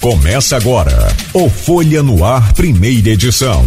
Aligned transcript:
Começa 0.00 0.56
agora 0.56 1.08
o 1.34 1.50
Folha 1.50 2.02
no 2.02 2.24
Ar, 2.24 2.54
primeira 2.54 3.10
edição. 3.10 3.66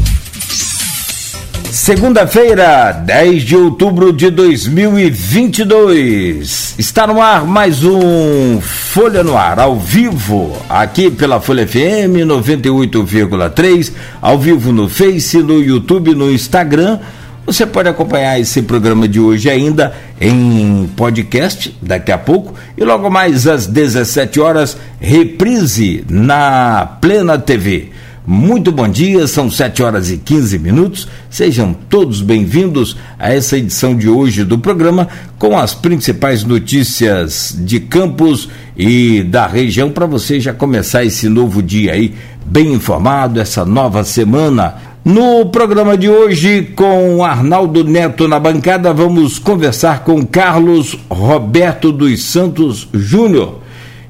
Segunda-feira, 1.72 2.92
10 2.92 3.44
de 3.44 3.56
outubro 3.56 4.12
de 4.12 4.32
2022. 4.32 6.74
Está 6.80 7.06
no 7.06 7.22
ar 7.22 7.46
mais 7.46 7.84
um 7.84 8.60
Folha 8.60 9.24
no 9.24 9.38
Ar, 9.38 9.60
ao 9.60 9.80
vivo, 9.80 10.58
aqui 10.68 11.12
pela 11.12 11.40
Folha 11.40 11.68
FM 11.68 12.26
98,3, 12.26 13.92
ao 14.20 14.40
vivo 14.40 14.72
no 14.72 14.90
Face, 14.90 15.38
no 15.38 15.62
YouTube, 15.62 16.16
no 16.16 16.32
Instagram 16.32 16.98
você 17.46 17.66
pode 17.66 17.90
acompanhar 17.90 18.40
esse 18.40 18.62
programa 18.62 19.08
de 19.08 19.20
hoje 19.20 19.50
ainda 19.50 19.94
em 20.20 20.90
podcast 20.96 21.78
daqui 21.82 22.12
a 22.12 22.18
pouco 22.18 22.54
e 22.78 22.84
logo 22.84 23.10
mais 23.10 23.46
às 23.48 23.68
17 23.68 24.40
horas 24.40 24.78
reprise 25.00 26.06
na 26.10 26.98
Plena 27.02 27.38
TV. 27.38 27.90
Muito 28.26 28.72
bom 28.72 28.88
dia, 28.88 29.28
são 29.28 29.52
7 29.52 29.84
horas 29.84 30.10
e 30.10 30.18
15 30.18 30.58
minutos. 30.58 31.10
Sejam 31.30 31.74
todos 31.74 32.22
bem-vindos 32.22 32.96
a 33.20 33.34
essa 33.34 33.58
edição 33.58 33.98
de 33.98 34.08
hoje 34.08 34.46
do 34.46 34.58
programa 34.58 35.10
com 35.38 35.58
as 35.58 35.74
principais 35.74 36.46
notícias 36.46 37.54
de 37.60 37.82
Campos 37.82 38.48
e 38.78 39.24
da 39.24 39.46
região 39.46 39.92
para 39.92 40.06
você 40.06 40.40
já 40.40 40.54
começar 40.54 41.04
esse 41.04 41.28
novo 41.28 41.62
dia 41.62 41.92
aí 41.92 42.14
bem 42.46 42.72
informado, 42.74 43.42
essa 43.42 43.66
nova 43.66 44.06
semana 44.06 44.93
no 45.04 45.48
programa 45.48 45.98
de 45.98 46.08
hoje, 46.10 46.72
com 46.78 47.26
Arnaldo 47.26 47.84
Neto 47.84 48.26
na 48.26 48.40
bancada, 48.40 48.94
vamos 48.94 49.38
conversar 49.38 50.06
com 50.06 50.26
Carlos 50.26 50.98
Roberto 51.10 51.92
dos 51.92 52.24
Santos 52.24 52.88
Júnior. 52.94 53.60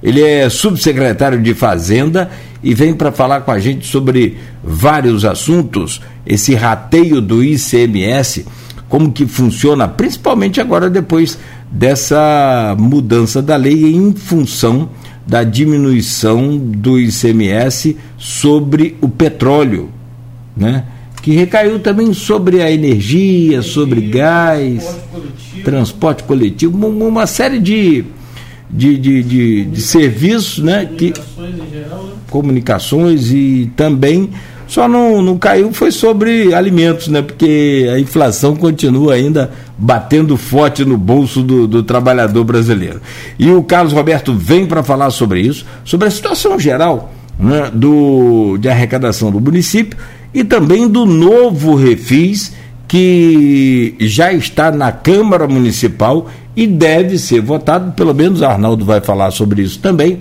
Ele 0.03 0.21
é 0.21 0.47
subsecretário 0.49 1.41
de 1.41 1.55
Fazenda 1.55 2.29
e 2.61 2.75
vem 2.75 2.93
para 2.93 3.11
falar 3.11 3.41
com 3.41 3.49
a 3.49 3.57
gente 3.57 3.87
sobre 3.87 4.37
vários 4.63 5.25
assuntos, 5.25 5.99
esse 6.27 6.53
rateio 6.53 7.19
do 7.19 7.43
ICMS, 7.43 8.45
como 8.87 9.11
que 9.11 9.25
funciona, 9.25 9.87
principalmente 9.87 10.61
agora 10.61 10.91
depois 10.91 11.39
dessa 11.71 12.75
mudança 12.77 13.41
da 13.41 13.55
lei 13.55 13.95
em 13.95 14.13
função 14.13 14.91
da 15.25 15.43
diminuição 15.43 16.55
do 16.55 16.99
ICMS 16.99 17.97
sobre 18.15 18.95
o 19.01 19.09
petróleo 19.09 19.89
né? 20.55 20.85
que 21.23 21.31
recaiu 21.31 21.79
também 21.79 22.13
sobre 22.13 22.61
a 22.61 22.69
energia, 22.69 23.61
sobre 23.61 24.01
gás, 24.01 24.83
transporte 24.83 25.09
coletivo, 25.09 25.63
transporte 25.63 26.23
coletivo 26.23 26.87
uma, 26.87 27.25
série 27.25 27.59
de, 27.59 28.03
de, 28.69 28.97
de, 28.97 29.23
de, 29.23 29.63
de 29.63 29.81
serviços, 29.81 30.59
né? 30.61 30.85
Que, 30.85 31.13
geral, 31.71 32.03
né? 32.03 32.11
comunicações 32.29 33.31
e 33.31 33.71
também 33.73 34.31
só 34.67 34.85
não, 34.85 35.21
não 35.21 35.37
caiu 35.37 35.71
foi 35.71 35.91
sobre 35.91 36.53
alimentos, 36.53 37.07
né? 37.07 37.21
Porque 37.21 37.89
a 37.93 37.97
inflação 37.97 38.53
continua 38.53 39.13
ainda 39.13 39.49
batendo 39.77 40.35
forte 40.35 40.83
no 40.83 40.97
bolso 40.97 41.41
do, 41.41 41.65
do 41.65 41.83
trabalhador 41.83 42.43
brasileiro. 42.43 42.99
E 43.39 43.49
o 43.49 43.63
Carlos 43.63 43.93
Roberto 43.93 44.33
vem 44.33 44.65
para 44.65 44.83
falar 44.83 45.09
sobre 45.09 45.39
isso, 45.39 45.65
sobre 45.85 46.09
a 46.09 46.11
situação 46.11 46.59
geral 46.59 47.13
né, 47.39 47.71
do, 47.73 48.57
de 48.57 48.67
arrecadação 48.67 49.31
do 49.31 49.39
município 49.39 49.97
e 50.33 50.43
também 50.43 50.87
do 50.87 51.05
novo 51.05 51.75
refis 51.75 52.53
que 52.87 53.95
já 53.99 54.31
está 54.31 54.71
na 54.71 54.91
Câmara 54.91 55.47
Municipal 55.47 56.29
e 56.55 56.67
deve 56.67 57.17
ser 57.17 57.41
votado, 57.41 57.91
pelo 57.93 58.13
menos 58.13 58.43
Arnaldo 58.43 58.85
vai 58.85 59.01
falar 59.01 59.31
sobre 59.31 59.61
isso 59.61 59.79
também, 59.79 60.19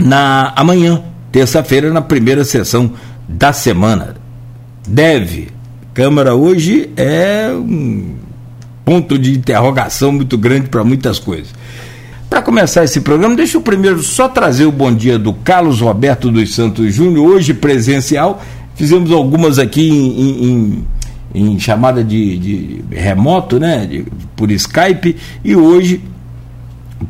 na 0.00 0.52
amanhã, 0.56 1.02
terça-feira, 1.32 1.92
na 1.92 2.02
primeira 2.02 2.44
sessão 2.44 2.92
da 3.28 3.52
semana. 3.52 4.16
Deve. 4.86 5.48
Câmara 5.94 6.34
hoje 6.34 6.90
é 6.96 7.50
um 7.54 8.16
ponto 8.84 9.18
de 9.18 9.32
interrogação 9.32 10.12
muito 10.12 10.36
grande 10.36 10.68
para 10.68 10.84
muitas 10.84 11.18
coisas. 11.18 11.54
Para 12.28 12.42
começar 12.42 12.84
esse 12.84 13.00
programa, 13.00 13.36
deixa 13.36 13.56
eu 13.56 13.62
primeiro 13.62 14.02
só 14.02 14.28
trazer 14.28 14.66
o 14.66 14.72
bom 14.72 14.92
dia 14.92 15.18
do 15.18 15.32
Carlos 15.32 15.80
Roberto 15.80 16.30
dos 16.30 16.54
Santos 16.54 16.92
Júnior, 16.92 17.26
hoje 17.26 17.54
presencial. 17.54 18.42
Fizemos 18.74 19.12
algumas 19.12 19.58
aqui 19.58 19.88
em, 19.88 20.44
em, 20.44 20.84
em 21.34 21.58
chamada 21.58 22.02
de, 22.02 22.38
de, 22.38 22.84
remoto, 22.90 23.58
né? 23.58 23.86
De, 23.86 24.04
por 24.34 24.50
Skype, 24.50 25.16
e 25.44 25.54
hoje, 25.54 26.00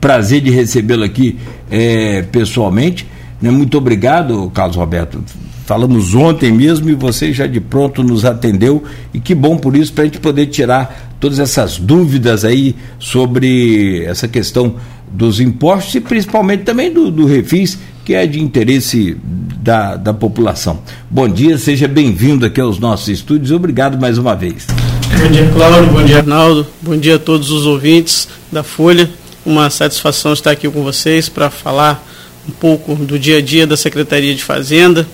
prazer 0.00 0.40
de 0.40 0.50
recebê-lo 0.50 1.04
aqui 1.04 1.38
é, 1.70 2.22
pessoalmente. 2.22 3.06
Né? 3.40 3.50
Muito 3.50 3.78
obrigado, 3.78 4.50
Carlos 4.54 4.76
Roberto. 4.76 5.22
Falamos 5.64 6.14
ontem 6.14 6.52
mesmo 6.52 6.90
e 6.90 6.94
você 6.94 7.32
já 7.32 7.46
de 7.46 7.58
pronto 7.58 8.02
nos 8.02 8.26
atendeu 8.26 8.84
e 9.14 9.20
que 9.20 9.34
bom 9.34 9.56
por 9.56 9.74
isso 9.74 9.94
para 9.94 10.02
a 10.02 10.06
gente 10.06 10.20
poder 10.20 10.46
tirar 10.46 11.16
todas 11.18 11.38
essas 11.38 11.78
dúvidas 11.78 12.44
aí 12.44 12.76
sobre 12.98 14.04
essa 14.04 14.28
questão 14.28 14.74
dos 15.10 15.40
impostos 15.40 15.94
e 15.94 16.00
principalmente 16.02 16.64
também 16.64 16.92
do, 16.92 17.10
do 17.10 17.24
refis, 17.24 17.78
que 18.04 18.14
é 18.14 18.26
de 18.26 18.40
interesse 18.40 19.16
da, 19.24 19.96
da 19.96 20.12
população. 20.12 20.80
Bom 21.10 21.26
dia, 21.28 21.56
seja 21.56 21.88
bem-vindo 21.88 22.44
aqui 22.44 22.60
aos 22.60 22.78
nossos 22.78 23.08
estúdios. 23.08 23.50
Obrigado 23.50 23.98
mais 23.98 24.18
uma 24.18 24.36
vez. 24.36 24.66
Bom 24.66 25.28
dia, 25.30 25.50
Cláudio. 25.50 25.92
Bom 25.92 26.04
dia, 26.04 26.18
Arnaldo. 26.18 26.66
Bom 26.82 26.96
dia 26.96 27.16
a 27.16 27.18
todos 27.18 27.50
os 27.50 27.64
ouvintes 27.64 28.28
da 28.52 28.62
Folha. 28.62 29.08
Uma 29.44 29.70
satisfação 29.70 30.32
estar 30.32 30.50
aqui 30.50 30.68
com 30.68 30.82
vocês 30.82 31.28
para 31.28 31.48
falar 31.48 32.06
um 32.46 32.52
pouco 32.52 32.94
do 32.94 33.18
dia 33.18 33.38
a 33.38 33.40
dia 33.40 33.66
da 33.66 33.76
Secretaria 33.76 34.34
de 34.34 34.44
Fazenda 34.44 35.06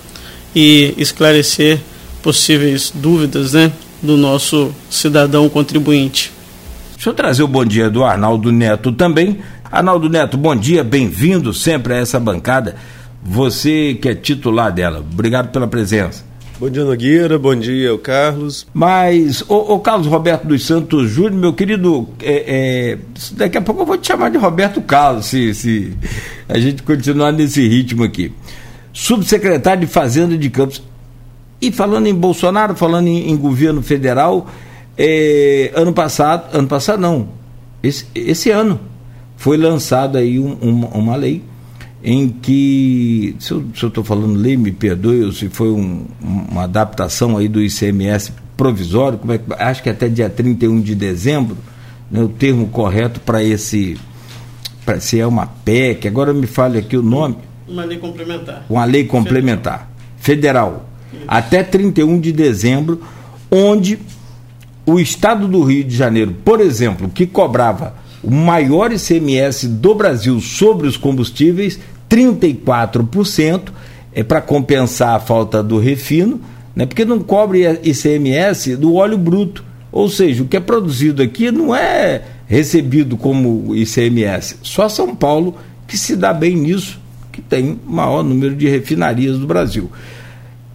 e 0.54 0.94
esclarecer 0.98 1.78
possíveis 2.22 2.92
dúvidas 2.94 3.52
né, 3.52 3.70
do 4.02 4.16
nosso 4.16 4.74
cidadão 4.90 5.48
contribuinte. 5.48 6.32
Deixa 6.94 7.10
eu 7.10 7.14
trazer 7.14 7.42
o 7.42 7.48
bom 7.48 7.64
dia 7.64 7.88
do 7.88 8.04
Arnaldo 8.04 8.52
Neto 8.52 8.92
também, 8.92 9.38
Arnaldo 9.70 10.08
Neto, 10.08 10.36
bom 10.36 10.56
dia, 10.56 10.82
bem-vindo 10.82 11.54
sempre 11.54 11.94
a 11.94 11.98
essa 11.98 12.18
bancada. 12.18 12.74
Você 13.22 13.94
que 13.94 14.08
é 14.08 14.14
titular 14.16 14.72
dela, 14.72 14.98
obrigado 14.98 15.52
pela 15.52 15.68
presença. 15.68 16.24
Bom 16.58 16.68
dia, 16.68 16.84
Nogueira. 16.84 17.38
Bom 17.38 17.54
dia, 17.54 17.96
Carlos. 17.98 18.66
Mas, 18.74 19.42
o, 19.48 19.78
Carlos 19.78 20.08
Roberto 20.08 20.46
dos 20.46 20.66
Santos 20.66 21.08
Júnior, 21.08 21.32
meu 21.32 21.52
querido, 21.54 22.08
é, 22.20 22.44
é, 22.46 22.98
daqui 23.32 23.58
a 23.58 23.62
pouco 23.62 23.82
eu 23.82 23.86
vou 23.86 23.96
te 23.96 24.08
chamar 24.08 24.28
de 24.30 24.36
Roberto 24.36 24.82
Carlos, 24.82 25.26
se, 25.26 25.54
se 25.54 25.96
a 26.48 26.58
gente 26.58 26.82
continuar 26.82 27.32
nesse 27.32 27.66
ritmo 27.66 28.02
aqui. 28.02 28.32
Subsecretário 28.92 29.86
de 29.86 29.92
Fazenda 29.92 30.36
de 30.36 30.50
Campos. 30.50 30.82
E 31.62 31.70
falando 31.70 32.08
em 32.08 32.14
Bolsonaro, 32.14 32.74
falando 32.74 33.06
em, 33.06 33.30
em 33.30 33.36
governo 33.36 33.80
federal, 33.80 34.50
é, 34.98 35.70
ano 35.76 35.92
passado, 35.92 36.54
ano 36.54 36.66
passado 36.66 37.00
não, 37.00 37.28
esse, 37.82 38.06
esse 38.14 38.50
ano, 38.50 38.80
foi 39.40 39.56
lançada 39.56 40.18
aí 40.18 40.38
um, 40.38 40.52
uma, 40.60 40.88
uma, 40.88 41.16
lei 41.16 41.42
em 42.04 42.28
que, 42.28 43.34
se 43.38 43.52
eu 43.54 43.64
estou 43.72 44.04
falando 44.04 44.34
lei, 44.38 44.54
me 44.54 44.70
perdoe, 44.70 45.24
ou 45.24 45.32
se 45.32 45.48
foi 45.48 45.70
um, 45.70 46.04
uma 46.20 46.64
adaptação 46.64 47.38
aí 47.38 47.48
do 47.48 47.62
ICMS 47.62 48.34
provisório, 48.54 49.16
como 49.16 49.32
é, 49.32 49.40
acho 49.60 49.82
que 49.82 49.88
até 49.88 50.10
dia 50.10 50.28
31 50.28 50.82
de 50.82 50.94
dezembro, 50.94 51.56
né, 52.10 52.22
o 52.22 52.28
termo 52.28 52.68
correto 52.68 53.18
para 53.20 53.42
esse, 53.42 53.96
pra, 54.84 55.00
se 55.00 55.18
é 55.18 55.26
uma 55.26 55.46
PEC, 55.46 56.06
agora 56.06 56.34
me 56.34 56.46
fale 56.46 56.78
aqui 56.78 56.98
o 56.98 57.02
nome. 57.02 57.36
Uma 57.66 57.84
lei 57.84 57.96
complementar. 57.96 58.66
Uma 58.68 58.84
lei 58.84 59.04
complementar, 59.04 59.90
federal, 60.18 60.84
federal 61.10 61.26
até 61.26 61.62
31 61.62 62.20
de 62.20 62.30
dezembro, 62.30 63.00
onde 63.50 63.98
o 64.84 65.00
estado 65.00 65.48
do 65.48 65.62
Rio 65.62 65.82
de 65.82 65.96
Janeiro, 65.96 66.36
por 66.44 66.60
exemplo, 66.60 67.08
que 67.08 67.26
cobrava 67.26 67.94
o 68.22 68.30
maior 68.30 68.92
ICMS 68.92 69.66
do 69.66 69.94
Brasil 69.94 70.40
sobre 70.40 70.86
os 70.86 70.96
combustíveis, 70.96 71.78
34%, 72.08 73.70
é 74.12 74.22
para 74.22 74.40
compensar 74.40 75.16
a 75.16 75.20
falta 75.20 75.62
do 75.62 75.78
refino, 75.78 76.40
né? 76.74 76.84
porque 76.84 77.04
não 77.04 77.20
cobre 77.20 77.64
ICMS 77.82 78.76
do 78.76 78.94
óleo 78.94 79.16
bruto. 79.16 79.64
Ou 79.92 80.08
seja, 80.08 80.42
o 80.42 80.46
que 80.46 80.56
é 80.56 80.60
produzido 80.60 81.22
aqui 81.22 81.50
não 81.50 81.74
é 81.74 82.22
recebido 82.46 83.16
como 83.16 83.74
ICMS. 83.74 84.56
Só 84.62 84.88
São 84.88 85.14
Paulo 85.14 85.56
que 85.86 85.96
se 85.96 86.14
dá 86.14 86.32
bem 86.32 86.56
nisso, 86.56 87.00
que 87.32 87.40
tem 87.40 87.78
o 87.86 87.90
maior 87.90 88.22
número 88.22 88.54
de 88.54 88.68
refinarias 88.68 89.38
do 89.38 89.46
Brasil. 89.46 89.90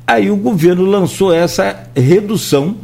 Aí 0.05 0.29
o 0.29 0.35
governo 0.35 0.83
lançou 0.83 1.33
essa 1.33 1.87
redução 1.95 2.75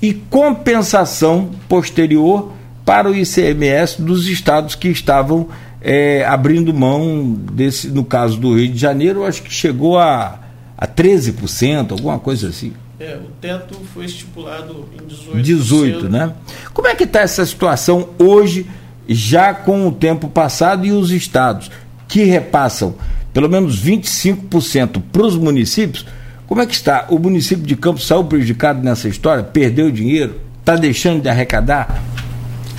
e 0.00 0.12
compensação 0.14 1.50
posterior 1.68 2.52
para 2.86 3.10
o 3.10 3.14
ICMS 3.14 4.00
dos 4.00 4.28
estados 4.28 4.76
que 4.76 4.88
estavam 4.88 5.48
é, 5.82 6.24
abrindo 6.24 6.72
mão 6.72 7.34
desse, 7.52 7.88
no 7.88 8.04
caso 8.04 8.38
do 8.38 8.56
Rio 8.56 8.72
de 8.72 8.78
Janeiro, 8.78 9.26
acho 9.26 9.42
que 9.42 9.52
chegou 9.52 9.98
a, 9.98 10.38
a 10.78 10.86
13%, 10.86 11.90
alguma 11.90 12.18
coisa 12.20 12.48
assim. 12.48 12.72
É, 12.98 13.16
o 13.16 13.28
teto 13.40 13.76
foi 13.92 14.04
estipulado 14.06 14.88
em 14.94 15.34
18%. 15.36 15.42
18, 15.42 16.08
né? 16.08 16.32
Como 16.72 16.86
é 16.86 16.94
que 16.94 17.04
está 17.04 17.20
essa 17.20 17.44
situação 17.44 18.10
hoje, 18.18 18.66
já 19.08 19.52
com 19.52 19.86
o 19.88 19.92
tempo 19.92 20.28
passado, 20.28 20.86
e 20.86 20.92
os 20.92 21.10
estados 21.10 21.70
que 22.08 22.22
repassam 22.22 22.94
pelo 23.36 23.50
menos 23.50 23.84
25% 23.84 25.02
para 25.12 25.22
os 25.22 25.36
municípios. 25.36 26.06
Como 26.46 26.62
é 26.62 26.64
que 26.64 26.72
está? 26.72 27.04
O 27.10 27.18
município 27.18 27.66
de 27.66 27.76
Campos 27.76 28.06
saiu 28.06 28.24
prejudicado 28.24 28.82
nessa 28.82 29.08
história? 29.08 29.44
Perdeu 29.44 29.90
dinheiro? 29.90 30.40
Está 30.60 30.74
deixando 30.74 31.20
de 31.20 31.28
arrecadar? 31.28 32.02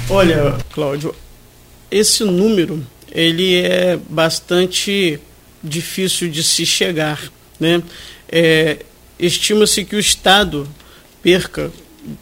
Olha, 0.09 0.57
Cláudio, 0.71 1.13
esse 1.91 2.23
número 2.23 2.81
ele 3.11 3.55
é 3.55 3.97
bastante 4.09 5.19
difícil 5.61 6.29
de 6.29 6.43
se 6.43 6.65
chegar. 6.65 7.21
Né? 7.59 7.83
É, 8.29 8.85
Estima-se 9.19 9.83
que 9.83 9.95
o 9.95 9.99
Estado 9.99 10.67
perca 11.21 11.71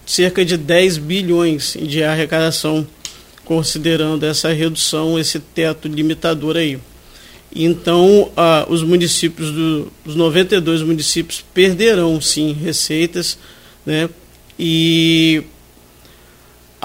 cerca 0.06 0.44
de 0.44 0.58
10 0.58 0.98
bilhões 0.98 1.78
de 1.80 2.04
arrecadação, 2.04 2.88
considerando 3.44 4.26
essa 4.26 4.52
redução, 4.52 5.20
esse 5.20 5.40
teto 5.40 5.88
limitador 5.88 6.58
aí. 6.58 6.80
Então, 7.54 8.32
ah, 8.36 8.66
os 8.68 8.82
municípios, 8.82 9.52
do, 9.52 9.92
os 10.06 10.16
92 10.16 10.82
municípios 10.82 11.44
perderão 11.54 12.20
sim 12.20 12.52
receitas, 12.54 13.38
né? 13.86 14.10
E 14.58 15.44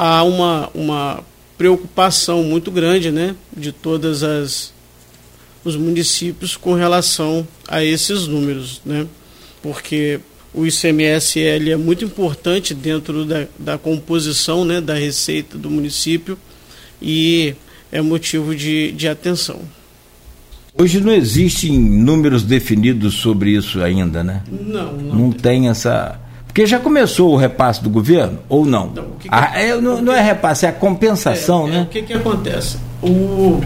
há 0.01 0.25
uma, 0.25 0.71
uma 0.75 1.23
preocupação 1.59 2.43
muito 2.43 2.71
grande, 2.71 3.11
né, 3.11 3.37
de 3.55 3.71
todas 3.71 4.23
as 4.23 4.73
os 5.63 5.77
municípios 5.77 6.57
com 6.57 6.73
relação 6.73 7.47
a 7.69 7.85
esses 7.85 8.27
números, 8.27 8.81
né? 8.83 9.07
Porque 9.63 10.19
o 10.55 10.65
ICMS 10.65 11.39
ele 11.39 11.71
é 11.71 11.77
muito 11.77 12.03
importante 12.03 12.73
dentro 12.73 13.27
da, 13.27 13.47
da 13.59 13.77
composição 13.77 14.65
né, 14.65 14.81
da 14.81 14.95
receita 14.95 15.59
do 15.59 15.69
município 15.69 16.39
e 17.03 17.55
é 17.93 18.01
motivo 18.01 18.57
de, 18.57 18.91
de 18.93 19.07
atenção. 19.07 19.61
Hoje 20.79 20.99
não 20.99 21.13
existem 21.13 21.79
números 21.79 22.43
definidos 22.43 23.17
sobre 23.17 23.51
isso 23.51 23.83
ainda, 23.83 24.25
né? 24.25 24.43
Não, 24.51 24.95
não, 24.95 25.15
não 25.15 25.31
tem 25.31 25.69
essa. 25.69 26.19
Porque 26.51 26.67
já 26.67 26.81
começou 26.81 27.33
o 27.33 27.37
repasse 27.37 27.81
do 27.81 27.89
governo 27.89 28.41
ou 28.49 28.67
não? 28.67 28.89
não, 28.89 29.11
que 29.13 29.29
que 29.29 29.29
ah, 29.31 29.53
é, 29.55 29.81
não, 29.81 30.03
não, 30.03 30.13
é 30.13 30.21
repasse, 30.21 30.67
é 30.67 30.69
a 30.69 30.73
compensação, 30.73 31.69
é, 31.69 31.71
né? 31.71 31.79
É, 31.79 31.83
o 31.83 31.87
que, 31.87 32.03
que 32.03 32.13
acontece? 32.13 32.77
O, 33.01 33.61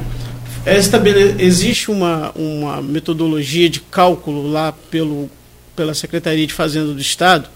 é 0.66 0.76
estabele... 0.76 1.42
Existe 1.42 1.90
uma, 1.90 2.30
uma 2.36 2.82
metodologia 2.82 3.70
de 3.70 3.80
cálculo 3.80 4.46
lá 4.46 4.72
pelo 4.90 5.30
pela 5.74 5.94
Secretaria 5.94 6.46
de 6.46 6.52
Fazenda 6.52 6.92
do 6.92 7.00
Estado 7.00 7.48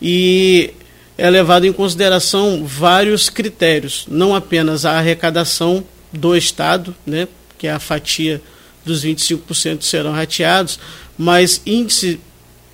e 0.00 0.72
é 1.16 1.28
levado 1.28 1.66
em 1.66 1.72
consideração 1.72 2.64
vários 2.64 3.28
critérios, 3.28 4.06
não 4.08 4.34
apenas 4.34 4.84
a 4.84 4.96
arrecadação 4.96 5.84
do 6.12 6.36
Estado, 6.36 6.94
né, 7.04 7.26
que 7.58 7.66
é 7.66 7.72
a 7.72 7.80
fatia 7.80 8.40
dos 8.84 9.04
25% 9.04 9.82
serão 9.82 10.12
rateados, 10.12 10.78
mas 11.18 11.60
índice 11.66 12.20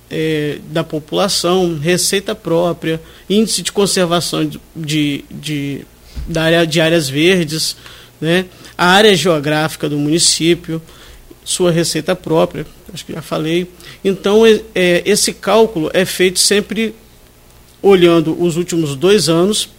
é, 0.09 0.59
da 0.71 0.83
população, 0.83 1.77
receita 1.77 2.35
própria, 2.35 3.01
índice 3.29 3.61
de 3.61 3.71
conservação 3.71 4.45
de, 4.45 4.59
de, 4.75 5.25
de, 5.31 5.81
da 6.27 6.43
área, 6.43 6.67
de 6.67 6.81
áreas 6.81 7.09
verdes, 7.09 7.75
né, 8.19 8.45
a 8.77 8.87
área 8.87 9.15
geográfica 9.15 9.89
do 9.89 9.97
município, 9.97 10.81
sua 11.43 11.71
receita 11.71 12.15
própria, 12.15 12.65
acho 12.93 13.05
que 13.05 13.13
já 13.13 13.21
falei. 13.21 13.67
Então, 14.03 14.45
é, 14.45 14.61
é, 14.73 15.03
esse 15.05 15.33
cálculo 15.33 15.89
é 15.93 16.03
feito 16.05 16.39
sempre 16.39 16.95
olhando 17.81 18.41
os 18.41 18.57
últimos 18.57 18.95
dois 18.95 19.29
anos, 19.29 19.69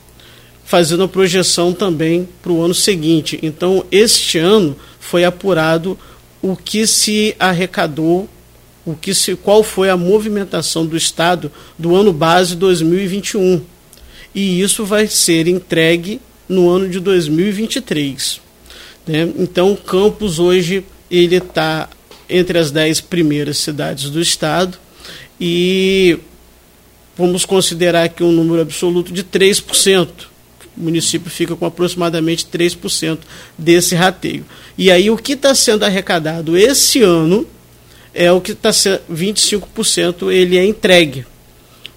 fazendo 0.64 1.02
a 1.02 1.08
projeção 1.08 1.72
também 1.72 2.28
para 2.40 2.52
o 2.52 2.62
ano 2.62 2.74
seguinte. 2.74 3.38
Então, 3.42 3.84
este 3.90 4.38
ano 4.38 4.76
foi 5.00 5.24
apurado 5.24 5.98
o 6.40 6.56
que 6.56 6.86
se 6.86 7.34
arrecadou, 7.38 8.28
o 8.86 8.94
que 8.94 9.12
se, 9.12 9.34
qual 9.34 9.64
foi 9.64 9.90
a 9.90 9.96
movimentação 9.96 10.86
do 10.86 10.96
Estado 10.96 11.50
do 11.76 11.96
ano 11.96 12.12
base 12.12 12.54
2021. 12.54 13.60
E 14.32 14.60
isso 14.60 14.86
vai 14.86 15.08
ser 15.08 15.48
entregue 15.48 16.20
no 16.48 16.70
ano 16.70 16.88
de 16.88 17.00
2023. 17.00 18.40
Né? 19.04 19.28
Então, 19.38 19.74
Campos 19.74 20.38
hoje 20.38 20.84
ele 21.10 21.36
está 21.36 21.88
entre 22.28 22.58
as 22.58 22.70
dez 22.70 23.00
primeiras 23.00 23.58
cidades 23.58 24.10
do 24.10 24.20
estado 24.20 24.78
e 25.40 26.18
vamos 27.16 27.44
considerar 27.44 28.08
que 28.08 28.22
um 28.22 28.32
número 28.32 28.62
absoluto 28.62 29.12
de 29.12 29.24
3%. 29.24 30.08
O 30.76 30.82
município 30.82 31.30
fica 31.30 31.56
com 31.56 31.64
aproximadamente 31.64 32.46
3% 32.46 33.18
desse 33.56 33.94
rateio. 33.94 34.44
E 34.76 34.90
aí 34.90 35.08
o 35.08 35.16
que 35.16 35.32
está 35.32 35.54
sendo 35.54 35.84
arrecadado 35.84 36.56
esse 36.56 37.02
ano 37.02 37.46
é 38.16 38.32
o 38.32 38.40
que 38.40 38.52
está 38.52 38.72
sendo 38.72 39.00
25% 39.12 40.32
ele 40.32 40.56
é 40.56 40.64
entregue. 40.64 41.26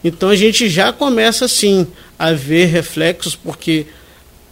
Então 0.03 0.29
a 0.29 0.35
gente 0.35 0.69
já 0.69 0.91
começa 0.91 1.45
assim 1.45 1.87
a 2.17 2.33
ver 2.33 2.65
reflexos, 2.65 3.35
porque 3.35 3.87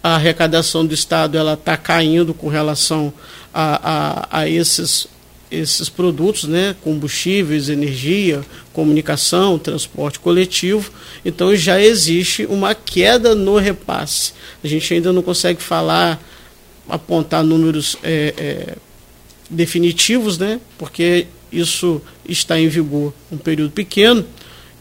a 0.01 0.15
arrecadação 0.15 0.85
do 0.85 0.93
Estado 0.93 1.37
ela 1.37 1.53
está 1.53 1.75
caindo 1.75 2.33
com 2.33 2.47
relação 2.47 3.13
a, 3.53 4.29
a, 4.31 4.39
a 4.41 4.49
esses, 4.49 5.07
esses 5.51 5.89
produtos, 5.89 6.45
né, 6.45 6.73
combustíveis, 6.81 7.67
energia, 7.67 8.41
comunicação, 8.71 9.59
transporte 9.59 10.19
coletivo. 10.19 10.89
Então 11.25 11.53
já 11.53 11.81
existe 11.81 12.45
uma 12.45 12.73
queda 12.73 13.35
no 13.35 13.57
repasse. 13.57 14.31
A 14.63 14.67
gente 14.67 14.93
ainda 14.93 15.11
não 15.11 15.21
consegue 15.21 15.61
falar, 15.61 16.21
apontar 16.87 17.43
números 17.43 17.97
é, 18.01 18.33
é, 18.37 18.75
definitivos, 19.49 20.37
né, 20.37 20.61
porque 20.77 21.27
isso 21.51 22.01
está 22.27 22.59
em 22.59 22.67
vigor 22.67 23.13
um 23.31 23.37
período 23.37 23.71
pequeno. 23.71 24.25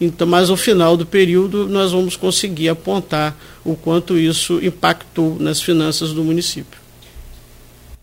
Então, 0.01 0.27
mas 0.27 0.51
ao 0.51 0.57
final 0.57 0.97
do 0.97 1.07
período 1.07 1.69
nós 1.69 1.93
vamos 1.93 2.17
conseguir 2.17 2.69
apontar 2.69 3.37
o 3.65 3.75
quanto 3.75 4.19
isso 4.19 4.61
impactou 4.63 5.37
nas 5.41 5.61
finanças 5.61 6.13
do 6.13 6.23
município. 6.23 6.79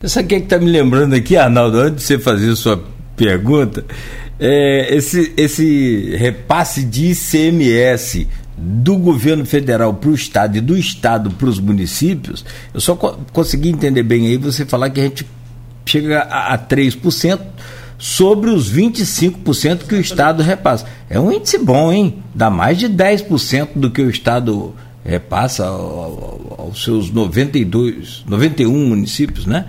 Sabe 0.04 0.26
o 0.26 0.30
que 0.30 0.36
é 0.36 0.38
está 0.40 0.58
me 0.58 0.70
lembrando 0.70 1.14
aqui, 1.14 1.38
Arnaldo, 1.38 1.78
antes 1.78 2.02
de 2.02 2.04
você 2.04 2.20
fazer 2.20 2.56
sua 2.56 2.84
pergunta? 3.16 3.86
É, 4.40 4.94
esse, 4.94 5.32
esse 5.38 6.16
repasse 6.18 6.84
de 6.84 7.12
ICMS 7.12 8.28
do 8.58 8.98
governo 8.98 9.46
federal 9.46 9.94
para 9.94 10.10
o 10.10 10.14
estado 10.14 10.58
e 10.58 10.62
do 10.62 10.78
estado 10.78 11.32
para 11.32 11.48
os 11.48 11.60
municípios, 11.60 12.44
eu 12.74 12.82
só 12.82 12.96
co 12.96 13.18
consegui 13.32 13.70
entender 13.70 14.04
bem 14.04 14.28
aí 14.28 14.38
você 14.38 14.66
falar 14.66 14.90
que 14.90 15.00
a 15.00 15.04
gente 15.04 15.26
chega 15.86 16.22
a, 16.22 16.54
a 16.54 16.58
3% 16.58 17.40
sobre 18.04 18.50
os 18.50 18.70
25% 18.70 19.88
que 19.88 19.96
o 19.96 20.02
estado 20.02 20.44
repassa. 20.44 20.86
É 21.10 21.18
um 21.18 21.32
índice 21.32 21.58
bom, 21.58 21.90
hein? 21.90 22.22
Dá 22.36 22.50
mais 22.50 22.78
de 22.78 22.90
10% 22.90 23.70
do 23.76 23.90
que 23.90 24.02
o 24.02 24.10
estado 24.10 24.76
repassa 25.06 25.66
aos 25.66 26.84
seus 26.84 27.10
92, 27.10 28.26
91 28.28 28.90
municípios, 28.90 29.46
né? 29.46 29.68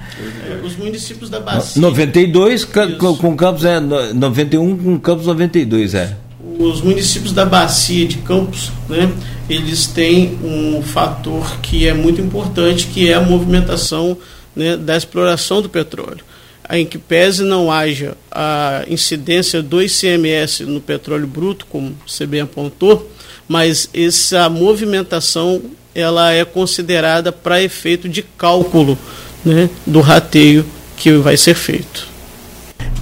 Os 0.65 0.75
municípios 0.75 1.31
da 1.31 1.39
Bacia. 1.39 1.81
92 1.81 2.65
com, 2.65 3.17
com 3.17 3.37
Campos 3.37 3.65
é 3.65 3.79
91 3.79 4.79
com 4.79 4.99
Campos 4.99 5.27
92 5.27 5.95
é. 5.95 6.17
Os 6.59 6.83
municípios 6.83 7.33
da 7.33 7.47
Bacia 7.47 8.05
de 8.05 8.17
Campos, 8.19 8.73
né? 8.89 9.13
Eles 9.49 9.87
têm 9.87 10.37
um 10.43 10.83
fator 10.83 11.61
que 11.61 11.87
é 11.87 11.95
muito 11.95 12.21
importante, 12.21 12.89
que 12.89 13.09
é 13.09 13.15
a 13.15 13.21
movimentação 13.21 14.19
né, 14.57 14.77
da 14.77 14.97
exploração 14.97 15.63
do 15.63 15.69
petróleo. 15.69 16.34
Em 16.71 16.87
que 16.87 16.97
pese 16.97 17.43
não 17.43 17.71
haja 17.71 18.17
a 18.31 18.85
incidência 18.89 19.63
do 19.63 19.83
ICMS 19.83 20.65
no 20.65 20.81
petróleo 20.81 21.27
bruto, 21.27 21.67
como 21.67 21.95
você 22.07 22.27
bem 22.27 22.41
apontou, 22.41 23.11
mas 23.47 23.89
essa 23.93 24.49
movimentação 24.49 25.63
ela 25.95 26.33
é 26.33 26.45
considerada 26.45 27.31
para 27.31 27.63
efeito 27.63 28.09
de 28.09 28.23
cálculo 28.23 28.99
né, 29.45 29.69
do 29.87 30.01
rateio 30.01 30.65
que 30.97 31.13
vai 31.13 31.37
ser 31.37 31.55
feito. 31.55 32.09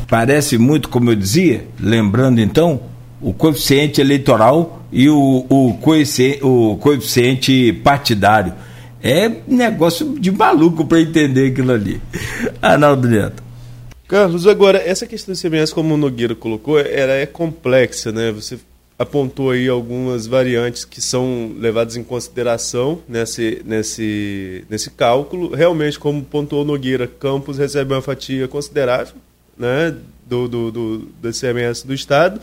Parece 0.09 0.59
muito, 0.59 0.89
como 0.89 1.11
eu 1.11 1.15
dizia, 1.15 1.65
lembrando 1.81 2.41
então, 2.41 2.83
o 3.21 3.33
coeficiente 3.33 4.01
eleitoral 4.01 4.85
e 4.93 5.09
o, 5.09 5.47
o, 5.49 5.75
coeficiente, 5.81 6.45
o 6.45 6.77
coeficiente 6.77 7.73
partidário. 7.85 8.53
É 9.03 9.31
negócio 9.49 10.19
de 10.19 10.31
maluco 10.31 10.85
para 10.85 11.01
entender 11.01 11.51
aquilo 11.51 11.73
ali. 11.73 12.01
Arnaldo 12.61 13.09
Neto. 13.09 13.43
Carlos, 14.13 14.47
agora, 14.47 14.77
essa 14.77 15.07
questão 15.07 15.35
do 15.35 15.39
ICMS, 15.39 15.75
como 15.75 15.95
o 15.95 15.97
Nogueira 15.97 16.35
colocou, 16.35 16.79
ela 16.79 17.15
é 17.15 17.25
complexa, 17.25 18.13
né? 18.13 18.31
Você 18.31 18.59
apontou 18.99 19.53
aí 19.53 19.67
algumas 19.67 20.27
variantes 20.27 20.85
que 20.85 21.01
são 21.01 21.57
levadas 21.59 21.97
em 21.97 22.05
consideração 22.05 23.01
nesse, 23.09 23.63
nesse, 23.65 24.67
nesse 24.69 24.91
cálculo. 24.91 25.55
Realmente, 25.55 25.99
como 25.99 26.23
pontuou 26.23 26.63
Nogueira, 26.63 27.07
Campos 27.07 27.57
recebe 27.57 27.95
uma 27.95 28.03
fatia 28.03 28.47
considerável 28.47 29.15
né, 29.57 29.97
do, 30.27 30.47
do, 30.47 30.71
do, 30.71 30.99
do 30.99 31.31
ICMS 31.31 31.87
do 31.87 31.95
Estado, 31.95 32.39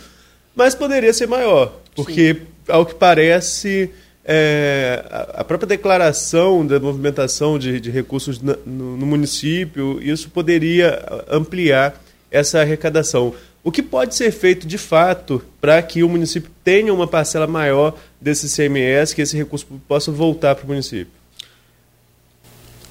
mas 0.55 0.73
poderia 0.73 1.13
ser 1.13 1.27
maior, 1.27 1.71
porque, 1.95 2.33
Sim. 2.33 2.41
ao 2.67 2.83
que 2.83 2.95
parece, 2.95 3.91
é, 4.31 5.03
a 5.33 5.43
própria 5.43 5.67
declaração 5.67 6.63
da 6.63 6.79
movimentação 6.79 7.57
de, 7.57 7.79
de 7.79 7.89
recursos 7.89 8.39
no, 8.39 8.55
no 8.63 9.05
município, 9.07 9.99
isso 10.03 10.29
poderia 10.29 11.03
ampliar 11.31 11.99
essa 12.29 12.59
arrecadação. 12.59 13.33
O 13.63 13.71
que 13.71 13.81
pode 13.81 14.13
ser 14.13 14.31
feito 14.31 14.67
de 14.67 14.77
fato 14.77 15.43
para 15.59 15.81
que 15.81 16.03
o 16.03 16.09
município 16.09 16.51
tenha 16.63 16.93
uma 16.93 17.07
parcela 17.07 17.47
maior 17.47 17.97
desse 18.21 18.47
CMS, 18.55 19.15
que 19.15 19.23
esse 19.23 19.35
recurso 19.35 19.65
possa 19.87 20.11
voltar 20.11 20.53
para 20.53 20.65
o 20.65 20.67
município? 20.67 21.18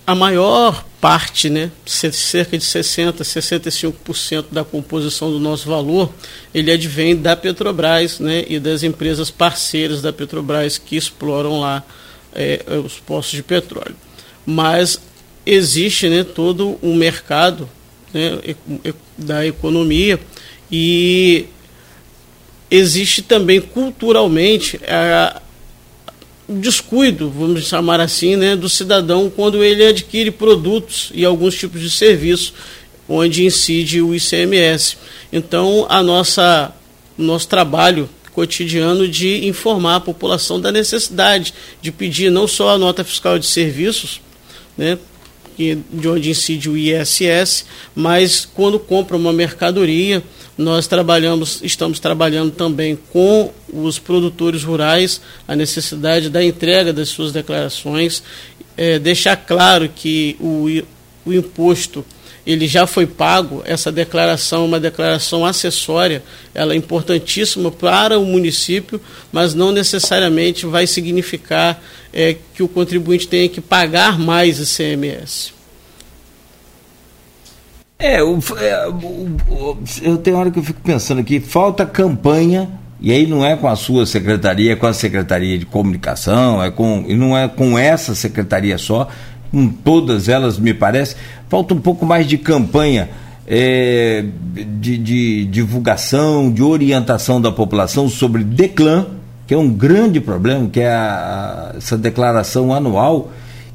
A 0.08 0.14
maior 0.14 0.86
parte, 1.02 1.50
né, 1.50 1.70
cerca 1.84 2.56
de 2.56 2.64
60, 2.64 3.22
65% 3.22 4.46
da 4.50 4.64
composição 4.64 5.30
do 5.30 5.38
nosso 5.38 5.68
valor, 5.68 6.10
ele 6.54 6.72
advém 6.72 7.14
da 7.14 7.36
Petrobras, 7.36 8.18
né, 8.18 8.42
e 8.48 8.58
das 8.58 8.82
empresas 8.82 9.30
parceiras 9.30 10.00
da 10.00 10.10
Petrobras 10.10 10.78
que 10.78 10.96
exploram 10.96 11.60
lá 11.60 11.84
é, 12.34 12.64
os 12.82 12.94
postos 12.94 13.36
de 13.36 13.42
petróleo. 13.42 13.94
Mas 14.46 14.98
existe, 15.44 16.08
né, 16.08 16.24
todo 16.24 16.78
um 16.82 16.94
mercado 16.94 17.68
né, 18.14 18.38
da 19.18 19.46
economia 19.46 20.18
e 20.72 21.44
existe 22.70 23.20
também 23.20 23.60
culturalmente 23.60 24.80
a, 24.88 25.42
descuido, 26.48 27.30
vamos 27.30 27.66
chamar 27.66 28.00
assim, 28.00 28.36
né, 28.36 28.56
do 28.56 28.68
cidadão 28.68 29.30
quando 29.34 29.62
ele 29.62 29.84
adquire 29.84 30.30
produtos 30.30 31.10
e 31.14 31.24
alguns 31.24 31.54
tipos 31.54 31.80
de 31.80 31.90
serviço 31.90 32.54
onde 33.08 33.44
incide 33.44 34.00
o 34.00 34.14
ICMS. 34.14 34.96
Então, 35.32 35.86
a 35.88 36.02
nossa 36.02 36.74
nosso 37.16 37.48
trabalho 37.48 38.08
cotidiano 38.32 39.08
de 39.08 39.44
informar 39.46 39.96
a 39.96 40.00
população 40.00 40.60
da 40.60 40.70
necessidade 40.70 41.52
de 41.82 41.90
pedir 41.90 42.30
não 42.30 42.46
só 42.46 42.70
a 42.70 42.78
nota 42.78 43.02
fiscal 43.02 43.36
de 43.38 43.46
serviços, 43.46 44.20
né, 44.76 44.96
de 45.58 46.08
onde 46.08 46.30
incide 46.30 46.70
o 46.70 46.76
ISS, 46.76 47.64
mas 47.96 48.48
quando 48.54 48.78
compra 48.78 49.16
uma 49.16 49.32
mercadoria, 49.32 50.22
nós 50.58 50.88
trabalhamos, 50.88 51.60
estamos 51.62 52.00
trabalhando 52.00 52.50
também 52.50 52.98
com 53.12 53.52
os 53.72 54.00
produtores 54.00 54.64
rurais 54.64 55.20
a 55.46 55.54
necessidade 55.54 56.28
da 56.28 56.44
entrega 56.44 56.92
das 56.92 57.08
suas 57.08 57.32
declarações, 57.32 58.24
é, 58.76 58.98
deixar 58.98 59.36
claro 59.36 59.88
que 59.88 60.36
o, 60.40 60.66
o 61.24 61.32
imposto 61.32 62.04
ele 62.44 62.66
já 62.66 62.86
foi 62.86 63.06
pago, 63.06 63.62
essa 63.66 63.92
declaração 63.92 64.62
é 64.62 64.64
uma 64.64 64.80
declaração 64.80 65.44
acessória, 65.44 66.22
ela 66.54 66.72
é 66.72 66.76
importantíssima 66.76 67.70
para 67.70 68.18
o 68.18 68.24
município, 68.24 68.98
mas 69.30 69.54
não 69.54 69.70
necessariamente 69.70 70.64
vai 70.64 70.86
significar 70.86 71.78
é, 72.10 72.34
que 72.54 72.62
o 72.62 72.68
contribuinte 72.68 73.28
tenha 73.28 73.50
que 73.50 73.60
pagar 73.60 74.18
mais 74.18 74.58
ICMS. 74.58 75.57
É, 78.00 78.22
o, 78.22 78.38
é 78.60 78.88
o, 78.88 79.76
eu 80.02 80.18
tenho 80.18 80.36
hora 80.36 80.52
que 80.52 80.58
eu 80.60 80.62
fico 80.62 80.80
pensando 80.80 81.20
aqui, 81.20 81.40
falta 81.40 81.84
campanha, 81.84 82.70
e 83.00 83.10
aí 83.10 83.26
não 83.26 83.44
é 83.44 83.56
com 83.56 83.66
a 83.66 83.74
sua 83.74 84.06
secretaria, 84.06 84.74
é 84.74 84.76
com 84.76 84.86
a 84.86 84.92
Secretaria 84.92 85.58
de 85.58 85.66
Comunicação, 85.66 86.62
é 86.62 86.70
com, 86.70 87.04
e 87.08 87.16
não 87.16 87.36
é 87.36 87.48
com 87.48 87.76
essa 87.76 88.14
secretaria 88.14 88.78
só, 88.78 89.08
com 89.50 89.66
todas 89.66 90.28
elas, 90.28 90.60
me 90.60 90.72
parece, 90.72 91.16
falta 91.48 91.74
um 91.74 91.80
pouco 91.80 92.06
mais 92.06 92.24
de 92.24 92.38
campanha 92.38 93.10
é, 93.48 94.24
de, 94.54 94.96
de 94.96 95.44
divulgação, 95.46 96.52
de 96.52 96.62
orientação 96.62 97.40
da 97.40 97.50
população 97.50 98.08
sobre 98.08 98.44
Declan, 98.44 99.06
que 99.44 99.54
é 99.54 99.58
um 99.58 99.70
grande 99.70 100.20
problema, 100.20 100.68
que 100.68 100.78
é 100.78 100.88
a, 100.92 101.74
essa 101.76 101.98
declaração 101.98 102.72
anual, 102.72 103.32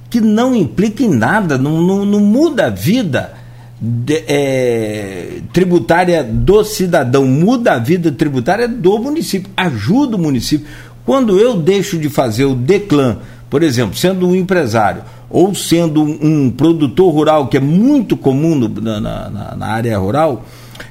que 0.09 0.21
não 0.21 0.55
implica 0.55 1.03
em 1.03 1.13
nada, 1.13 1.57
não, 1.57 1.81
não, 1.81 2.05
não 2.05 2.21
muda 2.21 2.67
a 2.67 2.69
vida 2.69 3.42
de, 3.85 4.23
é, 4.29 5.39
tributária 5.51 6.23
do 6.23 6.63
cidadão, 6.63 7.25
muda 7.25 7.73
a 7.73 7.79
vida 7.79 8.13
tributária 8.13 8.65
do 8.65 8.97
município, 8.97 9.51
ajuda 9.57 10.15
o 10.15 10.19
município. 10.19 10.65
Quando 11.05 11.37
eu 11.37 11.57
deixo 11.57 11.97
de 11.97 12.07
fazer 12.07 12.45
o 12.45 12.55
declan, 12.55 13.17
por 13.49 13.61
exemplo, 13.61 13.97
sendo 13.97 14.25
um 14.25 14.33
empresário 14.33 15.03
ou 15.29 15.53
sendo 15.53 16.01
um, 16.01 16.45
um 16.45 16.49
produtor 16.49 17.13
rural, 17.13 17.47
que 17.47 17.57
é 17.57 17.59
muito 17.59 18.15
comum 18.15 18.55
no, 18.55 18.69
na, 18.69 19.01
na, 19.01 19.55
na, 19.57 19.67
área 19.67 19.97
rural, 19.97 20.45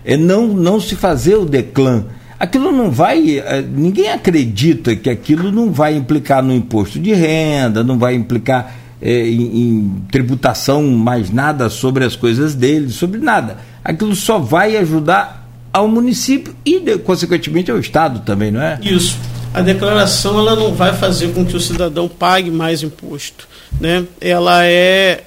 é 0.04 0.14
não, 0.14 0.48
não 0.48 0.78
se 0.78 0.94
fazer 0.94 1.36
o 1.36 1.46
declan 1.46 2.04
aquilo 2.38 2.72
não 2.72 2.90
vai. 2.90 3.38
Eh, 3.38 3.64
ninguém 3.74 4.10
acredita 4.10 4.96
que 4.96 5.08
aquilo 5.08 5.52
não 5.52 5.70
vai 5.70 5.96
implicar 5.96 6.42
no 6.42 6.52
imposto 6.52 6.98
de 6.98 7.14
renda, 7.14 7.84
não 7.84 7.98
vai 7.98 8.14
implicar 8.16 8.81
é, 9.02 9.26
em, 9.26 9.42
em, 9.42 10.02
tributação 10.10 10.82
mais 10.84 11.30
nada 11.30 11.68
sobre 11.68 12.04
as 12.04 12.14
coisas 12.14 12.54
dele, 12.54 12.90
sobre 12.90 13.20
nada. 13.20 13.58
Aquilo 13.84 14.14
só 14.14 14.38
vai 14.38 14.76
ajudar 14.76 15.48
ao 15.72 15.88
município 15.88 16.54
e, 16.64 16.80
consequentemente, 16.98 17.70
ao 17.70 17.78
Estado 17.78 18.20
também, 18.20 18.50
não 18.50 18.62
é? 18.62 18.78
Isso. 18.82 19.18
A 19.52 19.60
declaração 19.60 20.38
ela 20.38 20.56
não 20.56 20.72
vai 20.72 20.94
fazer 20.94 21.34
com 21.34 21.44
que 21.44 21.56
o 21.56 21.60
cidadão 21.60 22.08
pague 22.08 22.50
mais 22.50 22.82
imposto. 22.82 23.46
Né? 23.80 24.04
Ela 24.20 24.64
é 24.64 25.24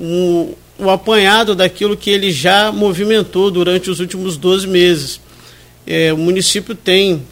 um, 0.00 0.54
o 0.78 0.88
apanhado 0.88 1.54
daquilo 1.54 1.96
que 1.96 2.10
ele 2.10 2.30
já 2.30 2.72
movimentou 2.72 3.50
durante 3.50 3.90
os 3.90 4.00
últimos 4.00 4.36
12 4.36 4.66
meses 4.66 5.20
é, 5.86 6.12
o 6.12 6.18
município 6.18 6.74
tem 6.74 7.22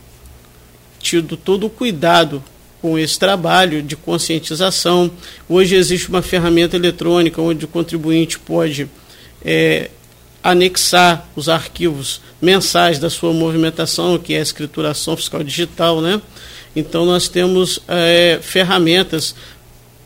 tido 1.00 1.36
todo 1.36 1.66
o 1.66 1.70
cuidado 1.70 2.42
com 2.84 2.98
esse 2.98 3.18
trabalho 3.18 3.82
de 3.82 3.96
conscientização. 3.96 5.10
Hoje 5.48 5.74
existe 5.74 6.10
uma 6.10 6.20
ferramenta 6.20 6.76
eletrônica 6.76 7.40
onde 7.40 7.64
o 7.64 7.68
contribuinte 7.68 8.38
pode 8.38 8.86
é, 9.42 9.90
anexar 10.42 11.26
os 11.34 11.48
arquivos 11.48 12.20
mensais 12.42 12.98
da 12.98 13.08
sua 13.08 13.32
movimentação, 13.32 14.18
que 14.18 14.34
é 14.34 14.38
a 14.38 14.42
escrituração 14.42 15.16
fiscal 15.16 15.42
digital, 15.42 16.02
né? 16.02 16.20
Então 16.76 17.06
nós 17.06 17.26
temos 17.26 17.80
é, 17.88 18.38
ferramentas 18.42 19.34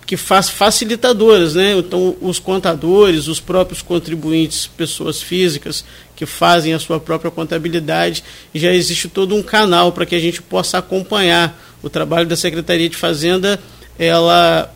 que 0.06 0.16
faz 0.16 0.48
facilitadoras, 0.48 1.56
né? 1.56 1.76
Então 1.76 2.16
os 2.20 2.38
contadores, 2.38 3.26
os 3.26 3.40
próprios 3.40 3.82
contribuintes, 3.82 4.68
pessoas 4.68 5.20
físicas 5.20 5.84
que 6.14 6.24
fazem 6.24 6.74
a 6.74 6.78
sua 6.78 7.00
própria 7.00 7.32
contabilidade, 7.32 8.22
já 8.54 8.72
existe 8.72 9.08
todo 9.08 9.34
um 9.34 9.42
canal 9.42 9.90
para 9.90 10.06
que 10.06 10.14
a 10.14 10.20
gente 10.20 10.40
possa 10.40 10.78
acompanhar 10.78 11.67
o 11.82 11.88
trabalho 11.88 12.26
da 12.26 12.36
Secretaria 12.36 12.88
de 12.88 12.96
Fazenda. 12.96 13.58
Ela 13.98 14.72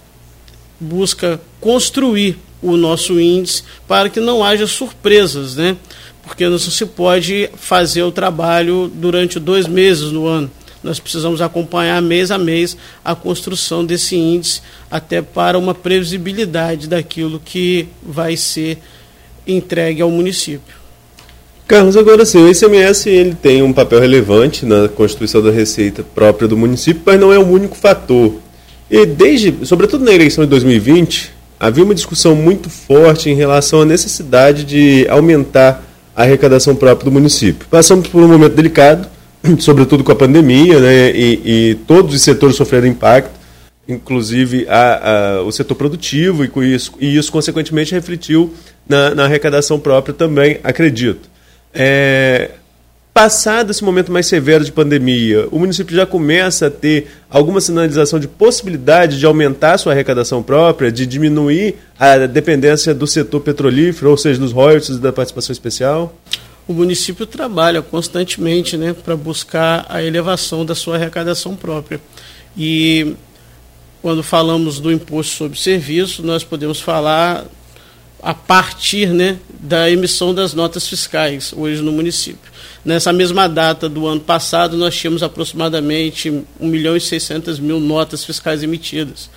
busca 0.81 1.41
construir 1.61 2.39
o 2.61 2.77
nosso 2.77 3.21
índice 3.21 3.63
para 3.87 4.09
que 4.09 4.21
não 4.21 4.45
haja 4.45 4.67
surpresas, 4.67 5.57
né? 5.57 5.77
Porque 6.23 6.49
não 6.49 6.59
se 6.59 6.87
pode 6.87 7.51
fazer 7.57 8.03
o 8.03 8.13
trabalho 8.13 8.91
durante 8.95 9.39
dois 9.41 9.67
meses 9.67 10.13
no 10.13 10.27
ano 10.27 10.51
nós 10.83 10.99
precisamos 10.99 11.41
acompanhar 11.41 12.03
mês 12.03 12.31
a 12.31 12.39
mês 12.39 12.77
a 13.05 13.15
construção 13.15 13.85
desse 13.85 14.17
índice, 14.17 14.61
até 14.91 15.23
para 15.23 15.59
uma 15.59 15.75
previsibilidade 15.75 16.89
daquilo 16.89 17.39
que 17.39 17.89
vai 18.03 18.37
ser 18.37 18.79
entregue 19.47 20.03
ao 20.03 20.11
município. 20.11 20.82
Carlos, 21.73 21.97
agora 21.97 22.23
sim, 22.27 22.37
o 22.37 22.51
ICMS 22.51 23.09
ele 23.09 23.35
tem 23.35 23.63
um 23.63 23.73
papel 23.73 23.99
relevante 23.99 24.67
na 24.67 24.89
constituição 24.89 25.41
da 25.41 25.51
receita 25.51 26.03
própria 26.03 26.47
do 26.47 26.55
município, 26.55 27.01
mas 27.07 27.19
não 27.19 27.33
é 27.33 27.39
o 27.39 27.49
único 27.49 27.75
fator. 27.75 28.35
E 28.91 29.07
desde, 29.07 29.65
sobretudo 29.65 30.05
na 30.05 30.13
eleição 30.13 30.45
de 30.45 30.51
2020, 30.51 31.33
havia 31.59 31.83
uma 31.83 31.95
discussão 31.95 32.37
muito 32.37 32.69
forte 32.69 33.31
em 33.31 33.35
relação 33.35 33.81
à 33.81 33.87
necessidade 33.87 34.65
de 34.65 35.07
aumentar 35.09 35.83
a 36.15 36.25
arrecadação 36.25 36.77
própria 36.77 37.07
do 37.07 37.11
município. 37.11 37.67
Passamos 37.71 38.07
por 38.07 38.23
um 38.23 38.29
momento 38.29 38.53
delicado, 38.53 39.09
sobretudo 39.59 40.05
com 40.05 40.13
a 40.13 40.17
pandemia, 40.17 40.79
né, 40.79 41.11
e, 41.13 41.71
e 41.71 41.75
todos 41.87 42.15
os 42.15 42.21
setores 42.21 42.55
sofreram 42.55 42.87
impacto, 42.87 43.33
inclusive 43.89 44.67
a, 44.69 45.39
a, 45.39 45.43
o 45.43 45.51
setor 45.51 45.77
produtivo, 45.77 46.45
e, 46.45 46.49
com 46.49 46.63
isso, 46.63 46.93
e 47.01 47.17
isso, 47.17 47.33
consequentemente, 47.33 47.95
refletiu 47.95 48.53
na, 48.87 49.15
na 49.15 49.25
arrecadação 49.25 49.81
própria 49.81 50.13
também, 50.13 50.61
acredito. 50.63 51.32
É, 51.75 52.51
passado 53.15 53.71
esse 53.71 53.83
momento 53.83 54.13
mais 54.13 54.27
severo 54.27 54.65
de 54.65 54.73
pandemia, 54.73 55.49
o 55.51 55.59
município 55.59 55.95
já 55.95 56.05
começa 56.07 56.67
a 56.67 56.71
ter 56.71 57.09
alguma 57.31 57.61
sinalização 57.61 58.19
de 58.19 58.29
possibilidade 58.29 59.19
de 59.19 59.27
aumentar 59.27 59.79
sua 59.79 59.93
arrecadação 59.93 60.43
própria, 60.43 60.93
de 60.93 61.07
diminuir 61.07 61.77
a 61.99 62.27
dependência 62.27 62.95
do 62.95 63.07
setor 63.07 63.41
petrolífero, 63.41 64.11
ou 64.11 64.17
seja, 64.17 64.39
dos 64.39 64.53
royalties 64.53 64.99
da 64.99 65.13
participação 65.13 65.53
especial? 65.53 66.15
o 66.67 66.73
município 66.73 67.27
trabalha 67.27 67.83
constantemente 67.83 68.77
né, 68.77 68.93
para 68.93 69.17
buscar 69.17 69.85
a 69.89 70.03
elevação 70.03 70.65
da 70.65 70.75
sua 70.75 70.97
arrecadação 70.97 71.57
própria. 71.57 72.01
E 72.57 73.15
quando 74.01 74.23
falamos 74.23 74.79
do 74.79 74.91
imposto 74.91 75.35
sobre 75.35 75.59
serviço, 75.59 76.23
nós 76.23 76.45
podemos 76.45 76.81
falar 76.81 77.45
a 78.23 78.33
partir 78.33 79.09
né, 79.09 79.39
da 79.59 79.91
emissão 79.91 80.33
das 80.33 80.55
notas 80.55 80.87
fiscais 80.87 81.53
hoje 81.57 81.83
no 81.83 81.91
município. 81.91 82.53
Nessa 82.85 83.13
mesma 83.13 83.49
data 83.49 83.89
do 83.89 84.07
ano 84.07 84.21
passado, 84.21 84.77
nós 84.77 84.97
tínhamos 84.97 85.23
aproximadamente 85.23 86.31
1 86.31 86.45
milhão 86.67 86.97
e 86.97 87.01
600 87.01 87.59
mil 87.59 87.81
notas 87.81 88.25
fiscais 88.25 88.63
emitidas. 88.63 89.29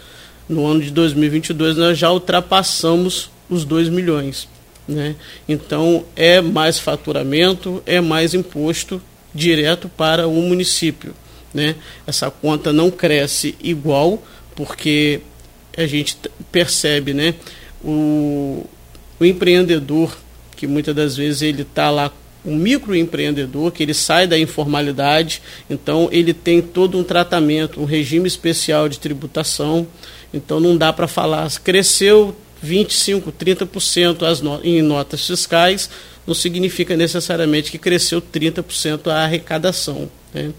No 0.47 0.67
ano 0.67 0.81
de 0.81 0.91
2022, 0.91 1.77
nós 1.77 1.97
já 1.97 2.11
ultrapassamos 2.11 3.31
os 3.49 3.65
2 3.65 3.89
milhões. 3.89 4.47
Né? 4.87 5.15
Então, 5.49 6.05
é 6.15 6.39
mais 6.39 6.77
faturamento, 6.77 7.81
é 7.87 7.99
mais 7.99 8.35
imposto 8.35 9.01
direto 9.33 9.89
para 9.89 10.27
o 10.27 10.33
município. 10.33 11.15
Né? 11.51 11.75
Essa 12.05 12.29
conta 12.29 12.71
não 12.71 12.91
cresce 12.91 13.55
igual, 13.61 14.23
porque 14.55 15.21
a 15.75 15.87
gente 15.87 16.17
percebe 16.51 17.13
né, 17.13 17.33
o, 17.83 18.65
o 19.19 19.25
empreendedor, 19.25 20.15
que 20.55 20.67
muitas 20.67 20.95
das 20.95 21.15
vezes 21.15 21.41
ele 21.41 21.61
está 21.61 21.89
lá 21.89 22.11
um 22.45 22.55
microempreendedor 22.55 23.71
que 23.71 23.81
ele 23.81 23.93
sai 23.93 24.27
da 24.27 24.37
informalidade, 24.37 25.41
então 25.69 26.07
ele 26.11 26.33
tem 26.33 26.61
todo 26.61 26.97
um 26.97 27.03
tratamento, 27.03 27.81
um 27.81 27.85
regime 27.85 28.27
especial 28.27 28.87
de 28.87 28.99
tributação. 28.99 29.87
Então 30.33 30.59
não 30.59 30.77
dá 30.77 30.93
para 30.93 31.07
falar 31.07 31.49
cresceu 31.63 32.35
25, 32.61 33.31
30% 33.31 34.23
as 34.23 34.41
no, 34.41 34.63
em 34.63 34.81
notas 34.81 35.25
fiscais, 35.25 35.89
não 36.25 36.33
significa 36.33 36.95
necessariamente 36.95 37.71
que 37.71 37.77
cresceu 37.77 38.21
30% 38.21 39.07
a 39.07 39.23
arrecadação. 39.23 40.09
Né? 40.33 40.51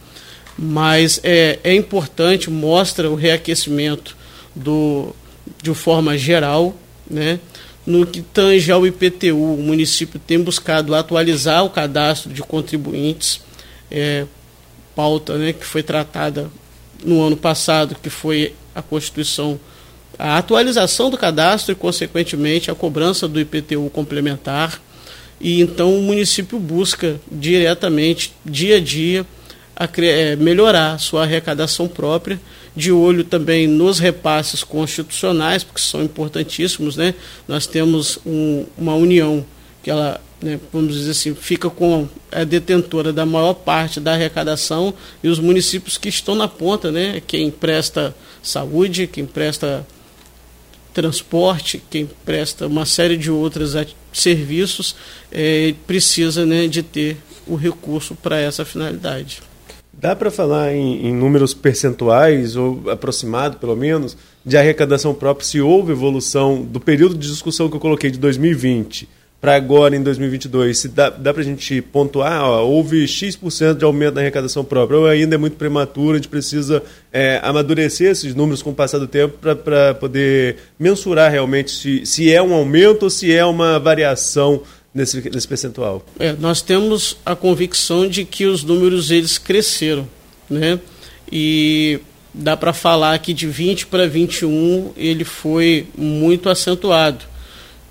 Mas 0.58 1.20
é, 1.22 1.58
é 1.62 1.74
importante, 1.74 2.50
mostra 2.50 3.10
o 3.10 3.14
reaquecimento 3.14 4.16
do, 4.54 5.14
de 5.62 5.74
forma 5.74 6.16
geral, 6.16 6.74
né? 7.08 7.38
No 7.86 8.04
que 8.04 8.20
tange 8.20 8.72
ao 8.72 8.84
IPTU, 8.84 9.36
o 9.36 9.62
município 9.62 10.18
tem 10.18 10.40
buscado 10.40 10.94
atualizar 10.94 11.64
o 11.64 11.70
cadastro 11.70 12.32
de 12.32 12.42
contribuintes, 12.42 13.40
é, 13.90 14.26
pauta 14.94 15.38
né, 15.38 15.52
que 15.52 15.64
foi 15.64 15.84
tratada 15.84 16.50
no 17.04 17.22
ano 17.22 17.36
passado, 17.36 17.96
que 18.02 18.10
foi 18.10 18.54
a 18.74 18.82
Constituição, 18.82 19.60
a 20.18 20.36
atualização 20.36 21.10
do 21.10 21.16
cadastro 21.16 21.72
e, 21.72 21.76
consequentemente, 21.76 22.70
a 22.70 22.74
cobrança 22.74 23.28
do 23.28 23.40
IPTU 23.40 23.88
complementar. 23.90 24.80
E 25.40 25.60
então 25.60 25.96
o 25.96 26.02
município 26.02 26.58
busca 26.58 27.20
diretamente, 27.30 28.32
dia 28.44 28.78
a 28.78 28.80
dia, 28.80 29.24
a 29.76 29.88
é, 29.98 30.34
melhorar 30.34 30.98
sua 30.98 31.22
arrecadação 31.22 31.86
própria 31.86 32.40
de 32.76 32.92
olho 32.92 33.24
também 33.24 33.66
nos 33.66 33.98
repasses 33.98 34.62
constitucionais, 34.62 35.64
porque 35.64 35.80
são 35.80 36.02
importantíssimos, 36.02 36.94
né? 36.96 37.14
Nós 37.48 37.66
temos 37.66 38.18
um, 38.24 38.66
uma 38.76 38.94
união 38.94 39.44
que 39.82 39.90
ela, 39.90 40.20
né, 40.42 40.60
vamos 40.70 40.94
dizer 40.94 41.12
assim, 41.12 41.34
fica 41.34 41.70
com 41.70 42.06
a 42.30 42.44
detentora 42.44 43.12
da 43.12 43.24
maior 43.24 43.54
parte 43.54 43.98
da 43.98 44.12
arrecadação 44.12 44.92
e 45.22 45.28
os 45.28 45.38
municípios 45.38 45.96
que 45.96 46.10
estão 46.10 46.34
na 46.34 46.46
ponta, 46.46 46.92
né? 46.92 47.22
Quem 47.26 47.50
presta 47.50 48.14
saúde, 48.42 49.06
quem 49.06 49.24
presta 49.24 49.86
transporte, 50.92 51.82
quem 51.90 52.08
presta 52.24 52.66
uma 52.66 52.84
série 52.84 53.16
de 53.16 53.30
outros 53.30 53.74
serviços, 54.12 54.96
é, 55.32 55.74
precisa 55.86 56.44
né, 56.44 56.66
de 56.66 56.82
ter 56.82 57.16
o 57.46 57.54
recurso 57.54 58.14
para 58.14 58.38
essa 58.38 58.64
finalidade. 58.64 59.40
Dá 59.98 60.14
para 60.14 60.30
falar 60.30 60.74
em, 60.74 61.06
em, 61.06 61.14
números 61.14 61.54
percentuais, 61.54 62.54
ou 62.54 62.90
aproximado 62.90 63.56
pelo 63.56 63.74
menos, 63.74 64.16
de 64.44 64.56
arrecadação 64.56 65.14
própria, 65.14 65.46
se 65.46 65.60
houve 65.60 65.92
evolução 65.92 66.62
do 66.62 66.78
período 66.78 67.16
de 67.16 67.26
discussão 67.26 67.68
que 67.70 67.76
eu 67.76 67.80
coloquei 67.80 68.10
de 68.10 68.18
2020 68.18 69.08
para 69.40 69.54
agora 69.54 69.96
em 69.96 70.02
2022? 70.02 70.78
Se 70.78 70.88
dá, 70.88 71.08
dá 71.08 71.32
para 71.32 71.40
a 71.40 71.44
gente 71.44 71.80
pontuar, 71.80 72.44
ó, 72.44 72.62
houve 72.62 73.08
X% 73.08 73.74
de 73.78 73.84
aumento 73.86 74.14
da 74.14 74.20
arrecadação 74.20 74.62
própria, 74.62 74.98
ou 74.98 75.06
ainda 75.06 75.34
é 75.34 75.38
muito 75.38 75.56
prematuro, 75.56 76.12
a 76.12 76.16
gente 76.16 76.28
precisa 76.28 76.82
é, 77.10 77.40
amadurecer 77.42 78.10
esses 78.10 78.34
números 78.34 78.62
com 78.62 78.70
o 78.70 78.74
passar 78.74 78.98
do 78.98 79.08
tempo 79.08 79.38
para 79.38 79.94
poder 79.94 80.56
mensurar 80.78 81.30
realmente 81.32 81.70
se, 81.70 82.04
se 82.04 82.30
é 82.30 82.42
um 82.42 82.52
aumento 82.52 83.04
ou 83.04 83.10
se 83.10 83.34
é 83.34 83.44
uma 83.46 83.78
variação 83.78 84.62
nesse, 84.96 85.28
nesse 85.28 85.46
percentual? 85.46 86.04
É, 86.18 86.32
nós 86.32 86.62
temos 86.62 87.18
a 87.24 87.36
convicção 87.36 88.08
de 88.08 88.24
que 88.24 88.46
os 88.46 88.64
números 88.64 89.10
eles 89.10 89.36
cresceram, 89.36 90.08
né? 90.48 90.80
E 91.30 92.00
dá 92.32 92.56
para 92.56 92.72
falar 92.72 93.18
que 93.18 93.34
de 93.34 93.46
20 93.46 93.86
para 93.86 94.08
21 94.08 94.92
ele 94.96 95.24
foi 95.24 95.86
muito 95.96 96.48
acentuado. 96.48 97.24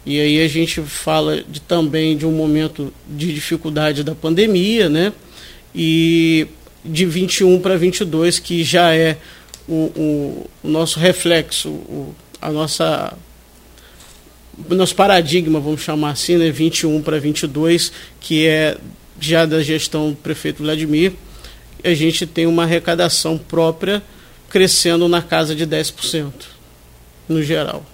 E 0.04 0.20
aí 0.20 0.42
a 0.44 0.48
gente 0.48 0.82
fala 0.82 1.44
de, 1.44 1.62
também 1.62 2.18
de 2.18 2.26
um 2.26 2.32
momento 2.32 2.92
de 3.08 3.34
dificuldade 3.34 4.04
da 4.04 4.16
pandemia, 4.16 4.90
né? 4.90 5.14
E 5.74 6.48
de 6.84 7.06
21 7.06 7.60
para 7.60 7.78
22, 7.78 8.40
que 8.40 8.64
já 8.64 8.96
é 8.96 9.18
o, 9.68 9.74
o, 9.74 10.50
o 10.64 10.68
nosso 10.68 11.00
reflexo, 11.00 11.70
o, 11.70 12.16
a 12.42 12.52
nossa 12.52 13.16
nosso 14.70 14.96
paradigma, 14.96 15.60
vamos 15.60 15.82
chamar 15.82 16.12
assim, 16.12 16.38
né, 16.38 16.50
21 16.50 17.02
para 17.02 17.20
22, 17.20 17.92
que 18.20 18.46
é 18.46 18.78
já 19.20 19.46
da 19.46 19.62
gestão 19.62 20.10
do 20.10 20.16
prefeito 20.16 20.64
Vladimir, 20.64 21.14
a 21.84 21.94
gente 21.94 22.26
tem 22.26 22.46
uma 22.46 22.64
arrecadação 22.64 23.38
própria 23.38 24.02
crescendo 24.50 25.08
na 25.08 25.22
casa 25.22 25.56
de 25.56 25.66
10%, 25.66 26.32
no 27.28 27.42
geral. 27.44 27.86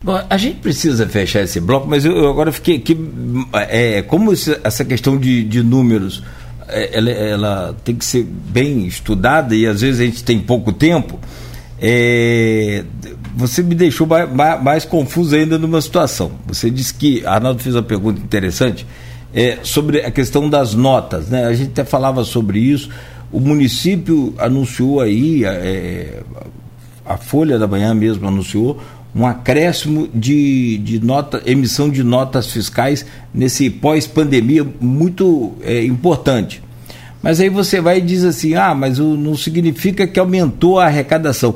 Bom, 0.00 0.24
a 0.30 0.36
gente 0.36 0.60
precisa 0.60 1.08
fechar 1.08 1.42
esse 1.42 1.60
bloco, 1.60 1.88
mas 1.88 2.04
eu, 2.04 2.16
eu 2.16 2.28
agora 2.28 2.52
fiquei 2.52 2.76
aqui. 2.76 2.96
É, 3.52 4.02
como 4.02 4.32
essa 4.32 4.84
questão 4.84 5.18
de, 5.18 5.42
de 5.42 5.60
números 5.60 6.22
é, 6.68 6.98
ela, 6.98 7.10
ela, 7.10 7.76
tem 7.82 7.96
que 7.96 8.04
ser 8.04 8.22
bem 8.24 8.86
estudada 8.86 9.56
e 9.56 9.66
às 9.66 9.80
vezes 9.80 10.00
a 10.00 10.04
gente 10.04 10.22
tem 10.22 10.38
pouco 10.38 10.72
tempo, 10.72 11.18
é, 11.80 12.84
você 13.38 13.62
me 13.62 13.76
deixou 13.76 14.04
mais, 14.04 14.28
mais, 14.60 14.84
confuso 14.84 15.36
ainda 15.36 15.56
numa 15.56 15.80
situação. 15.80 16.32
Você 16.48 16.68
disse 16.68 16.92
que, 16.92 17.24
Arnaldo 17.24 17.62
fez 17.62 17.76
uma 17.76 17.84
pergunta 17.84 18.20
interessante 18.20 18.84
é, 19.32 19.58
sobre 19.62 20.00
a 20.00 20.10
questão 20.10 20.50
das 20.50 20.74
notas. 20.74 21.28
Né? 21.28 21.44
A 21.44 21.52
gente 21.52 21.70
até 21.70 21.84
falava 21.84 22.24
sobre 22.24 22.58
isso. 22.58 22.90
O 23.30 23.38
município 23.38 24.34
anunciou 24.38 25.00
aí, 25.00 25.44
é, 25.44 26.20
a 27.06 27.16
Folha 27.16 27.60
da 27.60 27.68
Manhã 27.68 27.94
mesmo 27.94 28.26
anunciou, 28.26 28.82
um 29.14 29.24
acréscimo 29.24 30.08
de, 30.12 30.78
de 30.78 30.98
nota, 30.98 31.40
emissão 31.46 31.88
de 31.88 32.02
notas 32.02 32.48
fiscais 32.48 33.06
nesse 33.32 33.70
pós-pandemia 33.70 34.66
muito 34.80 35.52
é, 35.62 35.84
importante. 35.84 36.60
Mas 37.22 37.38
aí 37.38 37.48
você 37.48 37.80
vai 37.80 37.98
e 37.98 38.00
diz 38.00 38.24
assim: 38.24 38.56
ah, 38.56 38.74
mas 38.74 38.98
não 38.98 39.36
significa 39.36 40.08
que 40.08 40.18
aumentou 40.18 40.80
a 40.80 40.86
arrecadação. 40.86 41.54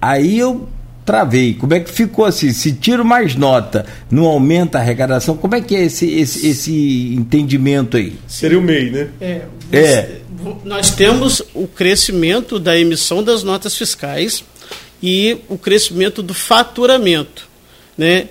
Aí 0.00 0.38
eu 0.38 0.68
travei. 1.04 1.54
Como 1.54 1.74
é 1.74 1.80
que 1.80 1.90
ficou 1.90 2.24
assim? 2.24 2.52
Se 2.52 2.72
tiro 2.72 3.04
mais 3.04 3.34
nota, 3.34 3.86
não 4.10 4.24
aumenta 4.24 4.78
a 4.78 4.80
arrecadação? 4.80 5.36
Como 5.36 5.54
é 5.54 5.60
que 5.60 5.76
é 5.76 5.84
esse, 5.84 6.10
esse, 6.10 6.46
esse 6.46 7.14
entendimento 7.14 7.96
aí? 7.96 8.14
Seria 8.26 8.58
o 8.58 8.62
MEI, 8.62 8.90
né? 8.90 9.08
É, 9.20 9.42
é. 9.72 10.20
Nós 10.64 10.90
temos 10.94 11.42
o 11.54 11.66
crescimento 11.66 12.58
da 12.58 12.78
emissão 12.78 13.22
das 13.22 13.42
notas 13.42 13.76
fiscais 13.76 14.44
e 15.02 15.38
o 15.48 15.58
crescimento 15.58 16.22
do 16.22 16.34
faturamento, 16.34 17.48
né? 17.96 18.28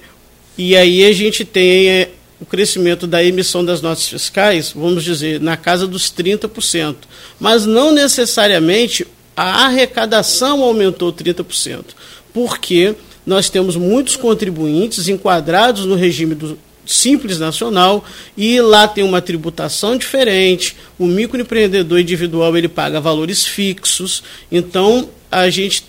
E 0.58 0.76
aí 0.76 1.04
a 1.06 1.12
gente 1.12 1.44
tem 1.46 1.90
é, 1.90 2.10
o 2.40 2.46
crescimento 2.46 3.08
da 3.08 3.24
emissão 3.24 3.64
das 3.64 3.82
notas 3.82 4.08
fiscais, 4.08 4.72
vamos 4.76 5.04
dizer, 5.04 5.40
na 5.40 5.58
casa 5.58 5.88
dos 5.88 6.12
30%, 6.12 6.96
mas 7.40 7.66
não 7.66 7.92
necessariamente 7.92 9.08
a 9.36 9.66
arrecadação 9.66 10.62
aumentou 10.62 11.12
30% 11.12 11.86
porque 12.34 12.96
nós 13.26 13.50
temos 13.50 13.76
muitos 13.76 14.16
contribuintes 14.16 15.08
enquadrados 15.08 15.86
no 15.86 15.96
regime 15.96 16.36
do 16.36 16.58
Simples 16.86 17.40
Nacional 17.40 18.04
e 18.36 18.60
lá 18.60 18.88
tem 18.88 19.04
uma 19.04 19.22
tributação 19.22 19.98
diferente. 19.98 20.76
O 21.00 21.06
microempreendedor 21.06 22.00
individual 22.00 22.58
ele 22.58 22.68
paga 22.68 23.00
valores 23.00 23.46
fixos, 23.46 24.24
então 24.52 25.10
a 25.32 25.50
gente 25.50 25.86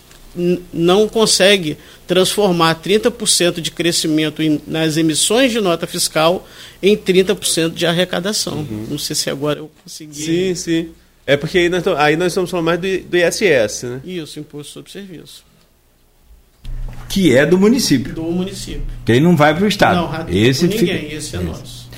não 0.72 1.08
consegue 1.08 1.76
transformar 2.06 2.80
30% 2.82 3.60
de 3.60 3.70
crescimento 3.70 4.42
em, 4.42 4.60
nas 4.66 4.96
emissões 4.96 5.52
de 5.52 5.60
nota 5.60 5.86
fiscal 5.86 6.46
em 6.82 6.96
30% 6.96 7.72
de 7.72 7.86
arrecadação. 7.86 8.58
Uhum. 8.58 8.86
Não 8.90 8.98
sei 8.98 9.14
se 9.14 9.30
agora 9.30 9.60
eu 9.60 9.70
consegui. 9.82 10.22
Sim, 10.22 10.54
sim. 10.54 10.88
É 11.26 11.36
porque 11.36 11.58
aí 11.58 11.68
nós, 11.68 11.86
aí 11.86 12.16
nós 12.16 12.28
estamos 12.28 12.50
falando 12.50 12.66
mais 12.66 12.80
do, 12.80 12.98
do 13.08 13.16
ISS, 13.16 13.84
né? 13.84 14.00
Isso, 14.04 14.38
Imposto 14.38 14.72
sobre 14.72 14.92
Serviço 14.92 15.44
que 17.08 17.36
é 17.36 17.46
do 17.46 17.58
município. 17.58 18.12
Do 18.12 18.24
município. 18.24 18.82
Que 19.04 19.12
ele 19.12 19.20
não 19.20 19.36
vai 19.36 19.54
para 19.54 19.64
o 19.64 19.68
Estado. 19.68 19.96
Não, 19.96 20.28
esse 20.28 20.66
ninguém, 20.66 20.78
fica... 20.78 20.92
esse 20.92 21.36
é 21.36 21.38
esse. 21.38 21.38
nosso. 21.38 21.90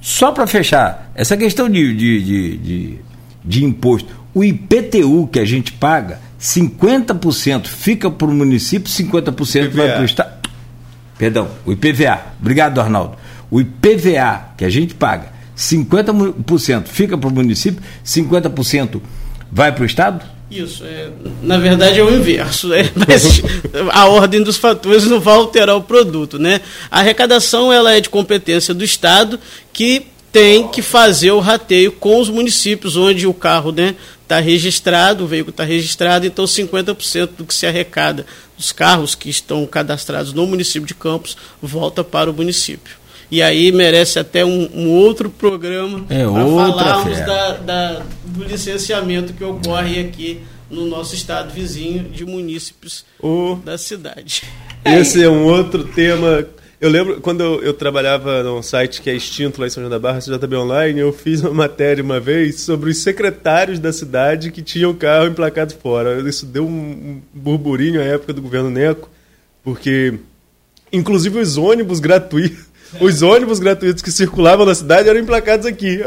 Só 0.00 0.32
para 0.32 0.46
fechar, 0.46 1.12
essa 1.14 1.36
questão 1.36 1.68
de, 1.68 1.94
de, 1.94 2.22
de, 2.22 2.56
de, 2.56 2.98
de 3.44 3.64
imposto, 3.64 4.08
o 4.34 4.42
IPTU 4.42 5.28
que 5.30 5.38
a 5.38 5.44
gente 5.44 5.72
paga, 5.72 6.20
50% 6.40 7.66
fica 7.66 8.10
para 8.10 8.26
o 8.26 8.32
município, 8.32 8.90
50% 8.90 9.70
vai 9.70 9.92
para 9.92 10.02
o 10.02 10.04
Estado. 10.04 10.48
Perdão, 11.18 11.48
o 11.66 11.72
IPVA. 11.72 12.20
Obrigado, 12.40 12.80
Arnaldo. 12.80 13.16
O 13.50 13.60
IPVA 13.60 14.54
que 14.56 14.64
a 14.64 14.70
gente 14.70 14.94
paga, 14.94 15.32
50% 15.56 16.86
fica 16.86 17.18
para 17.18 17.28
o 17.28 17.32
município, 17.32 17.82
50% 18.04 19.00
vai 19.50 19.72
para 19.72 19.82
o 19.82 19.86
Estado? 19.86 20.24
Isso, 20.50 20.82
é, 20.84 21.10
na 21.42 21.58
verdade 21.58 22.00
é 22.00 22.02
o 22.02 22.14
inverso, 22.14 22.72
é, 22.72 22.90
mas 22.96 23.42
a 23.92 24.06
ordem 24.06 24.42
dos 24.42 24.56
fatores 24.56 25.04
não 25.04 25.20
vai 25.20 25.34
alterar 25.34 25.76
o 25.76 25.82
produto, 25.82 26.38
né? 26.38 26.62
A 26.90 27.00
arrecadação 27.00 27.70
ela 27.70 27.94
é 27.94 28.00
de 28.00 28.08
competência 28.08 28.72
do 28.72 28.82
Estado 28.82 29.38
que 29.74 30.06
tem 30.32 30.68
que 30.68 30.80
fazer 30.80 31.32
o 31.32 31.40
rateio 31.40 31.92
com 31.92 32.18
os 32.18 32.30
municípios 32.30 32.96
onde 32.96 33.26
o 33.26 33.34
carro 33.34 33.72
né, 33.72 33.94
está 34.22 34.38
registrado, 34.40 35.24
o 35.24 35.26
veículo 35.26 35.50
está 35.50 35.64
registrado, 35.64 36.26
então 36.26 36.44
50% 36.44 37.30
do 37.36 37.44
que 37.44 37.54
se 37.54 37.66
arrecada 37.66 38.26
dos 38.56 38.72
carros 38.72 39.14
que 39.14 39.30
estão 39.30 39.66
cadastrados 39.66 40.32
no 40.32 40.46
município 40.46 40.86
de 40.86 40.94
Campos 40.94 41.36
volta 41.62 42.04
para 42.04 42.30
o 42.30 42.34
município. 42.34 42.96
E 43.30 43.42
aí 43.42 43.70
merece 43.72 44.18
até 44.18 44.44
um, 44.44 44.68
um 44.74 44.90
outro 44.90 45.28
programa 45.28 46.06
é, 46.08 46.24
para 46.24 46.46
falarmos 46.46 47.18
da, 47.18 47.52
da, 47.58 48.02
do 48.24 48.44
licenciamento 48.44 49.32
que 49.34 49.44
ocorre 49.44 50.00
aqui 50.00 50.40
no 50.70 50.86
nosso 50.86 51.14
estado 51.14 51.52
vizinho 51.52 52.04
de 52.04 52.24
munícipes 52.24 53.04
o... 53.20 53.56
da 53.64 53.76
cidade. 53.76 54.42
Esse 54.84 55.22
é 55.22 55.28
um 55.28 55.44
outro 55.44 55.84
tema 55.84 56.46
eu 56.80 56.88
lembro 56.88 57.20
quando 57.20 57.40
eu, 57.40 57.60
eu, 57.60 57.74
trabalhava 57.74 58.44
num 58.44 58.62
site 58.62 59.02
que 59.02 59.10
é 59.10 59.14
extinto 59.14 59.60
lá 59.60 59.66
em 59.66 59.70
São 59.70 59.82
João 59.82 59.90
da 59.90 59.98
Barra, 59.98 60.20
CJB 60.20 60.56
Online, 60.56 61.00
eu 61.00 61.12
fiz 61.12 61.40
uma 61.42 61.52
matéria 61.52 62.04
uma 62.04 62.20
vez 62.20 62.60
sobre 62.60 62.90
os 62.90 62.98
secretários 62.98 63.80
da 63.80 63.92
cidade 63.92 64.52
que 64.52 64.62
tinham 64.62 64.94
carro 64.94 65.26
emplacado 65.26 65.74
fora. 65.74 66.20
Isso 66.28 66.46
deu 66.46 66.64
um 66.64 67.20
burburinho 67.34 68.00
à 68.00 68.04
época 68.04 68.32
do 68.32 68.40
governo 68.40 68.70
Neco, 68.70 69.10
porque 69.64 70.20
inclusive 70.92 71.40
os 71.40 71.56
ônibus 71.56 71.98
gratuitos 71.98 72.67
os 73.00 73.22
ônibus 73.22 73.58
gratuitos 73.58 74.02
que 74.02 74.10
circulavam 74.10 74.64
na 74.64 74.74
cidade 74.74 75.08
eram 75.08 75.20
emplacados 75.20 75.66
aqui. 75.66 76.00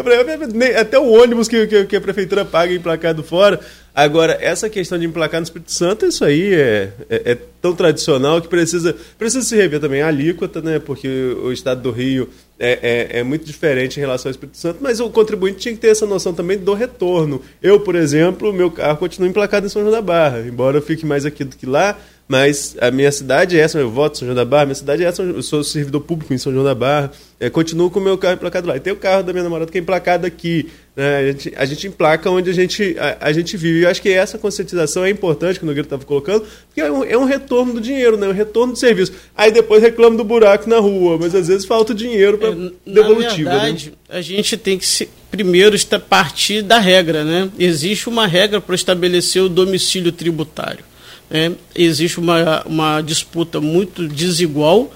Até 0.80 0.98
o 0.98 1.12
ônibus 1.12 1.48
que, 1.48 1.68
que, 1.68 1.86
que 1.86 1.96
a 1.96 2.02
prefeitura 2.02 2.44
paga 2.44 2.74
é 2.74 2.76
emplacado 2.76 3.24
fora. 3.24 3.60
Agora, 3.94 4.38
essa 4.40 4.70
questão 4.70 4.98
de 4.98 5.06
emplacar 5.06 5.42
no 5.42 5.44
Espírito 5.44 5.72
Santo, 5.72 6.06
isso 6.06 6.24
aí 6.24 6.54
é, 6.54 6.94
é, 7.10 7.32
é, 7.32 7.38
tão 7.62 7.76
tradicional 7.76 8.42
que 8.42 8.48
precisa, 8.48 8.96
precisa 9.18 9.46
se 9.46 9.54
rever 9.54 9.82
também 9.82 10.02
a 10.02 10.08
alíquota, 10.08 10.62
né? 10.62 10.80
Porque 10.80 11.10
o 11.44 11.52
estado 11.52 11.82
do 11.82 11.92
Rio 11.92 12.30
é, 12.58 12.80
é, 12.82 13.20
é, 13.20 13.24
muito 13.24 13.46
diferente 13.46 13.98
em 13.98 14.00
relação 14.00 14.30
ao 14.30 14.32
Espírito 14.32 14.58
Santo, 14.58 14.80
mas 14.82 15.02
o 15.02 15.10
contribuinte 15.10 15.60
tinha 15.60 15.74
que 15.74 15.82
ter 15.82 15.90
essa 15.90 16.06
noção 16.06 16.34
também 16.34 16.58
do 16.58 16.74
retorno. 16.74 17.42
Eu, 17.62 17.82
por 17.82 17.96
exemplo, 17.96 18.54
meu 18.54 18.72
carro 18.72 18.98
continua 18.98 19.28
emplacado 19.28 19.66
em 19.66 19.70
São 19.70 19.82
João 19.82 19.92
da 19.92 20.02
Barra, 20.02 20.40
embora 20.40 20.78
eu 20.78 20.82
fique 20.82 21.06
mais 21.06 21.26
aqui 21.26 21.44
do 21.44 21.58
que 21.58 21.66
lá, 21.66 22.00
mas 22.32 22.78
a 22.80 22.90
minha 22.90 23.12
cidade 23.12 23.58
é 23.58 23.60
essa, 23.60 23.78
eu 23.78 23.92
voto 23.92 24.16
em 24.16 24.20
São 24.20 24.26
João 24.26 24.36
da 24.38 24.46
Barra, 24.46 24.68
minha 24.68 24.76
cidade 24.76 25.04
é 25.04 25.06
essa, 25.06 25.22
eu 25.22 25.44
sou 25.44 25.66
servidor 25.66 26.00
público 26.00 26.34
em 26.34 26.38
São 26.38 26.50
João 26.50 26.64
da 26.64 26.74
Barra, 26.74 27.12
é, 27.42 27.50
continuo 27.50 27.92
com 27.92 28.00
o 28.00 28.02
meu 28.02 28.18
carro 28.18 28.36
emplacado 28.36 28.70
lá. 28.70 28.78
E 28.78 28.80
tem 28.80 28.94
o 28.94 28.96
carro 28.96 29.22
da 29.22 29.34
minha 29.34 29.44
namorada 29.44 29.70
que 29.70 29.78
é 29.78 29.82
emplacado 29.82 30.26
aqui. 30.26 30.70
Né? 30.96 31.18
A, 31.18 31.26
gente, 31.26 31.54
a 31.58 31.66
gente 31.66 31.88
emplaca 31.88 32.30
onde 32.30 32.50
a 32.50 32.54
gente, 32.54 32.96
a, 32.98 33.18
a 33.20 33.34
gente 33.34 33.58
vive. 33.58 33.80
E 33.80 33.84
eu 33.84 33.90
acho 33.90 34.02
que 34.02 34.08
essa 34.08 34.38
conscientização 34.38 35.04
é 35.04 35.10
importante, 35.10 35.60
que 35.60 35.66
o 35.66 35.68
Nogueira 35.68 35.86
estava 35.86 36.06
colocando, 36.06 36.46
porque 36.68 36.80
é 36.80 36.90
um, 36.90 37.04
é 37.04 37.18
um, 37.18 37.26
retorno 37.26 37.74
do 37.74 37.82
dinheiro, 37.82 38.16
né? 38.16 38.30
um 38.30 38.32
retorno 38.32 38.72
do 38.72 38.80
serviço. 38.80 39.12
Aí 39.36 39.52
depois 39.52 39.84
reclama 39.84 40.16
do 40.16 40.24
buraco 40.24 40.70
na 40.70 40.80
rua, 40.80 41.18
mas 41.20 41.36
às 41.36 41.50
vezes 41.50 41.66
falta 41.66 41.94
dinheiro 41.94 42.38
para 42.38 42.52
é, 42.52 42.72
devolutiva. 42.86 43.50
Na 43.50 43.56
né? 43.56 43.62
verdade, 43.64 43.90
né? 43.90 44.18
a 44.18 44.22
gente 44.22 44.56
tem 44.56 44.78
que 44.78 44.88
se, 44.88 45.10
primeiro 45.30 45.76
partir 46.08 46.62
da 46.62 46.80
regra. 46.80 47.26
Né? 47.26 47.50
Existe 47.60 48.08
uma 48.08 48.26
regra 48.26 48.62
para 48.62 48.74
estabelecer 48.74 49.42
o 49.42 49.50
domicílio 49.50 50.14
tributário 50.14 50.91
é, 51.32 51.52
existe 51.74 52.20
uma, 52.20 52.62
uma 52.66 53.02
disputa 53.02 53.62
muito 53.62 54.06
desigual, 54.08 54.94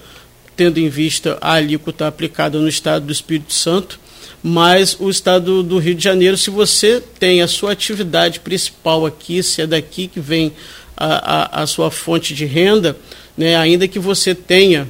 tendo 0.54 0.78
em 0.78 0.88
vista 0.88 1.38
a 1.40 1.54
alíquota 1.54 2.06
aplicada 2.06 2.58
no 2.58 2.68
estado 2.68 3.06
do 3.06 3.12
Espírito 3.12 3.54
Santo, 3.54 3.98
mas 4.42 4.96
o 5.00 5.08
estado 5.08 5.62
do 5.62 5.78
Rio 5.78 5.94
de 5.94 6.04
Janeiro, 6.04 6.36
se 6.36 6.50
você 6.50 7.02
tem 7.18 7.40
a 7.40 7.48
sua 7.48 7.72
atividade 7.72 8.40
principal 8.40 9.06
aqui, 9.06 9.42
se 9.42 9.62
é 9.62 9.66
daqui 9.66 10.06
que 10.06 10.20
vem 10.20 10.52
a, 10.94 11.60
a, 11.60 11.62
a 11.62 11.66
sua 11.66 11.90
fonte 11.90 12.34
de 12.34 12.44
renda, 12.44 12.96
né, 13.36 13.56
ainda 13.56 13.88
que 13.88 13.98
você 13.98 14.34
tenha 14.34 14.86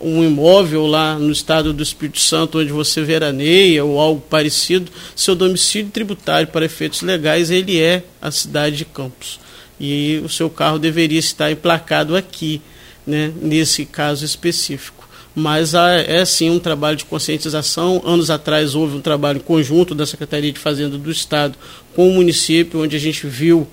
um 0.00 0.22
imóvel 0.22 0.86
lá 0.86 1.18
no 1.18 1.32
estado 1.32 1.72
do 1.72 1.82
Espírito 1.82 2.20
Santo 2.20 2.58
onde 2.58 2.70
você 2.70 3.02
veraneia 3.02 3.84
ou 3.84 3.98
algo 3.98 4.20
parecido, 4.20 4.90
seu 5.14 5.34
domicílio 5.34 5.90
tributário 5.90 6.48
para 6.48 6.64
efeitos 6.64 7.02
legais 7.02 7.50
ele 7.50 7.80
é 7.80 8.04
a 8.20 8.30
cidade 8.30 8.76
de 8.76 8.84
Campos 8.84 9.40
e 9.80 10.20
o 10.24 10.28
seu 10.28 10.50
carro 10.50 10.78
deveria 10.78 11.18
estar 11.18 11.50
emplacado 11.50 12.16
aqui, 12.16 12.60
né, 13.06 13.32
nesse 13.40 13.84
caso 13.84 14.24
específico. 14.24 15.08
Mas 15.34 15.74
há, 15.74 15.92
é 15.92 16.24
sim 16.24 16.50
um 16.50 16.58
trabalho 16.58 16.96
de 16.96 17.04
conscientização. 17.04 18.02
Anos 18.04 18.28
atrás 18.28 18.74
houve 18.74 18.96
um 18.96 19.00
trabalho 19.00 19.40
conjunto 19.40 19.94
da 19.94 20.04
Secretaria 20.04 20.50
de 20.50 20.58
Fazenda 20.58 20.98
do 20.98 21.10
Estado 21.10 21.56
com 21.94 22.08
o 22.08 22.12
município, 22.12 22.82
onde 22.82 22.96
a 22.96 22.98
gente 22.98 23.26
viu 23.26 23.68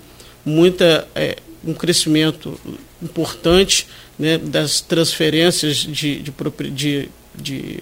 muita, 0.45 1.07
é, 1.15 1.37
um 1.65 1.73
crescimento 1.73 2.59
importante 3.01 3.87
né, 4.17 4.37
das 4.37 4.79
transferências 4.79 5.77
de, 5.77 6.19
de, 6.19 6.33
de, 6.71 7.09
de 7.35 7.79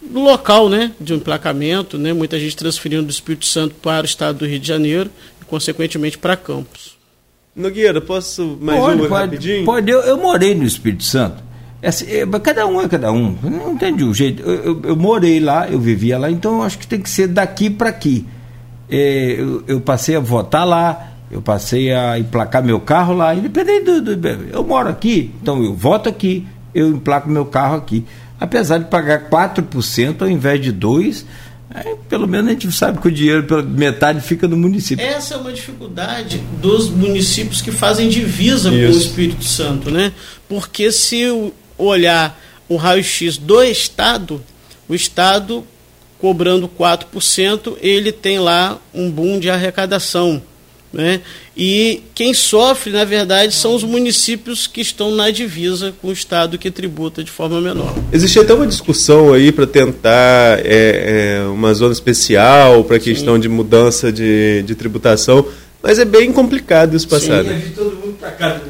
do 0.00 0.20
local 0.20 0.68
né, 0.68 0.92
de 1.00 1.14
emplacamento, 1.14 1.98
né, 1.98 2.12
muita 2.12 2.38
gente 2.38 2.56
transferindo 2.56 3.02
do 3.02 3.10
Espírito 3.10 3.46
Santo 3.46 3.74
para 3.74 4.02
o 4.02 4.06
estado 4.06 4.38
do 4.38 4.46
Rio 4.46 4.60
de 4.60 4.68
Janeiro 4.68 5.10
consequentemente 5.48 6.18
para 6.18 6.36
Campos. 6.36 6.96
Nogueira, 7.54 8.00
posso 8.00 8.58
mais 8.60 8.78
pode, 8.78 9.00
uma 9.00 9.08
pode, 9.08 9.24
rapidinho? 9.24 9.64
Pode, 9.64 9.90
eu, 9.90 10.00
eu 10.00 10.18
morei 10.18 10.54
no 10.54 10.64
Espírito 10.64 11.04
Santo. 11.04 11.42
É 11.80 11.88
assim, 11.88 12.06
é, 12.10 12.26
cada 12.40 12.66
um 12.66 12.80
é 12.80 12.88
cada 12.88 13.12
um, 13.12 13.36
não 13.42 13.72
entendi 13.72 14.04
o 14.04 14.12
jeito. 14.12 14.42
Eu, 14.42 14.64
eu, 14.64 14.82
eu, 14.84 14.96
morei 14.96 15.40
lá, 15.40 15.68
eu 15.68 15.78
vivia 15.78 16.18
lá, 16.18 16.30
então 16.30 16.56
eu 16.56 16.62
acho 16.62 16.78
que 16.78 16.86
tem 16.86 17.00
que 17.00 17.08
ser 17.08 17.28
daqui 17.28 17.70
para 17.70 17.88
aqui. 17.88 18.26
É, 18.90 19.36
eu, 19.38 19.64
eu, 19.66 19.80
passei 19.80 20.16
a 20.16 20.20
votar 20.20 20.66
lá, 20.66 21.12
eu 21.30 21.40
passei 21.40 21.92
a 21.92 22.18
emplacar 22.18 22.62
meu 22.62 22.80
carro 22.80 23.14
lá, 23.14 23.34
independente 23.34 23.84
do, 23.84 24.16
do, 24.16 24.28
Eu 24.52 24.64
moro 24.64 24.88
aqui, 24.88 25.32
então 25.40 25.62
eu 25.62 25.74
voto 25.74 26.08
aqui, 26.08 26.46
eu 26.74 26.88
emplaco 26.88 27.28
meu 27.28 27.46
carro 27.46 27.76
aqui. 27.76 28.04
Apesar 28.38 28.78
de 28.78 28.84
pagar 28.86 29.30
4% 29.30 30.22
ao 30.22 30.28
invés 30.28 30.60
de 30.60 30.72
2%, 30.72 31.24
Aí, 31.70 31.96
pelo 32.08 32.26
menos 32.28 32.48
a 32.48 32.52
gente 32.52 32.70
sabe 32.72 33.00
que 33.00 33.08
o 33.08 33.10
dinheiro 33.10 33.44
pela 33.44 33.62
metade 33.62 34.20
fica 34.20 34.46
no 34.46 34.56
município. 34.56 35.04
Essa 35.04 35.34
é 35.34 35.36
uma 35.36 35.52
dificuldade 35.52 36.38
dos 36.60 36.88
municípios 36.88 37.60
que 37.60 37.72
fazem 37.72 38.08
divisa 38.08 38.70
Isso. 38.72 38.78
com 38.78 38.96
o 38.96 39.00
Espírito 39.00 39.44
Santo, 39.44 39.90
né? 39.90 40.12
Porque 40.48 40.92
se 40.92 41.24
olhar 41.76 42.40
o 42.68 42.76
raio-x 42.76 43.36
do 43.36 43.62
Estado, 43.62 44.42
o 44.88 44.94
Estado 44.94 45.64
cobrando 46.18 46.68
4%, 46.68 47.76
ele 47.80 48.10
tem 48.10 48.38
lá 48.38 48.78
um 48.94 49.10
boom 49.10 49.38
de 49.38 49.50
arrecadação. 49.50 50.42
Né? 50.92 51.20
E 51.56 52.02
quem 52.14 52.32
sofre, 52.32 52.92
na 52.92 53.04
verdade, 53.04 53.52
são 53.54 53.74
os 53.74 53.84
municípios 53.84 54.66
que 54.66 54.80
estão 54.80 55.10
na 55.10 55.30
divisa 55.30 55.92
com 56.00 56.08
o 56.08 56.12
Estado 56.12 56.56
que 56.56 56.70
tributa 56.70 57.22
de 57.22 57.30
forma 57.30 57.60
menor. 57.60 57.94
Existe 58.12 58.38
até 58.38 58.54
uma 58.54 58.66
discussão 58.66 59.32
aí 59.32 59.52
para 59.52 59.66
tentar 59.66 60.60
é, 60.64 61.40
é, 61.40 61.48
uma 61.48 61.74
zona 61.74 61.92
especial 61.92 62.84
para 62.84 62.96
a 62.96 63.00
questão 63.00 63.38
de 63.38 63.48
mudança 63.48 64.12
de, 64.12 64.62
de 64.62 64.74
tributação, 64.74 65.46
mas 65.82 65.98
é 65.98 66.04
bem 66.04 66.32
complicado 66.32 66.96
isso 66.96 67.08
passar. 67.08 67.44
Sim, 67.44 67.50
né? 67.50 67.72
todo 67.74 67.96
mundo 67.96 68.16
para 68.18 68.30
cá. 68.30 68.60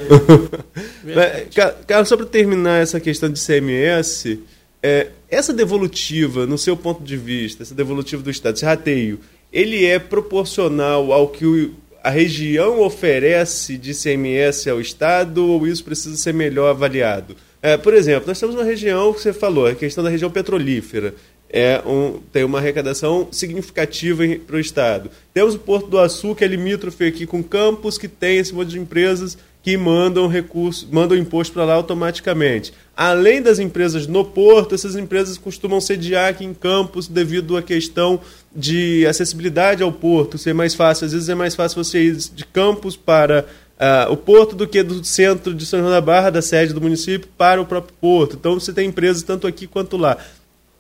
Né? 1.05 1.47
Carlos, 1.87 2.09
só 2.09 2.17
para 2.17 2.27
terminar 2.27 2.83
essa 2.83 2.99
questão 2.99 3.31
de 3.31 3.41
CMS, 3.41 4.39
é, 4.83 5.09
essa 5.29 5.53
devolutiva, 5.53 6.47
no 6.47 6.59
seu 6.59 6.77
ponto 6.77 7.03
de 7.03 7.17
vista, 7.17 7.63
essa 7.63 7.75
devolutiva 7.75 8.23
do 8.23 8.31
Estado, 8.31 8.57
esse 8.57 8.65
rateio, 8.65 9.21
ele 9.53 9.85
é 9.85 9.99
proporcional 9.99 11.13
ao 11.13 11.29
que 11.29 11.47
o 11.47 11.73
a 12.07 12.11
região 12.11 12.83
oferece 12.83 13.77
de 13.77 13.93
CMS 13.93 14.69
ao 14.69 14.81
Estado 14.81 15.45
ou 15.45 15.67
isso 15.67 15.83
precisa 15.83 16.17
ser 16.17 16.33
melhor 16.33 16.71
avaliado? 16.71 17.35
É, 17.61 17.77
por 17.77 17.95
exemplo, 17.95 18.29
nós 18.29 18.39
temos 18.39 18.55
uma 18.55 18.63
região 18.63 19.13
que 19.13 19.21
você 19.21 19.33
falou, 19.33 19.67
a 19.67 19.75
questão 19.75 20.05
da 20.05 20.11
região 20.11 20.31
petrolífera. 20.31 21.17
É 21.51 21.83
um, 21.85 22.21
tem 22.33 22.45
uma 22.45 22.59
arrecadação 22.59 23.27
significativa 23.33 24.23
para 24.47 24.55
o 24.55 24.61
Estado. 24.61 25.11
Temos 25.35 25.57
o 25.57 25.59
Porto 25.59 25.89
do 25.89 25.99
Açu, 25.99 26.33
que 26.37 26.45
é 26.45 26.47
limítrofe 26.47 27.07
aqui 27.07 27.27
com 27.27 27.43
Campos, 27.43 27.99
que 27.99 28.07
tem 28.07 28.39
esse 28.39 28.55
monte 28.55 28.69
de 28.69 28.79
empresas 28.79 29.37
que 29.67 29.77
mandam 29.77 30.29
recursos, 30.29 30.87
mandam 30.89 31.19
imposto 31.19 31.53
para 31.53 31.65
lá 31.65 31.75
automaticamente. 31.75 32.73
Além 32.97 33.43
das 33.43 33.59
empresas 33.59 34.07
no 34.07 34.25
porto, 34.25 34.77
essas 34.77 34.95
empresas 34.95 35.37
costumam 35.37 35.81
sediar 35.81 36.29
aqui 36.29 36.45
em 36.45 36.55
Campos 36.55 37.09
devido 37.09 37.57
à 37.57 37.63
questão 37.63 38.21
de 38.55 39.05
acessibilidade 39.09 39.83
ao 39.83 39.91
porto, 39.91 40.39
ser 40.39 40.55
mais 40.55 40.73
fácil. 40.73 41.07
Às 41.07 41.13
vezes 41.13 41.29
é 41.29 41.35
mais 41.35 41.57
fácil 41.57 41.83
você 41.83 42.01
ir 42.01 42.15
de 42.15 42.45
Campos 42.45 42.95
para 42.95 43.45
uh, 43.77 44.13
o 44.13 44.17
porto 44.17 44.55
do 44.55 44.69
que 44.69 44.85
do 44.85 45.03
centro 45.03 45.53
de 45.53 45.67
São 45.67 45.81
João 45.81 45.91
da 45.91 46.01
Barra, 46.01 46.31
da 46.31 46.43
sede 46.43 46.73
do 46.73 46.81
município, 46.81 47.29
para 47.37 47.61
o 47.61 47.67
próprio 47.67 47.97
porto. 48.01 48.37
Então 48.39 48.55
você 48.55 48.73
tem 48.73 48.87
empresas 48.87 49.25
tanto 49.25 49.49
aqui 49.49 49.67
quanto 49.67 49.97
lá. 49.97 50.17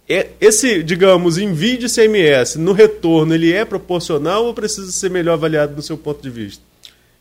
É, 0.08 0.28
esse, 0.40 0.84
digamos, 0.84 1.38
envio 1.38 1.76
de 1.76 1.92
CMS 1.92 2.54
no 2.54 2.70
retorno, 2.70 3.34
ele 3.34 3.52
é 3.52 3.64
proporcional 3.64 4.44
ou 4.44 4.54
precisa 4.54 4.92
ser 4.92 5.10
melhor 5.10 5.32
avaliado 5.32 5.74
do 5.74 5.82
seu 5.82 5.98
ponto 5.98 6.22
de 6.22 6.30
vista? 6.30 6.62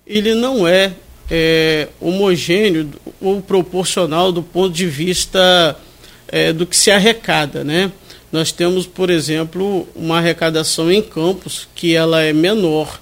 Ele 0.06 0.36
não 0.36 0.68
é 0.68 0.94
é, 1.30 1.88
homogêneo 2.00 2.90
ou 3.22 3.42
proporcional 3.42 4.32
do 4.32 4.44
ponto 4.44 4.74
de 4.74 4.86
vista 4.86 5.78
é, 6.28 6.54
do 6.54 6.66
que 6.66 6.76
se 6.76 6.92
arrecada, 6.92 7.64
né? 7.64 7.92
Nós 8.32 8.52
temos, 8.52 8.86
por 8.86 9.10
exemplo, 9.10 9.88
uma 9.96 10.18
arrecadação 10.18 10.92
em 10.92 11.02
campos 11.02 11.68
que 11.74 11.96
ela 11.96 12.22
é 12.22 12.34
menor 12.34 13.00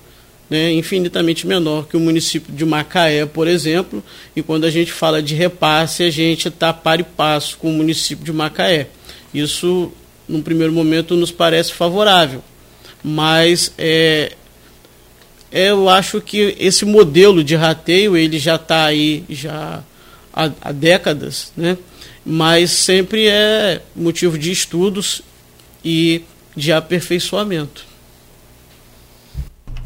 né, 0.53 0.71
infinitamente 0.71 1.47
menor 1.47 1.87
que 1.87 1.97
o 1.97 1.99
município 1.99 2.53
de 2.53 2.63
Macaé, 2.63 3.25
por 3.25 3.47
exemplo, 3.47 4.03
e 4.35 4.43
quando 4.43 4.65
a 4.65 4.69
gente 4.69 4.91
fala 4.91 5.19
de 5.19 5.33
repasse, 5.33 6.03
a 6.03 6.11
gente 6.11 6.47
está 6.47 6.71
par 6.71 6.99
e 6.99 7.03
passo 7.03 7.57
com 7.57 7.69
o 7.69 7.73
município 7.73 8.23
de 8.23 8.31
Macaé. 8.31 8.87
Isso, 9.33 9.91
num 10.27 10.43
primeiro 10.43 10.71
momento, 10.71 11.15
nos 11.15 11.31
parece 11.31 11.73
favorável, 11.73 12.43
mas 13.03 13.73
é, 13.79 14.33
eu 15.53 15.87
acho 15.87 16.19
que 16.19 16.55
esse 16.59 16.83
modelo 16.83 17.43
de 17.43 17.55
rateio 17.55 18.17
ele 18.17 18.39
já 18.39 18.55
está 18.55 18.85
aí 18.85 19.23
já 19.29 19.83
há, 20.33 20.51
há 20.61 20.71
décadas, 20.71 21.53
né? 21.55 21.77
mas 22.25 22.71
sempre 22.71 23.27
é 23.27 23.81
motivo 23.95 24.37
de 24.37 24.51
estudos 24.51 25.21
e 25.85 26.23
de 26.55 26.71
aperfeiçoamento. 26.71 27.85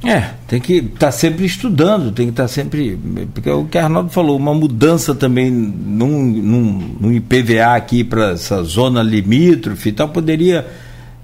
É, 0.03 0.35
tem 0.47 0.61
que 0.61 0.75
estar 0.75 1.07
tá 1.07 1.11
sempre 1.11 1.45
estudando, 1.45 2.11
tem 2.11 2.27
que 2.27 2.31
estar 2.31 2.43
tá 2.43 2.47
sempre. 2.47 2.97
Porque 3.33 3.49
é 3.49 3.53
o 3.53 3.65
que 3.65 3.77
Arnaldo 3.77 4.09
falou, 4.09 4.37
uma 4.37 4.53
mudança 4.53 5.13
também 5.15 5.49
num, 5.51 6.23
num, 6.23 6.95
num 7.01 7.11
IPVA 7.11 7.75
aqui 7.75 8.03
para 8.03 8.31
essa 8.31 8.63
zona 8.63 9.01
limítrofe 9.01 9.89
e 9.89 9.91
tal, 9.91 10.09
poderia 10.09 10.67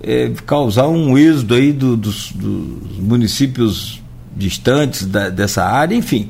é, 0.01 0.31
causar 0.45 0.87
um 0.87 1.17
êxodo 1.17 1.53
aí 1.53 1.71
do, 1.71 1.95
dos, 1.95 2.31
dos, 2.33 2.97
municípios 2.99 4.02
distantes 4.35 5.05
da, 5.05 5.29
dessa 5.29 5.63
área, 5.63 5.95
enfim. 5.95 6.29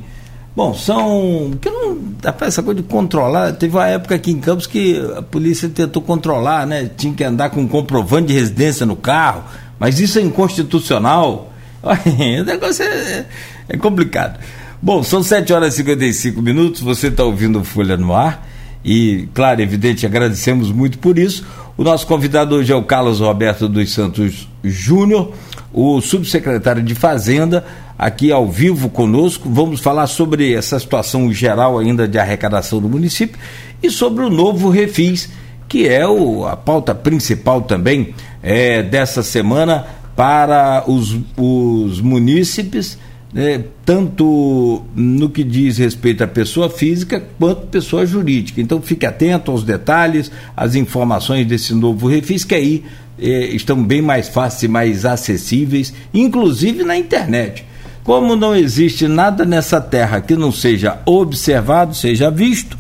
Bom, 0.55 0.73
são. 0.73 1.51
Que 1.59 1.69
não. 1.69 1.97
Essa 2.41 2.61
coisa 2.61 2.81
de 2.81 2.87
controlar. 2.87 3.53
Teve 3.53 3.75
uma 3.75 3.87
época 3.87 4.15
aqui 4.15 4.31
em 4.31 4.39
Campos 4.39 4.67
que 4.67 5.01
a 5.17 5.21
polícia 5.21 5.67
tentou 5.67 6.01
controlar, 6.01 6.67
né? 6.67 6.89
Tinha 6.95 7.13
que 7.13 7.23
andar 7.23 7.49
com 7.49 7.61
um 7.61 7.67
comprovante 7.67 8.27
de 8.27 8.33
residência 8.33 8.85
no 8.85 8.95
carro, 8.95 9.43
mas 9.79 9.99
isso 9.99 10.19
é 10.19 10.21
inconstitucional 10.21 11.53
o 11.83 12.43
negócio 12.43 12.83
é, 12.85 13.25
é 13.67 13.77
complicado. 13.77 14.39
Bom, 14.81 15.03
são 15.03 15.21
7 15.21 15.51
horas 15.53 15.73
e 15.73 15.77
55 15.77 16.41
minutos, 16.41 16.81
você 16.81 17.07
está 17.07 17.23
ouvindo 17.23 17.63
Folha 17.63 17.97
no 17.97 18.13
Ar. 18.13 18.47
E, 18.83 19.29
claro, 19.33 19.61
evidente, 19.61 20.05
agradecemos 20.05 20.71
muito 20.71 20.97
por 20.97 21.17
isso. 21.17 21.45
O 21.77 21.83
nosso 21.83 22.05
convidado 22.05 22.55
hoje 22.55 22.71
é 22.71 22.75
o 22.75 22.83
Carlos 22.83 23.19
Roberto 23.19 23.67
dos 23.67 23.91
Santos 23.91 24.47
Júnior, 24.63 25.31
o 25.71 26.01
subsecretário 26.01 26.83
de 26.83 26.93
Fazenda, 26.95 27.65
aqui 28.03 28.33
ao 28.33 28.49
vivo 28.49 28.89
conosco. 28.89 29.49
Vamos 29.49 29.79
falar 29.79 30.07
sobre 30.07 30.53
essa 30.53 30.77
situação 30.77 31.31
geral 31.31 31.79
ainda 31.79 32.05
de 32.05 32.19
arrecadação 32.19 32.81
do 32.81 32.89
município 32.89 33.39
e 33.81 33.89
sobre 33.89 34.25
o 34.25 34.29
novo 34.29 34.69
refis, 34.69 35.29
que 35.69 35.87
é 35.87 36.05
o, 36.05 36.45
a 36.45 36.57
pauta 36.57 36.93
principal 36.93 37.61
também 37.61 38.13
é, 38.41 38.83
dessa 38.83 39.23
semana 39.23 39.87
para 40.17 40.83
os, 40.85 41.17
os 41.37 42.01
munícipes, 42.01 42.97
né, 43.33 43.63
tanto 43.85 44.83
no 44.93 45.29
que 45.29 45.43
diz 45.43 45.77
respeito 45.77 46.25
à 46.25 46.27
pessoa 46.27 46.69
física 46.69 47.23
quanto 47.39 47.67
pessoa 47.67 48.05
jurídica. 48.05 48.59
Então 48.59 48.81
fique 48.81 49.05
atento 49.05 49.49
aos 49.49 49.63
detalhes, 49.63 50.29
às 50.57 50.75
informações 50.75 51.47
desse 51.47 51.73
novo 51.73 52.09
refis, 52.09 52.43
que 52.43 52.53
aí 52.53 52.83
eh, 53.17 53.45
estão 53.53 53.81
bem 53.81 54.01
mais 54.01 54.27
fáceis 54.27 54.63
e 54.63 54.67
mais 54.67 55.05
acessíveis, 55.05 55.93
inclusive 56.13 56.83
na 56.83 56.97
internet. 56.97 57.65
Como 58.03 58.35
não 58.35 58.55
existe 58.55 59.07
nada 59.07 59.45
nessa 59.45 59.79
terra 59.79 60.19
que 60.19 60.35
não 60.35 60.51
seja 60.51 60.99
observado, 61.05 61.95
seja 61.95 62.29
visto, 62.29 62.77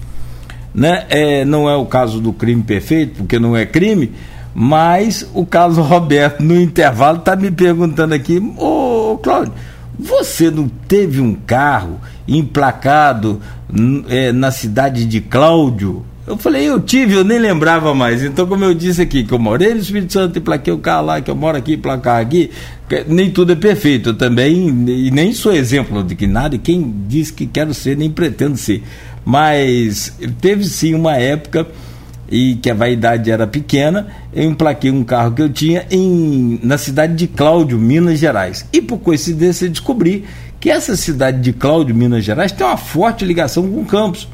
né? 0.73 1.05
É, 1.09 1.45
não 1.45 1.69
é 1.69 1.75
o 1.75 1.85
caso 1.85 2.19
do 2.19 2.33
crime 2.33 2.61
perfeito, 2.61 3.17
porque 3.19 3.39
não 3.39 3.55
é 3.55 3.65
crime, 3.65 4.11
mas 4.53 5.27
o 5.33 5.45
Carlos 5.45 5.77
Roberto, 5.87 6.43
no 6.43 6.59
intervalo, 6.59 7.19
está 7.19 7.35
me 7.35 7.51
perguntando 7.51 8.13
aqui, 8.13 8.37
ô, 8.57 9.17
Cláudio, 9.23 9.53
você 9.97 10.51
não 10.51 10.67
teve 10.67 11.21
um 11.21 11.33
carro 11.33 12.01
emplacado 12.27 13.41
é, 14.09 14.31
na 14.31 14.51
cidade 14.51 15.05
de 15.05 15.21
Cláudio? 15.21 16.03
Eu 16.25 16.37
falei, 16.37 16.69
eu 16.69 16.79
tive, 16.79 17.15
eu 17.15 17.23
nem 17.23 17.37
lembrava 17.37 17.93
mais. 17.93 18.23
Então, 18.23 18.47
como 18.47 18.63
eu 18.63 18.73
disse 18.73 19.01
aqui, 19.01 19.25
que 19.25 19.33
eu 19.33 19.39
morei 19.39 19.73
no 19.73 19.81
Espírito 19.81 20.13
Santo 20.13 20.37
e 20.37 20.41
plaquei 20.41 20.71
o 20.73 20.77
carro 20.77 21.07
lá, 21.07 21.21
que 21.21 21.29
eu 21.29 21.35
moro 21.35 21.57
aqui, 21.57 21.75
placar 21.75 22.21
aqui, 22.21 22.49
nem 23.07 23.29
tudo 23.29 23.51
é 23.51 23.55
perfeito. 23.55 24.09
Eu 24.09 24.13
também, 24.13 24.69
e 24.87 25.11
nem 25.11 25.33
sou 25.33 25.51
exemplo 25.51 26.01
de 26.01 26.15
que 26.15 26.25
nada, 26.25 26.57
quem 26.57 26.93
diz 27.09 27.29
que 27.29 27.45
quero 27.45 27.73
ser, 27.73 27.97
nem 27.97 28.09
pretendo 28.09 28.55
ser. 28.55 28.81
Mas 29.25 30.17
teve 30.39 30.63
sim 30.63 30.93
uma 30.93 31.17
época 31.17 31.67
e 32.31 32.55
que 32.55 32.69
a 32.69 32.73
vaidade 32.73 33.29
era 33.29 33.45
pequena, 33.45 34.07
eu 34.33 34.43
emplaquei 34.43 34.89
um 34.89 35.03
carro 35.03 35.33
que 35.33 35.41
eu 35.41 35.49
tinha 35.49 35.85
em, 35.91 36.57
na 36.63 36.77
cidade 36.77 37.15
de 37.15 37.27
Cláudio, 37.27 37.77
Minas 37.77 38.17
Gerais. 38.17 38.65
E 38.71 38.81
por 38.81 38.97
coincidência 38.99 39.69
descobri 39.69 40.23
que 40.59 40.69
essa 40.69 40.95
cidade 40.95 41.41
de 41.41 41.51
Cláudio, 41.51 41.93
Minas 41.93 42.23
Gerais, 42.23 42.53
tem 42.53 42.65
uma 42.65 42.77
forte 42.77 43.25
ligação 43.25 43.69
com 43.69 43.83
Campos. 43.83 44.27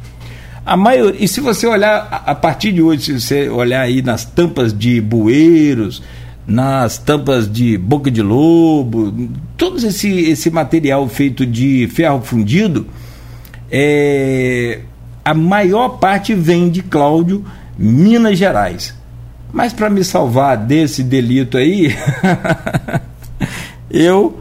A 0.65 0.77
maioria, 0.77 1.23
e 1.23 1.27
se 1.27 1.41
você 1.41 1.65
olhar 1.65 2.07
a, 2.11 2.31
a 2.31 2.35
partir 2.35 2.71
de 2.71 2.81
hoje, 2.81 3.03
se 3.03 3.19
você 3.19 3.49
olhar 3.49 3.81
aí 3.81 4.01
nas 4.01 4.25
tampas 4.25 4.77
de 4.77 5.01
bueiros, 5.01 6.01
nas 6.45 6.97
tampas 6.97 7.51
de 7.51 7.77
boca 7.77 8.09
de 8.09 8.21
lobo, 8.21 9.29
todo 9.55 9.77
esse, 9.77 10.09
esse 10.29 10.49
material 10.49 11.07
feito 11.07 11.45
de 11.45 11.87
ferro 11.93 12.21
fundido, 12.21 12.87
é, 13.71 14.79
a 15.23 15.33
maior 15.33 15.99
parte 15.99 16.33
vem 16.33 16.69
de 16.69 16.81
Cláudio 16.81 17.45
Minas 17.77 18.37
Gerais. 18.37 18.95
Mas 19.53 19.73
para 19.73 19.89
me 19.89 20.03
salvar 20.03 20.57
desse 20.57 21.03
delito 21.03 21.57
aí, 21.57 21.95
eu 23.89 24.39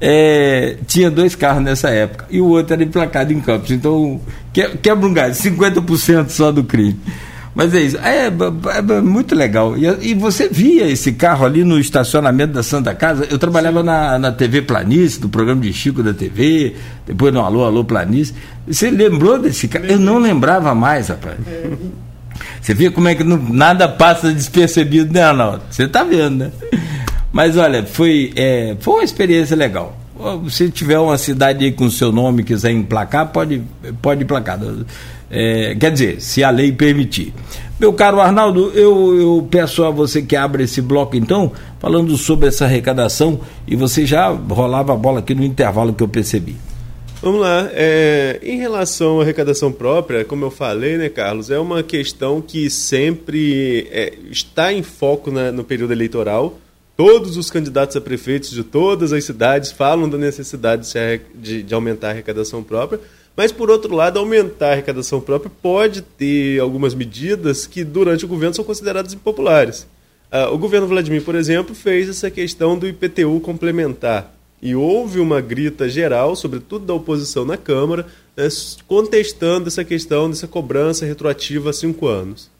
é, 0.00 0.76
tinha 0.86 1.10
dois 1.10 1.34
carros 1.34 1.62
nessa 1.62 1.88
época 1.90 2.26
e 2.30 2.40
o 2.40 2.48
outro 2.48 2.74
era 2.74 2.82
emplacado 2.82 3.32
em 3.32 3.40
Campos. 3.40 3.70
Então, 3.70 4.20
quebra 4.54 5.06
um 5.06 5.12
gás, 5.12 5.38
50% 5.38 6.30
só 6.30 6.52
do 6.52 6.64
crime. 6.64 6.98
Mas 7.54 7.72
é 7.72 7.80
isso, 7.80 7.96
é, 7.98 8.26
é, 8.26 8.96
é 8.96 9.00
muito 9.00 9.34
legal. 9.34 9.78
E, 9.78 10.10
e, 10.10 10.14
você 10.14 10.48
via 10.48 10.88
esse 10.88 11.12
carro 11.12 11.46
ali 11.46 11.62
no 11.62 11.78
estacionamento 11.78 12.52
da 12.52 12.64
Santa 12.64 12.92
Casa. 12.94 13.28
Eu 13.30 13.38
trabalhava 13.38 13.80
na, 13.82 14.18
na 14.18 14.32
TV 14.32 14.62
Planície, 14.62 15.20
no 15.20 15.28
programa 15.28 15.60
de 15.60 15.72
Chico 15.72 16.02
da 16.02 16.12
TV, 16.12 16.74
depois 17.06 17.32
no 17.32 17.40
Alô, 17.40 17.64
Alô 17.64 17.84
Planície. 17.84 18.34
Você 18.66 18.90
lembrou 18.90 19.38
desse 19.38 19.68
carro? 19.68 19.84
Eu 19.86 20.00
não 20.00 20.18
lembrava 20.18 20.74
mais, 20.74 21.08
rapaz. 21.08 21.36
Você 22.60 22.74
vê 22.74 22.90
como 22.90 23.06
é 23.06 23.14
que 23.14 23.22
não, 23.22 23.36
nada 23.36 23.86
passa 23.88 24.32
despercebido, 24.32 25.12
né, 25.12 25.22
Arnaldo? 25.22 25.62
Você 25.70 25.84
está 25.84 26.02
vendo, 26.02 26.38
né? 26.38 26.52
Mas 27.32 27.56
olha, 27.56 27.84
foi, 27.84 28.32
é, 28.34 28.76
foi 28.80 28.94
uma 28.94 29.04
experiência 29.04 29.56
legal. 29.56 29.96
Se 30.48 30.70
tiver 30.70 30.98
uma 30.98 31.18
cidade 31.18 31.70
com 31.72 31.90
seu 31.90 32.12
nome 32.12 32.42
e 32.42 32.44
quiser 32.44 32.70
emplacar, 32.70 33.32
pode, 33.32 33.62
pode 34.00 34.22
emplacar. 34.22 34.60
É, 35.30 35.74
quer 35.74 35.90
dizer, 35.90 36.20
se 36.20 36.44
a 36.44 36.50
lei 36.50 36.70
permitir. 36.72 37.32
Meu 37.80 37.92
caro 37.92 38.20
Arnaldo, 38.20 38.70
eu, 38.74 39.20
eu 39.20 39.48
peço 39.50 39.82
a 39.82 39.90
você 39.90 40.22
que 40.22 40.36
abra 40.36 40.62
esse 40.62 40.80
bloco 40.80 41.16
então, 41.16 41.50
falando 41.80 42.16
sobre 42.16 42.48
essa 42.48 42.64
arrecadação, 42.66 43.40
e 43.66 43.74
você 43.74 44.06
já 44.06 44.28
rolava 44.28 44.92
a 44.92 44.96
bola 44.96 45.18
aqui 45.18 45.34
no 45.34 45.42
intervalo 45.42 45.92
que 45.92 46.02
eu 46.02 46.08
percebi. 46.08 46.54
Vamos 47.20 47.40
lá. 47.40 47.68
É, 47.72 48.38
em 48.42 48.58
relação 48.58 49.18
à 49.18 49.22
arrecadação 49.22 49.72
própria, 49.72 50.24
como 50.24 50.44
eu 50.44 50.50
falei, 50.50 50.98
né, 50.98 51.08
Carlos, 51.08 51.50
é 51.50 51.58
uma 51.58 51.82
questão 51.82 52.40
que 52.40 52.68
sempre 52.68 53.88
é, 53.90 54.12
está 54.30 54.72
em 54.72 54.82
foco 54.82 55.30
na, 55.30 55.50
no 55.50 55.64
período 55.64 55.92
eleitoral. 55.92 56.58
Todos 56.96 57.36
os 57.36 57.50
candidatos 57.50 57.96
a 57.96 58.00
prefeitos 58.00 58.50
de 58.50 58.62
todas 58.62 59.12
as 59.12 59.24
cidades 59.24 59.72
falam 59.72 60.08
da 60.08 60.16
necessidade 60.16 60.88
de, 61.34 61.62
de 61.62 61.74
aumentar 61.74 62.08
a 62.08 62.10
arrecadação 62.10 62.62
própria. 62.62 63.00
Mas, 63.36 63.50
por 63.50 63.68
outro 63.68 63.92
lado, 63.94 64.18
aumentar 64.18 64.68
a 64.68 64.72
arrecadação 64.72 65.20
própria 65.20 65.50
pode 65.60 66.02
ter 66.02 66.60
algumas 66.60 66.94
medidas 66.94 67.66
que, 67.66 67.82
durante 67.82 68.24
o 68.24 68.28
governo, 68.28 68.54
são 68.54 68.64
consideradas 68.64 69.12
impopulares. 69.12 69.88
Uh, 70.32 70.54
o 70.54 70.58
governo 70.58 70.86
Vladimir, 70.86 71.22
por 71.22 71.34
exemplo, 71.34 71.74
fez 71.74 72.08
essa 72.08 72.30
questão 72.30 72.78
do 72.78 72.86
IPTU 72.86 73.40
complementar 73.40 74.32
e 74.62 74.74
houve 74.76 75.18
uma 75.18 75.40
grita 75.40 75.88
geral, 75.88 76.36
sobretudo 76.36 76.86
da 76.86 76.94
oposição 76.94 77.44
na 77.44 77.56
Câmara, 77.56 78.06
né, 78.36 78.48
contestando 78.86 79.66
essa 79.66 79.84
questão 79.84 80.30
dessa 80.30 80.46
cobrança 80.46 81.04
retroativa 81.04 81.70
a 81.70 81.72
cinco 81.72 82.06
anos. 82.06 82.53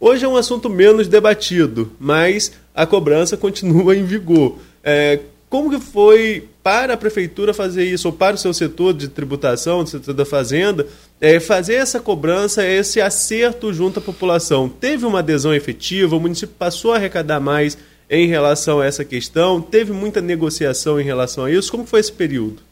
Hoje 0.00 0.24
é 0.24 0.28
um 0.28 0.36
assunto 0.36 0.70
menos 0.70 1.08
debatido, 1.08 1.90
mas 1.98 2.52
a 2.72 2.86
cobrança 2.86 3.34
continua 3.38 3.96
em 3.96 4.04
vigor. 4.04 4.58
É, 4.82 5.18
como 5.50 5.70
que 5.70 5.80
foi 5.80 6.46
para 6.62 6.94
a 6.94 6.96
prefeitura 6.96 7.52
fazer 7.52 7.84
isso, 7.84 8.08
ou 8.08 8.12
para 8.12 8.36
o 8.36 8.38
seu 8.38 8.54
setor 8.54 8.94
de 8.94 9.08
tributação, 9.08 9.82
do 9.82 9.90
setor 9.90 10.14
da 10.14 10.24
fazenda, 10.24 10.86
é, 11.20 11.40
fazer 11.40 11.74
essa 11.74 11.98
cobrança, 11.98 12.64
esse 12.64 13.00
acerto 13.00 13.72
junto 13.72 13.98
à 13.98 14.02
população? 14.02 14.68
Teve 14.68 15.04
uma 15.04 15.18
adesão 15.18 15.52
efetiva? 15.52 16.14
O 16.14 16.20
município 16.20 16.54
passou 16.56 16.92
a 16.92 16.96
arrecadar 16.96 17.40
mais 17.40 17.76
em 18.08 18.28
relação 18.28 18.80
a 18.80 18.86
essa 18.86 19.04
questão? 19.04 19.60
Teve 19.60 19.92
muita 19.92 20.20
negociação 20.20 21.00
em 21.00 21.04
relação 21.04 21.44
a 21.44 21.50
isso? 21.50 21.70
Como 21.72 21.86
foi 21.86 22.00
esse 22.00 22.12
período? 22.12 22.62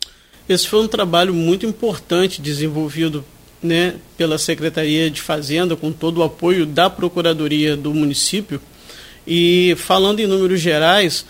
Esse 0.49 0.69
foi 0.69 0.81
um 0.81 0.89
trabalho 0.89 1.35
muito 1.35 1.67
importante 1.67 2.41
desenvolvido 2.41 3.25
né, 3.63 3.95
pela 4.17 4.39
Secretaria 4.39 5.11
de 5.11 5.21
Fazenda, 5.21 5.77
com 5.77 5.93
todo 5.93 6.19
o 6.19 6.23
apoio 6.23 6.67
da 6.67 6.89
Procuradoria 6.89 7.77
do 7.77 7.93
município. 7.93 8.61
E 9.27 9.75
falando 9.79 10.21
em 10.21 10.27
números 10.27 10.61
gerais, 10.61 11.25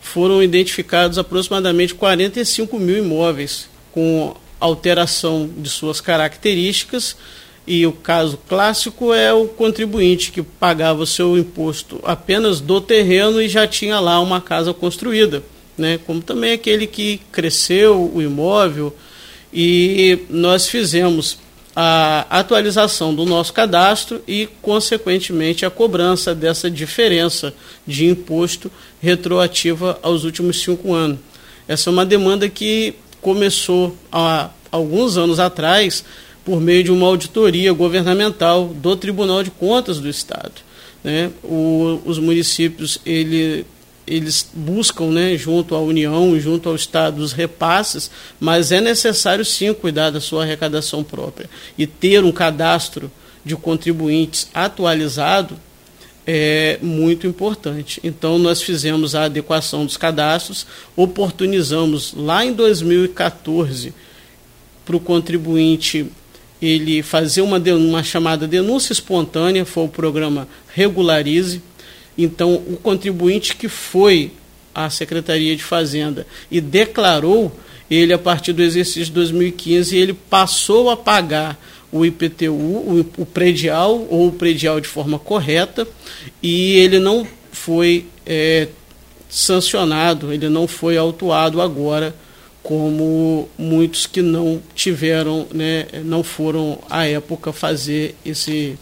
foram 0.00 0.42
identificados 0.42 1.18
aproximadamente 1.18 1.94
45 1.94 2.78
mil 2.78 2.98
imóveis 2.98 3.68
com 3.92 4.34
alteração 4.58 5.50
de 5.56 5.68
suas 5.68 6.00
características. 6.00 7.16
E 7.66 7.86
o 7.86 7.92
caso 7.92 8.38
clássico 8.48 9.12
é 9.12 9.32
o 9.32 9.46
contribuinte 9.46 10.32
que 10.32 10.42
pagava 10.42 11.02
o 11.02 11.06
seu 11.06 11.36
imposto 11.36 12.00
apenas 12.04 12.60
do 12.60 12.80
terreno 12.80 13.40
e 13.40 13.48
já 13.48 13.66
tinha 13.66 14.00
lá 14.00 14.18
uma 14.18 14.40
casa 14.40 14.72
construída, 14.72 15.42
né? 15.76 16.00
como 16.06 16.20
também 16.20 16.52
aquele 16.52 16.86
que 16.86 17.20
cresceu 17.30 18.10
o 18.12 18.22
imóvel. 18.22 18.94
E 19.52 20.20
nós 20.30 20.68
fizemos 20.68 21.38
a 21.82 22.26
atualização 22.40 23.14
do 23.14 23.24
nosso 23.24 23.54
cadastro 23.54 24.20
e, 24.28 24.46
consequentemente, 24.60 25.64
a 25.64 25.70
cobrança 25.70 26.34
dessa 26.34 26.70
diferença 26.70 27.54
de 27.86 28.04
imposto 28.04 28.70
retroativa 29.00 29.98
aos 30.02 30.24
últimos 30.24 30.60
cinco 30.60 30.92
anos. 30.92 31.18
Essa 31.66 31.88
é 31.88 31.90
uma 31.90 32.04
demanda 32.04 32.50
que 32.50 32.96
começou 33.22 33.96
há 34.12 34.50
alguns 34.70 35.16
anos 35.16 35.40
atrás 35.40 36.04
por 36.44 36.60
meio 36.60 36.84
de 36.84 36.92
uma 36.92 37.06
auditoria 37.06 37.72
governamental 37.72 38.66
do 38.66 38.94
Tribunal 38.94 39.42
de 39.42 39.50
Contas 39.50 39.98
do 40.00 40.08
Estado. 40.08 40.52
Né? 41.02 41.30
O, 41.42 41.98
os 42.04 42.18
municípios 42.18 42.98
ele, 43.06 43.64
eles 44.10 44.50
buscam, 44.52 45.06
né, 45.06 45.36
junto 45.36 45.74
à 45.74 45.80
União, 45.80 46.38
junto 46.38 46.68
ao 46.68 46.74
Estado, 46.74 47.22
os 47.22 47.32
repasses, 47.32 48.10
mas 48.38 48.72
é 48.72 48.80
necessário 48.80 49.44
sim 49.44 49.72
cuidar 49.72 50.10
da 50.10 50.20
sua 50.20 50.42
arrecadação 50.42 51.04
própria 51.04 51.48
e 51.78 51.86
ter 51.86 52.24
um 52.24 52.32
cadastro 52.32 53.10
de 53.44 53.56
contribuintes 53.56 54.48
atualizado 54.52 55.56
é 56.26 56.78
muito 56.82 57.26
importante. 57.26 58.00
Então, 58.04 58.38
nós 58.38 58.60
fizemos 58.62 59.14
a 59.14 59.24
adequação 59.24 59.86
dos 59.86 59.96
cadastros, 59.96 60.66
oportunizamos 60.94 62.12
lá 62.14 62.44
em 62.44 62.52
2014 62.52 63.94
para 64.84 64.96
o 64.96 65.00
contribuinte 65.00 66.06
ele 66.60 67.02
fazer 67.02 67.40
uma, 67.40 67.58
uma 67.58 68.04
chamada 68.04 68.46
denúncia 68.46 68.92
espontânea, 68.92 69.64
foi 69.64 69.84
o 69.84 69.88
programa 69.88 70.46
Regularize. 70.74 71.62
Então, 72.22 72.54
o 72.54 72.76
contribuinte 72.76 73.56
que 73.56 73.68
foi 73.68 74.32
à 74.74 74.88
Secretaria 74.90 75.56
de 75.56 75.62
Fazenda 75.62 76.26
e 76.50 76.60
declarou, 76.60 77.52
ele, 77.90 78.12
a 78.12 78.18
partir 78.18 78.52
do 78.52 78.62
exercício 78.62 79.06
de 79.06 79.12
2015, 79.12 79.96
ele 79.96 80.12
passou 80.12 80.90
a 80.90 80.96
pagar 80.96 81.58
o 81.92 82.06
IPTU, 82.06 82.52
o, 83.18 83.26
predial 83.26 84.06
ou 84.08 84.28
o 84.28 84.32
predial 84.32 84.80
de 84.80 84.86
forma 84.86 85.18
correta, 85.18 85.86
e 86.40 86.76
ele 86.76 87.00
não 87.00 87.26
foi 87.50 88.06
é, 88.24 88.68
sancionado, 89.28 90.32
ele 90.32 90.48
não 90.48 90.68
foi 90.68 90.96
autuado 90.96 91.60
agora, 91.60 92.14
como 92.62 93.48
muitos 93.58 94.06
que 94.06 94.22
não 94.22 94.62
tiveram, 94.74 95.48
né, 95.52 95.86
não 96.04 96.22
foram 96.22 96.78
à 96.88 97.06
época 97.06 97.52
fazer 97.52 98.14
esse, 98.24 98.78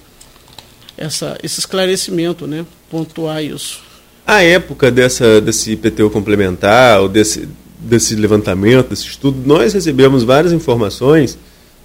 essa, 0.97 1.39
esse 1.43 1.61
esclarecimento, 1.61 2.47
né, 2.47 2.67
pontuar 2.91 3.43
isso. 3.43 3.81
A 4.27 4.43
época 4.43 4.91
dessa, 4.91 5.41
desse 5.41 5.73
IPTU 5.73 6.11
complementar, 6.11 7.01
ou 7.01 7.09
desse, 7.09 7.49
desse 7.79 8.15
levantamento, 8.15 8.91
desse 8.91 9.07
estudo, 9.07 9.41
nós 9.47 9.73
recebemos 9.73 10.23
várias 10.23 10.53
informações 10.53 11.39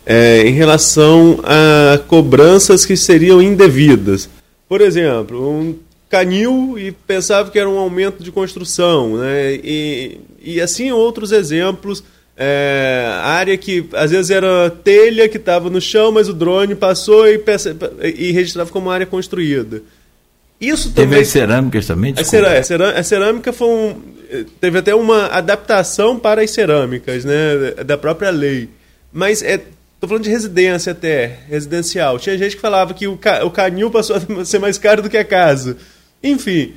é, 0.06 0.46
em 0.46 0.52
relação 0.52 1.40
a 1.44 1.98
cobranças 2.00 2.86
que 2.86 2.98
seriam 2.98 3.42
indevidas. 3.42 4.30
Por 4.68 4.82
exemplo, 4.82 5.50
um 5.50 5.76
canil 6.10 6.78
e 6.78 6.92
pensava 6.92 7.50
que 7.50 7.58
era 7.58 7.70
um 7.70 7.78
aumento 7.78 8.24
de 8.24 8.32
construção, 8.32 9.18
né? 9.18 9.56
E, 9.56 10.20
e 10.44 10.62
assim 10.62 10.92
outros 10.92 11.32
exemplos. 11.32 12.04
É, 12.36 13.20
área 13.22 13.56
que 13.56 13.86
às 13.94 14.10
vezes 14.10 14.32
era 14.32 14.68
telha 14.84 15.30
que 15.30 15.38
estava 15.38 15.70
no 15.70 15.80
chão, 15.80 16.12
mas 16.12 16.28
o 16.28 16.34
drone 16.34 16.74
passou 16.74 17.28
e, 17.28 17.40
e 18.16 18.32
registrava 18.32 18.72
como 18.72 18.90
área 18.90 19.06
construída. 19.06 19.84
Isso 20.68 20.92
também. 20.92 21.20
Teve 21.20 21.26
cerâmicas 21.26 21.86
também? 21.86 22.14
A, 22.18 22.24
cerâmica, 22.24 23.00
a 23.00 23.04
cerâmica 23.04 23.54
foi 23.54 23.68
um, 23.68 24.02
teve 24.62 24.78
até 24.78 24.96
uma 24.96 25.28
adaptação 25.28 26.18
para 26.18 26.42
as 26.42 26.52
cerâmicas, 26.52 27.26
né, 27.26 27.84
da 27.86 27.98
própria 27.98 28.30
lei. 28.30 28.70
Mas 29.12 29.42
é, 29.42 29.62
Tô 30.04 30.08
falando 30.10 30.26
de 30.26 30.30
residência 30.30 30.92
até, 30.92 31.40
residencial. 31.48 32.20
Tinha 32.20 32.38
gente 32.38 32.58
que 32.58 32.62
falava 32.62 32.94
que 32.94 33.08
o, 33.08 33.16
ca 33.16 33.46
o 33.46 33.50
canil 33.50 33.90
passou 33.90 34.18
a 34.18 34.44
ser 34.44 34.60
mais 34.60 34.78
caro 34.78 35.02
do 35.02 35.10
que 35.10 35.16
a 35.16 35.24
casa. 35.24 35.78
Enfim, 36.22 36.74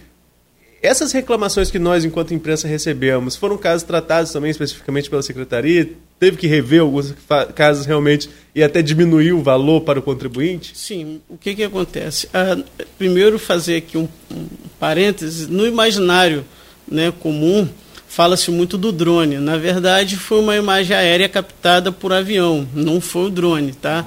essas 0.80 1.10
reclamações 1.10 1.68
que 1.68 1.78
nós, 1.80 2.04
enquanto 2.04 2.32
imprensa, 2.32 2.68
recebemos, 2.68 3.34
foram 3.34 3.58
casos 3.58 3.82
tratados 3.82 4.30
também 4.30 4.52
especificamente 4.52 5.10
pela 5.10 5.22
secretaria? 5.24 5.90
Teve 6.18 6.36
que 6.38 6.46
rever 6.46 6.80
alguns 6.80 7.14
casos 7.54 7.84
realmente 7.84 8.30
e 8.54 8.62
até 8.62 8.80
diminuir 8.80 9.32
o 9.32 9.42
valor 9.42 9.82
para 9.82 9.98
o 9.98 10.02
contribuinte? 10.02 10.72
Sim. 10.74 11.20
O 11.28 11.36
que, 11.36 11.54
que 11.54 11.62
acontece? 11.62 12.26
Ah, 12.32 12.56
primeiro, 12.96 13.38
fazer 13.38 13.76
aqui 13.76 13.98
um, 13.98 14.08
um 14.30 14.46
parênteses. 14.80 15.46
No 15.46 15.66
imaginário 15.66 16.42
né, 16.90 17.12
comum, 17.20 17.68
fala-se 18.08 18.50
muito 18.50 18.78
do 18.78 18.90
drone. 18.92 19.36
Na 19.36 19.58
verdade, 19.58 20.16
foi 20.16 20.40
uma 20.40 20.56
imagem 20.56 20.96
aérea 20.96 21.28
captada 21.28 21.92
por 21.92 22.14
avião, 22.14 22.66
não 22.72 22.98
foi 22.98 23.26
o 23.26 23.30
drone, 23.30 23.72
tá? 23.72 24.06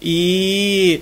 E 0.00 1.00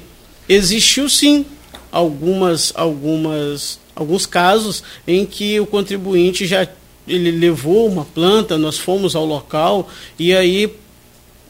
existiu 0.48 1.08
sim 1.10 1.44
algumas, 1.92 2.72
algumas, 2.74 3.78
alguns 3.94 4.24
casos 4.24 4.82
em 5.06 5.26
que 5.26 5.60
o 5.60 5.66
contribuinte 5.66 6.46
já 6.46 6.66
ele 7.06 7.30
levou 7.30 7.86
uma 7.88 8.04
planta, 8.04 8.58
nós 8.58 8.78
fomos 8.78 9.14
ao 9.14 9.24
local 9.24 9.88
e 10.18 10.34
aí 10.34 10.70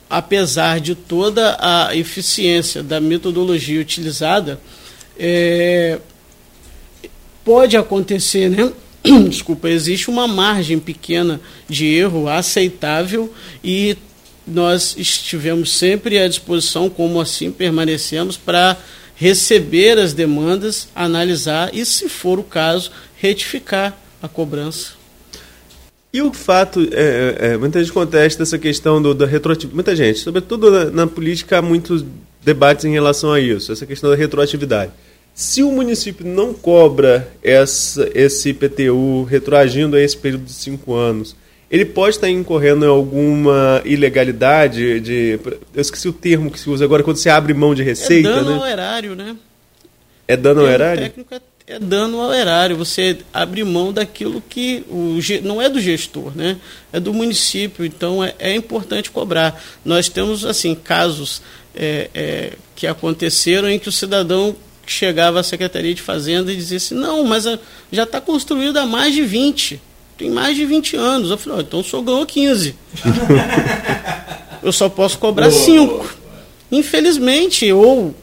apesar 0.08 0.80
de 0.80 0.94
toda 0.94 1.56
a 1.60 1.96
eficiência 1.96 2.82
da 2.82 3.00
metodologia 3.00 3.80
utilizada, 3.80 4.60
é, 5.18 5.98
pode 7.44 7.76
acontecer, 7.76 8.48
né? 8.48 8.72
desculpa, 9.28 9.68
existe 9.68 10.08
uma 10.08 10.26
margem 10.26 10.78
pequena 10.78 11.40
de 11.68 11.86
erro 11.86 12.28
aceitável 12.28 13.32
e 13.62 13.96
nós 14.46 14.94
estivemos 14.96 15.72
sempre 15.72 16.18
à 16.18 16.28
disposição, 16.28 16.88
como 16.88 17.20
assim 17.20 17.50
permanecemos, 17.50 18.36
para 18.36 18.76
receber 19.16 19.98
as 19.98 20.12
demandas, 20.12 20.88
analisar 20.94 21.74
e, 21.74 21.84
se 21.84 22.08
for 22.08 22.38
o 22.38 22.44
caso, 22.44 22.92
retificar 23.16 23.98
a 24.22 24.28
cobrança. 24.28 24.95
E 26.16 26.22
o 26.22 26.32
fato, 26.32 26.80
é, 26.92 27.36
é, 27.38 27.46
é 27.48 27.56
muita 27.58 27.78
gente 27.78 27.92
contesta 27.92 28.42
essa 28.42 28.58
questão 28.58 29.02
do, 29.02 29.12
da 29.12 29.26
retroatividade. 29.26 29.74
Muita 29.74 29.94
gente, 29.94 30.20
sobretudo 30.20 30.70
na, 30.70 30.84
na 30.86 31.06
política, 31.06 31.58
há 31.58 31.62
muitos 31.62 32.02
debates 32.42 32.86
em 32.86 32.92
relação 32.92 33.34
a 33.34 33.38
isso, 33.38 33.70
essa 33.70 33.84
questão 33.84 34.08
da 34.08 34.16
retroatividade. 34.16 34.92
Se 35.34 35.62
o 35.62 35.70
município 35.70 36.26
não 36.26 36.54
cobra 36.54 37.30
essa, 37.42 38.10
esse 38.14 38.48
IPTU 38.48 39.24
retroagindo 39.24 39.94
a 39.94 40.00
esse 40.00 40.16
período 40.16 40.46
de 40.46 40.54
cinco 40.54 40.94
anos, 40.94 41.36
ele 41.70 41.84
pode 41.84 42.16
estar 42.16 42.30
incorrendo 42.30 42.86
em 42.86 42.88
alguma 42.88 43.82
ilegalidade 43.84 44.98
de. 45.00 45.38
Eu 45.74 45.82
esqueci 45.82 46.08
o 46.08 46.14
termo 46.14 46.50
que 46.50 46.58
se 46.58 46.70
usa 46.70 46.82
agora 46.82 47.02
quando 47.02 47.18
você 47.18 47.28
abre 47.28 47.52
mão 47.52 47.74
de 47.74 47.82
receita. 47.82 48.30
É 48.30 48.32
dano 48.32 48.50
né? 48.52 48.56
ao 48.56 48.66
erário, 48.66 49.14
né? 49.14 49.36
É 50.26 50.34
dano 50.34 50.62
ao 50.62 50.66
erário? 50.66 51.02
técnico 51.02 51.34
é, 51.34 51.40
é 51.66 51.78
dano 51.78 52.20
ao 52.20 52.32
erário. 52.32 52.76
Você 52.76 53.18
abre 53.34 53.64
mão 53.64 53.92
daquilo 53.92 54.40
que 54.40 54.84
o, 54.88 55.18
não 55.42 55.60
é 55.60 55.68
do 55.68 55.80
gestor, 55.80 56.30
né? 56.34 56.56
É 56.92 57.00
do 57.00 57.12
município. 57.12 57.84
Então 57.84 58.22
é, 58.22 58.34
é 58.38 58.54
importante 58.54 59.10
cobrar. 59.10 59.60
Nós 59.84 60.08
temos 60.08 60.44
assim 60.44 60.74
casos 60.74 61.42
é, 61.74 62.08
é, 62.14 62.52
que 62.76 62.86
aconteceram 62.86 63.68
em 63.68 63.78
que 63.78 63.88
o 63.88 63.92
cidadão 63.92 64.54
chegava 64.86 65.40
à 65.40 65.42
Secretaria 65.42 65.92
de 65.92 66.00
Fazenda 66.00 66.52
e 66.52 66.56
dizia 66.56 66.76
assim, 66.76 66.94
não, 66.94 67.24
mas 67.24 67.44
já 67.90 68.04
está 68.04 68.20
construído 68.20 68.76
há 68.76 68.86
mais 68.86 69.12
de 69.12 69.22
20. 69.22 69.80
Tem 70.16 70.30
mais 70.30 70.56
de 70.56 70.64
20 70.64 70.96
anos. 70.96 71.30
Eu 71.30 71.36
falei, 71.36 71.58
oh, 71.58 71.62
então 71.62 71.80
o 71.80 71.84
senhor 71.84 72.02
ganhou 72.02 72.24
15. 72.24 72.74
eu 74.62 74.72
só 74.72 74.88
posso 74.88 75.18
cobrar 75.18 75.50
5. 75.50 76.14
Infelizmente, 76.70 77.70
ou 77.72 78.14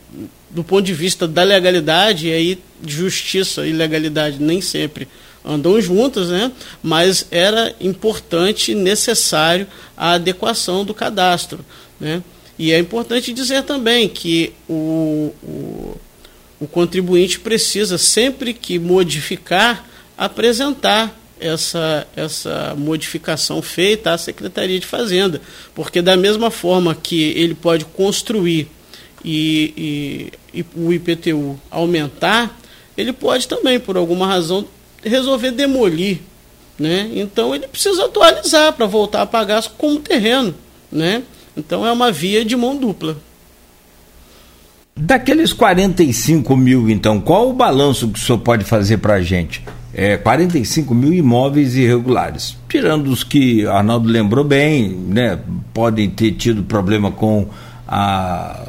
do 0.53 0.63
ponto 0.63 0.83
de 0.83 0.93
vista 0.93 1.27
da 1.27 1.43
legalidade, 1.43 2.27
e 2.27 2.33
aí 2.33 2.59
justiça 2.85 3.65
e 3.65 3.71
legalidade 3.71 4.41
nem 4.41 4.61
sempre 4.61 5.07
andam 5.43 5.81
juntas, 5.81 6.29
né? 6.29 6.51
mas 6.81 7.27
era 7.31 7.75
importante 7.81 8.71
e 8.71 8.75
necessário 8.75 9.67
a 9.97 10.13
adequação 10.13 10.85
do 10.85 10.93
cadastro. 10.93 11.65
Né? 11.99 12.23
E 12.57 12.71
é 12.71 12.79
importante 12.79 13.33
dizer 13.33 13.63
também 13.63 14.07
que 14.07 14.53
o, 14.69 15.33
o 15.43 15.97
o 16.63 16.67
contribuinte 16.67 17.39
precisa, 17.39 17.97
sempre 17.97 18.53
que 18.53 18.79
modificar, 18.79 19.85
apresentar 20.17 21.13
essa, 21.37 22.07
essa 22.15 22.73
modificação 22.77 23.61
feita 23.61 24.13
à 24.13 24.17
Secretaria 24.17 24.79
de 24.79 24.85
Fazenda. 24.85 25.41
Porque, 25.75 26.01
da 26.01 26.15
mesma 26.15 26.49
forma 26.49 26.95
que 26.95 27.21
ele 27.35 27.53
pode 27.53 27.83
construir 27.83 28.69
e, 29.23 30.31
e, 30.53 30.59
e 30.59 30.65
o 30.75 30.91
IPTU 30.91 31.59
aumentar, 31.71 32.57
ele 32.97 33.13
pode 33.13 33.47
também, 33.47 33.79
por 33.79 33.97
alguma 33.97 34.27
razão, 34.27 34.65
resolver 35.03 35.51
demolir 35.51 36.19
Né? 36.79 37.09
Então 37.15 37.53
ele 37.53 37.67
precisa 37.67 38.05
atualizar 38.05 38.73
para 38.73 38.85
voltar 38.85 39.21
a 39.21 39.25
pagar 39.25 39.63
como 39.77 39.99
terreno. 39.99 40.53
Né? 40.91 41.23
Então 41.55 41.85
é 41.85 41.91
uma 41.91 42.11
via 42.11 42.43
de 42.43 42.55
mão 42.55 42.75
dupla. 42.75 43.17
Daqueles 44.95 45.51
45 45.51 46.55
mil, 46.55 46.87
então, 46.87 47.19
qual 47.19 47.49
o 47.49 47.53
balanço 47.53 48.09
que 48.09 48.19
o 48.19 48.21
senhor 48.21 48.37
pode 48.37 48.63
fazer 48.63 48.97
para 48.97 49.15
a 49.15 49.21
gente? 49.21 49.63
É, 49.91 50.17
45 50.17 50.93
mil 50.93 51.11
imóveis 51.11 51.75
irregulares. 51.75 52.55
Tirando 52.69 53.07
os 53.07 53.23
que 53.23 53.65
Arnaldo 53.65 54.07
lembrou 54.07 54.43
bem, 54.43 54.89
né, 54.89 55.39
podem 55.73 56.09
ter 56.11 56.33
tido 56.33 56.63
problema 56.63 57.11
com 57.11 57.47
a, 57.87 58.67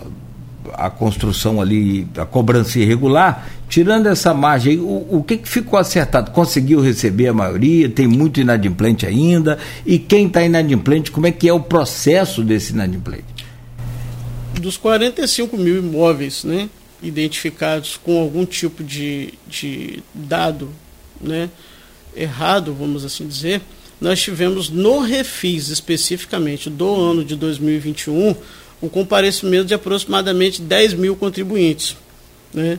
a 0.72 0.88
construção 0.90 1.60
ali, 1.60 2.06
a 2.16 2.24
cobrança 2.24 2.78
irregular. 2.78 3.48
Tirando 3.68 4.06
essa 4.06 4.32
margem, 4.32 4.78
o, 4.78 5.06
o 5.10 5.24
que, 5.26 5.36
que 5.36 5.48
ficou 5.48 5.78
acertado? 5.78 6.30
Conseguiu 6.30 6.80
receber 6.80 7.28
a 7.28 7.32
maioria? 7.32 7.88
Tem 7.88 8.06
muito 8.06 8.40
inadimplente 8.40 9.06
ainda? 9.06 9.58
E 9.84 9.98
quem 9.98 10.26
está 10.26 10.42
inadimplente, 10.42 11.10
como 11.10 11.26
é 11.26 11.32
que 11.32 11.48
é 11.48 11.52
o 11.52 11.60
processo 11.60 12.42
desse 12.42 12.72
inadimplente? 12.72 13.34
dos 14.60 14.76
45 14.76 15.56
mil 15.56 15.78
imóveis 15.78 16.44
né, 16.44 16.68
identificados 17.02 17.96
com 17.96 18.20
algum 18.20 18.44
tipo 18.44 18.82
de, 18.82 19.34
de 19.46 20.02
dado 20.12 20.70
né, 21.20 21.50
errado, 22.16 22.74
vamos 22.74 23.04
assim 23.04 23.26
dizer, 23.26 23.60
nós 24.00 24.20
tivemos 24.20 24.70
no 24.70 25.00
refis 25.00 25.68
especificamente 25.68 26.68
do 26.70 26.94
ano 26.94 27.24
de 27.24 27.36
2021 27.36 28.34
o 28.85 28.91
comparecimento 28.91 29.64
de 29.64 29.74
aproximadamente 29.74 30.61
10 30.61 30.93
mil 30.95 31.16
contribuintes. 31.16 31.97
Né? 32.53 32.78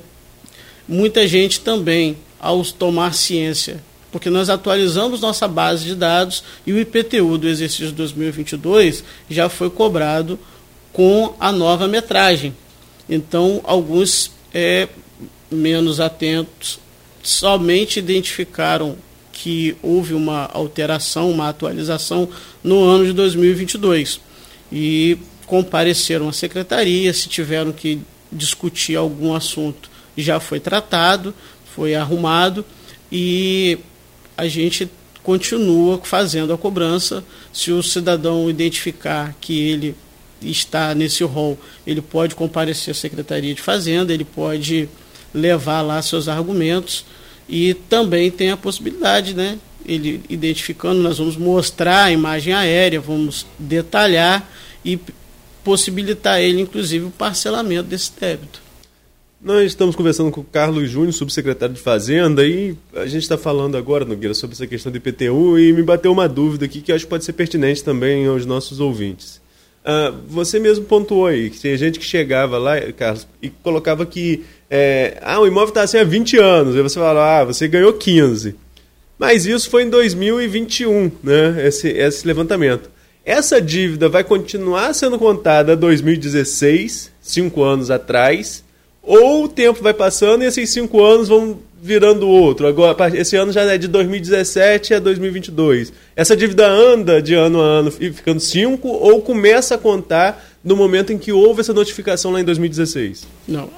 Muita 0.87 1.27
gente 1.27 1.61
também, 1.61 2.15
ao 2.39 2.63
tomar 2.63 3.15
ciência, 3.15 3.83
porque 4.11 4.29
nós 4.29 4.47
atualizamos 4.49 5.19
nossa 5.19 5.47
base 5.47 5.83
de 5.83 5.95
dados 5.95 6.43
e 6.65 6.71
o 6.71 6.79
IPTU 6.79 7.39
do 7.39 7.47
exercício 7.47 7.91
2022 7.91 9.03
já 9.27 9.49
foi 9.49 9.69
cobrado 9.69 10.37
com 10.93 11.33
a 11.39 11.51
nova 11.51 11.87
metragem. 11.87 12.55
Então, 13.09 13.61
alguns 13.63 14.31
é, 14.53 14.87
menos 15.49 15.99
atentos 15.99 16.79
somente 17.23 17.97
identificaram 17.97 18.95
que 19.33 19.75
houve 19.81 20.13
uma 20.13 20.49
alteração, 20.53 21.31
uma 21.31 21.49
atualização 21.49 22.29
no 22.63 22.83
ano 22.83 23.07
de 23.07 23.13
2022 23.13 24.21
e 24.71 25.17
compareceram 25.45 26.29
à 26.29 26.33
secretaria, 26.33 27.13
se 27.13 27.29
tiveram 27.29 27.71
que 27.71 28.01
discutir 28.31 28.95
algum 28.95 29.33
assunto, 29.33 29.89
já 30.17 30.39
foi 30.39 30.59
tratado, 30.59 31.33
foi 31.75 31.95
arrumado 31.95 32.65
e 33.11 33.77
a 34.37 34.47
gente 34.47 34.89
continua 35.23 35.99
fazendo 36.03 36.53
a 36.53 36.57
cobrança. 36.57 37.23
Se 37.51 37.71
o 37.71 37.81
cidadão 37.81 38.49
identificar 38.49 39.35
que 39.41 39.59
ele 39.59 39.95
está 40.41 40.93
nesse 40.93 41.23
rol, 41.23 41.57
ele 41.85 42.01
pode 42.01 42.35
comparecer 42.35 42.91
à 42.91 42.95
Secretaria 42.95 43.53
de 43.53 43.61
Fazenda, 43.61 44.13
ele 44.13 44.25
pode 44.25 44.87
levar 45.33 45.81
lá 45.81 46.01
seus 46.01 46.27
argumentos 46.27 47.05
e 47.49 47.73
também 47.73 48.31
tem 48.31 48.51
a 48.51 48.57
possibilidade, 48.57 49.33
né? 49.33 49.57
Ele 49.85 50.21
identificando, 50.29 51.01
nós 51.01 51.17
vamos 51.17 51.35
mostrar 51.35 52.05
a 52.05 52.11
imagem 52.11 52.53
aérea, 52.53 52.99
vamos 52.99 53.45
detalhar 53.59 54.49
e 54.83 54.99
possibilitar 55.65 56.39
ele, 56.39 56.61
inclusive, 56.61 57.05
o 57.05 57.11
parcelamento 57.11 57.89
desse 57.89 58.11
débito. 58.17 58.63
Nós 59.41 59.65
estamos 59.65 59.95
conversando 59.95 60.31
com 60.31 60.41
o 60.41 60.45
Carlos 60.45 60.89
Júnior, 60.89 61.11
subsecretário 61.11 61.75
de 61.75 61.81
Fazenda, 61.81 62.45
e 62.47 62.75
a 62.95 63.05
gente 63.05 63.23
está 63.23 63.37
falando 63.37 63.75
agora, 63.75 64.05
Nogueira, 64.05 64.33
sobre 64.33 64.53
essa 64.53 64.65
questão 64.65 64.91
do 64.91 64.97
IPTU, 64.97 65.59
e 65.59 65.73
me 65.73 65.83
bateu 65.83 66.11
uma 66.11 66.29
dúvida 66.29 66.65
aqui 66.65 66.81
que 66.81 66.91
acho 66.91 67.03
que 67.05 67.09
pode 67.09 67.25
ser 67.25 67.33
pertinente 67.33 67.83
também 67.83 68.25
aos 68.27 68.45
nossos 68.45 68.79
ouvintes. 68.79 69.43
Uh, 69.83 70.17
você 70.27 70.59
mesmo 70.59 70.85
pontuou 70.85 71.27
aí 71.27 71.51
que 71.51 71.59
tem 71.59 71.77
gente 71.77 71.99
que 71.99 72.05
chegava 72.05 72.57
lá, 72.57 72.79
Carlos, 72.93 73.27
e 73.39 73.49
colocava 73.49 74.03
que 74.05 74.43
é, 74.69 75.19
ah, 75.21 75.39
o 75.39 75.45
imóvel 75.45 75.69
está 75.69 75.83
assim 75.83 75.97
há 75.97 76.03
20 76.03 76.37
anos. 76.37 76.75
Aí 76.75 76.81
você 76.81 76.99
fala, 76.99 77.41
ah, 77.41 77.43
você 77.43 77.67
ganhou 77.67 77.93
15. 77.93 78.55
Mas 79.17 79.45
isso 79.45 79.69
foi 79.69 79.83
em 79.83 79.89
2021, 79.89 81.11
né? 81.23 81.67
Esse, 81.67 81.87
esse 81.87 82.25
levantamento. 82.25 82.89
Essa 83.25 83.59
dívida 83.59 84.07
vai 84.07 84.23
continuar 84.23 84.93
sendo 84.93 85.17
contada 85.17 85.73
a 85.73 85.75
2016, 85.75 87.11
cinco 87.19 87.63
anos 87.63 87.89
atrás, 87.89 88.63
ou 89.01 89.45
o 89.45 89.49
tempo 89.49 89.81
vai 89.81 89.95
passando 89.95 90.43
e 90.43 90.45
esses 90.45 90.69
cinco 90.69 91.03
anos 91.03 91.27
vão 91.27 91.57
virando 91.81 92.27
outro. 92.27 92.67
Agora, 92.67 92.95
esse 93.17 93.35
ano 93.35 93.51
já 93.51 93.61
é 93.61 93.79
de 93.79 93.87
2017 93.87 94.93
a 94.93 94.99
2022. 94.99 95.91
Essa 96.15 96.37
dívida 96.37 96.67
anda 96.67 97.19
de 97.19 97.33
ano 97.33 97.61
a 97.61 97.65
ano 97.65 97.91
ficando 97.91 98.39
5 98.39 98.87
ou 98.87 99.21
começa 99.21 99.75
a 99.75 99.77
contar 99.77 100.43
no 100.63 100.75
momento 100.75 101.11
em 101.11 101.17
que 101.17 101.31
houve 101.31 101.61
essa 101.61 101.73
notificação 101.73 102.31
lá 102.31 102.41
em 102.41 102.43
2016? 102.43 103.27
Não. 103.47 103.69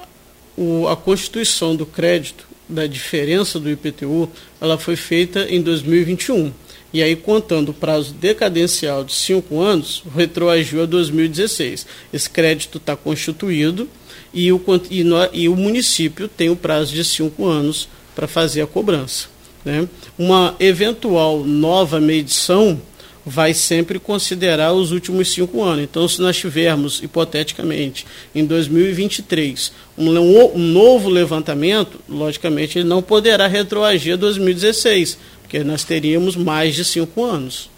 O, 0.56 0.88
a 0.88 0.96
constituição 0.96 1.74
do 1.74 1.86
crédito 1.86 2.46
da 2.68 2.86
diferença 2.86 3.58
do 3.58 3.70
IPTU, 3.70 4.28
ela 4.60 4.76
foi 4.76 4.96
feita 4.96 5.46
em 5.48 5.62
2021. 5.62 6.52
E 6.92 7.02
aí, 7.02 7.14
contando 7.14 7.70
o 7.70 7.74
prazo 7.74 8.14
decadencial 8.14 9.04
de 9.04 9.12
5 9.12 9.60
anos, 9.60 10.02
retroagiu 10.14 10.82
a 10.82 10.86
2016. 10.86 11.86
Esse 12.12 12.30
crédito 12.30 12.78
está 12.78 12.96
constituído 12.96 13.88
e 14.32 14.50
o, 14.50 14.60
e, 14.90 15.04
no, 15.04 15.16
e 15.32 15.48
o 15.48 15.56
município 15.56 16.28
tem 16.28 16.48
o 16.48 16.56
prazo 16.56 16.94
de 16.94 17.04
5 17.04 17.44
anos 17.44 17.88
para 18.14 18.26
fazer 18.26 18.62
a 18.62 18.66
cobrança. 18.66 19.28
Né? 19.64 19.86
Uma 20.18 20.56
eventual 20.58 21.44
nova 21.44 22.00
medição 22.00 22.80
vai 23.28 23.52
sempre 23.52 23.98
considerar 23.98 24.72
os 24.72 24.90
últimos 24.90 25.30
cinco 25.32 25.62
anos. 25.62 25.84
Então, 25.84 26.08
se 26.08 26.20
nós 26.20 26.36
tivermos, 26.36 27.02
hipoteticamente, 27.02 28.06
em 28.34 28.44
2023, 28.44 29.72
um, 29.96 30.08
um 30.08 30.58
novo 30.58 31.08
levantamento, 31.08 32.00
logicamente 32.08 32.78
ele 32.78 32.88
não 32.88 33.02
poderá 33.02 33.46
retroagir 33.46 34.14
a 34.14 34.16
2016, 34.16 35.18
porque 35.48 35.64
nós 35.64 35.82
teríamos 35.82 36.36
mais 36.36 36.74
de 36.74 36.84
cinco 36.84 37.24
anos. 37.24 37.70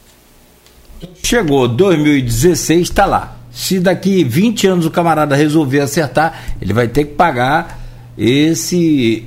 Chegou 1.22 1.68
2016, 1.68 2.80
está 2.80 3.06
lá. 3.06 3.38
Se 3.52 3.78
daqui 3.78 4.24
20 4.24 4.66
anos 4.66 4.86
o 4.86 4.90
camarada 4.90 5.36
resolver 5.36 5.78
acertar, 5.78 6.56
ele 6.60 6.72
vai 6.72 6.88
ter 6.88 7.04
que 7.04 7.14
pagar 7.14 7.80
esse 8.18 9.24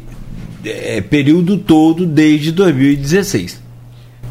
é, 0.66 1.00
período 1.00 1.58
todo 1.58 2.06
desde 2.06 2.52
2016. 2.52 3.64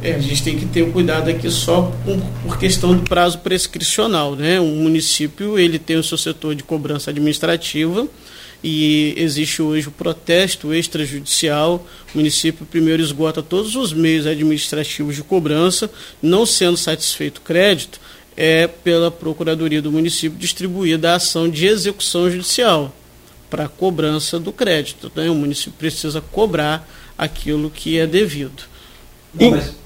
É, 0.02 0.14
a 0.14 0.18
gente 0.18 0.42
tem 0.42 0.58
que 0.58 0.66
ter 0.66 0.82
um 0.82 0.92
cuidado 0.92 1.30
aqui 1.30 1.48
só 1.48 1.90
com, 2.04 2.20
por 2.42 2.58
questão 2.58 2.94
do 2.94 3.02
prazo 3.08 3.38
prescricional, 3.38 4.36
né? 4.36 4.60
O 4.60 4.66
município 4.66 5.58
ele 5.58 5.78
tem 5.78 5.96
o 5.96 6.02
seu 6.02 6.18
setor 6.18 6.54
de 6.54 6.62
cobrança 6.62 7.10
administrativa 7.10 8.06
e 8.62 9.14
existe 9.16 9.60
hoje 9.60 9.88
o 9.88 9.92
protesto 9.92 10.72
extrajudicial. 10.72 11.86
O 12.14 12.18
município 12.18 12.64
primeiro 12.64 13.02
esgota 13.02 13.42
todos 13.42 13.74
os 13.74 13.92
meios 13.92 14.26
administrativos 14.26 15.16
de 15.16 15.22
cobrança, 15.22 15.90
não 16.22 16.46
sendo 16.46 16.76
satisfeito 16.76 17.38
o 17.38 17.42
crédito, 17.42 18.00
é 18.36 18.66
pela 18.66 19.10
Procuradoria 19.10 19.82
do 19.82 19.90
município 19.90 20.38
distribuída 20.38 21.12
a 21.12 21.16
ação 21.16 21.48
de 21.48 21.66
execução 21.66 22.30
judicial 22.30 22.94
para 23.50 23.68
cobrança 23.68 24.38
do 24.38 24.52
crédito. 24.52 25.10
Né? 25.14 25.28
O 25.28 25.34
município 25.34 25.74
precisa 25.78 26.20
cobrar 26.20 26.88
aquilo 27.18 27.70
que 27.70 27.98
é 27.98 28.06
devido. 28.06 28.62
Não, 29.34 29.50
mas... 29.50 29.81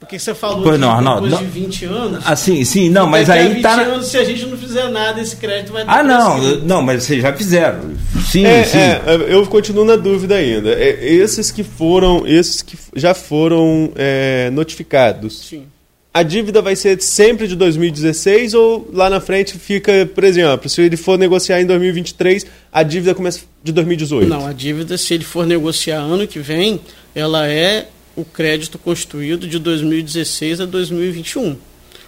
Porque 0.00 0.18
você 0.18 0.34
falou 0.34 0.62
pois 0.62 0.80
não, 0.80 0.90
Arnaldo, 0.90 1.28
depois 1.28 1.42
não, 1.42 1.50
de 1.50 1.60
20 1.60 1.84
anos. 1.84 2.26
Assim, 2.26 2.64
sim, 2.64 2.88
não, 2.88 3.06
mas 3.06 3.28
aí 3.28 3.54
20 3.54 3.62
tá. 3.62 3.82
Anos, 3.82 4.06
se 4.06 4.16
a 4.16 4.24
gente 4.24 4.46
não 4.46 4.56
fizer 4.56 4.88
nada, 4.88 5.20
esse 5.20 5.36
crédito 5.36 5.74
vai 5.74 5.84
Ah, 5.86 6.02
não, 6.02 6.56
não, 6.62 6.82
mas 6.82 7.04
vocês 7.04 7.20
já 7.20 7.32
fizeram. 7.34 7.92
Sim, 8.26 8.46
é, 8.46 8.64
sim. 8.64 8.78
É, 8.78 9.02
eu 9.28 9.46
continuo 9.46 9.84
na 9.84 9.96
dúvida 9.96 10.36
ainda. 10.36 10.72
É, 10.72 11.06
esses 11.06 11.50
que 11.50 11.62
foram, 11.62 12.26
esses 12.26 12.62
que 12.62 12.78
já 12.96 13.12
foram 13.12 13.92
é, 13.94 14.50
notificados. 14.50 15.46
Sim 15.46 15.66
a 16.12 16.22
dívida 16.22 16.60
vai 16.60 16.74
ser 16.74 17.00
sempre 17.00 17.46
de 17.46 17.54
2016 17.54 18.54
ou 18.54 18.90
lá 18.92 19.08
na 19.08 19.20
frente 19.20 19.56
fica, 19.56 20.10
por 20.12 20.24
exemplo, 20.24 20.68
se 20.68 20.82
ele 20.82 20.96
for 20.96 21.16
negociar 21.16 21.60
em 21.60 21.66
2023, 21.66 22.46
a 22.72 22.82
dívida 22.82 23.14
começa 23.14 23.40
de 23.62 23.72
2018? 23.72 24.28
Não, 24.28 24.46
a 24.46 24.52
dívida, 24.52 24.98
se 24.98 25.14
ele 25.14 25.24
for 25.24 25.46
negociar 25.46 26.00
ano 26.00 26.26
que 26.26 26.40
vem, 26.40 26.80
ela 27.14 27.46
é 27.48 27.86
o 28.16 28.24
crédito 28.24 28.78
constituído 28.78 29.46
de 29.46 29.58
2016 29.58 30.60
a 30.60 30.66
2021. 30.66 31.56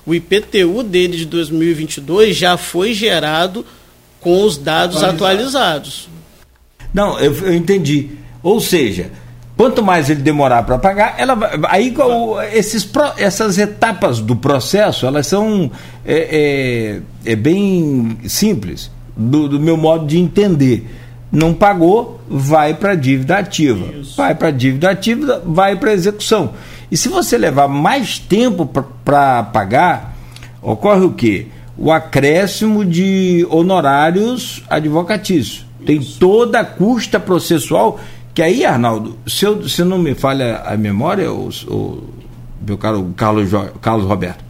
O 0.05 0.15
IPTU 0.15 0.83
dele 0.83 1.17
de 1.17 1.27
2022 1.27 2.37
já 2.37 2.57
foi 2.57 2.93
gerado 2.93 3.65
com 4.21 4.43
os 4.45 4.57
dados 4.57 5.03
atualizados. 5.03 6.09
Não, 6.93 7.19
eu, 7.19 7.33
eu 7.47 7.55
entendi. 7.55 8.11
Ou 8.43 8.61
seja, 8.61 9.11
Quanto 9.57 9.83
mais 9.83 10.09
ele 10.09 10.23
demorar 10.23 10.63
para 10.63 10.79
pagar, 10.79 11.15
ela 11.19 11.39
aí 11.69 11.95
esses, 12.53 12.89
essas 13.19 13.59
etapas 13.59 14.19
do 14.19 14.35
processo 14.35 15.07
elas 15.07 15.27
são 15.27 15.71
é, 16.05 17.01
é, 17.25 17.33
é 17.33 17.37
bem 17.37 18.19
simples 18.27 18.91
do, 19.17 19.49
do, 19.49 19.61
meu 19.61 19.77
modo 19.77 20.07
de 20.07 20.19
entender. 20.19 20.85
Não 21.33 21.55
pagou, 21.55 22.21
vai 22.29 22.75
para 22.75 22.95
dívida 22.95 23.39
ativa. 23.39 23.87
Isso. 23.97 24.17
Vai 24.17 24.35
para 24.35 24.51
dívida 24.51 24.91
ativa, 24.91 25.43
vai 25.47 25.75
para 25.77 25.95
execução. 25.95 26.51
E 26.91 26.97
se 26.97 27.09
você 27.09 27.39
levar 27.39 27.67
mais 27.69 28.19
tempo 28.19 28.67
para 29.03 29.43
pagar, 29.45 30.15
ocorre 30.61 31.07
o 31.07 31.13
quê? 31.13 31.47
O 31.79 31.91
acréscimo 31.91 32.85
de 32.85 33.47
honorários 33.49 34.63
advocatícios. 34.69 35.65
Tem 35.87 35.99
toda 35.99 36.61
a 36.61 36.65
custa 36.65 37.19
processual, 37.19 37.99
que 38.35 38.43
aí, 38.43 38.65
Arnaldo, 38.65 39.17
se, 39.27 39.47
eu, 39.47 39.67
se 39.67 39.83
não 39.83 39.99
me 39.99 40.15
falha 40.15 40.59
a 40.59 40.77
memória, 40.77 41.33
o, 41.33 41.49
o 41.67 42.03
meu 42.65 42.77
caro 42.77 43.13
Carlos, 43.17 43.51
Carlos 43.81 44.07
Roberto, 44.07 44.45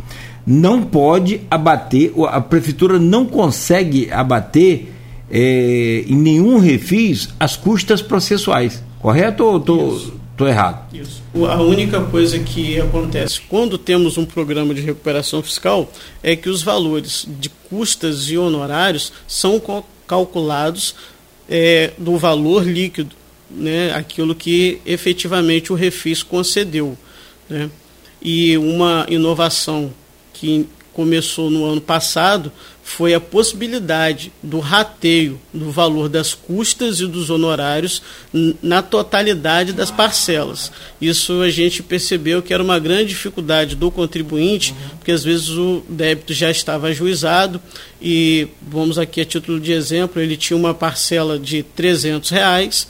não 0.45 0.83
pode 0.83 1.43
abater, 1.49 2.13
a 2.29 2.41
prefeitura 2.41 2.99
não 2.99 3.25
consegue 3.25 4.11
abater 4.11 4.92
é, 5.33 6.05
em 6.07 6.15
nenhum 6.15 6.59
refis 6.59 7.31
as 7.41 7.57
custas 7.57 8.03
processuais. 8.03 8.83
Correto 9.01 9.45
ou 9.45 9.57
estou 9.57 10.47
errado? 10.47 10.95
Isso. 10.95 11.23
A 11.49 11.63
única 11.63 12.03
coisa 12.03 12.39
que 12.39 12.79
acontece 12.79 13.41
quando 13.49 13.79
temos 13.79 14.19
um 14.19 14.27
programa 14.27 14.75
de 14.75 14.83
recuperação 14.83 15.43
fiscal 15.43 15.91
é 16.23 16.37
que 16.37 16.51
os 16.51 16.63
valores 16.63 17.27
de 17.41 17.49
custas 17.49 18.31
e 18.31 18.37
honorários 18.37 19.11
são 19.27 19.61
calculados 20.07 20.95
é, 21.49 21.93
do 21.97 22.19
valor 22.19 22.65
líquido, 22.65 23.17
né, 23.51 23.93
aquilo 23.95 24.35
que 24.35 24.81
efetivamente 24.85 25.73
o 25.73 25.77
refis 25.77 26.23
concedeu. 26.23 26.97
Né? 27.49 27.71
E 28.21 28.57
uma 28.59 29.07
inovação 29.09 29.93
que 30.35 30.69
começou 30.93 31.51
no 31.51 31.65
ano 31.65 31.81
passado 31.81 32.53
foi 32.97 33.15
a 33.15 33.21
possibilidade 33.21 34.31
do 34.43 34.59
rateio 34.59 35.41
do 35.53 35.71
valor 35.71 36.11
das 36.11 36.35
custas 36.35 37.01
e 37.01 37.07
dos 37.07 37.31
honorários 37.31 38.03
na 38.63 38.83
totalidade 38.83 39.73
das 39.73 39.91
parcelas. 39.91 40.71
Isso 41.01 41.41
a 41.41 41.49
gente 41.49 41.83
percebeu 41.83 42.43
que 42.43 42.53
era 42.53 42.63
uma 42.63 42.79
grande 42.79 43.07
dificuldade 43.07 43.77
do 43.77 43.91
contribuinte, 43.91 44.75
porque 44.99 45.11
às 45.11 45.25
vezes 45.25 45.49
o 45.49 45.83
débito 45.89 46.35
já 46.35 46.51
estava 46.51 46.89
ajuizado 46.89 47.63
e, 48.01 48.49
vamos 48.61 48.99
aqui 48.99 49.23
a 49.23 49.25
título 49.25 49.59
de 49.59 49.73
exemplo, 49.73 50.21
ele 50.21 50.37
tinha 50.37 50.57
uma 50.57 50.75
parcela 50.75 51.39
de 51.39 51.63
300 51.63 52.29
reais, 52.29 52.89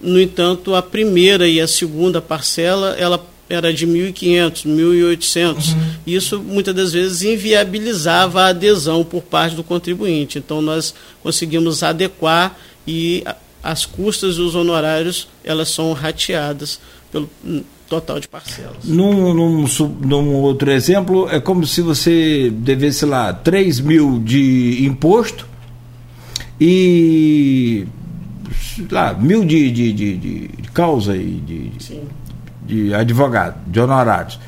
no 0.00 0.20
entanto, 0.20 0.74
a 0.74 0.82
primeira 0.82 1.46
e 1.46 1.60
a 1.60 1.68
segunda 1.68 2.20
parcela, 2.20 2.96
ela 2.98 3.24
era 3.48 3.72
de 3.72 3.86
1.500, 3.86 4.66
1.800. 4.66 5.54
Uhum. 5.54 5.80
Isso 6.06 6.40
muitas 6.40 6.74
das 6.74 6.92
vezes 6.92 7.22
inviabilizava 7.22 8.42
a 8.42 8.48
adesão 8.48 9.04
por 9.04 9.22
parte 9.22 9.54
do 9.54 9.62
contribuinte. 9.62 10.38
Então 10.38 10.60
nós 10.60 10.94
conseguimos 11.22 11.82
adequar 11.82 12.56
e 12.86 13.24
as 13.62 13.84
custas 13.84 14.36
e 14.36 14.40
os 14.40 14.54
honorários 14.54 15.28
elas 15.44 15.68
são 15.68 15.92
rateadas 15.92 16.80
pelo 17.10 17.30
total 17.88 18.18
de 18.18 18.28
parcelas. 18.28 18.84
Num, 18.84 19.32
num, 19.32 19.66
num 20.00 20.34
outro 20.34 20.70
exemplo, 20.70 21.28
é 21.30 21.40
como 21.40 21.66
se 21.66 21.80
você 21.80 22.50
devesse 22.50 23.04
lá 23.04 23.32
3 23.32 23.80
mil 23.80 24.18
de 24.18 24.84
imposto 24.84 25.46
e 26.60 27.86
lá, 28.90 29.14
mil 29.14 29.44
de, 29.44 29.70
de, 29.70 29.92
de, 29.92 30.16
de 30.16 30.70
causa 30.72 31.16
e 31.16 31.40
de. 31.46 31.72
Sim 31.78 32.02
de 32.66 32.94
advogado, 32.94 33.56
de 33.66 33.80
honorários. 33.80 34.38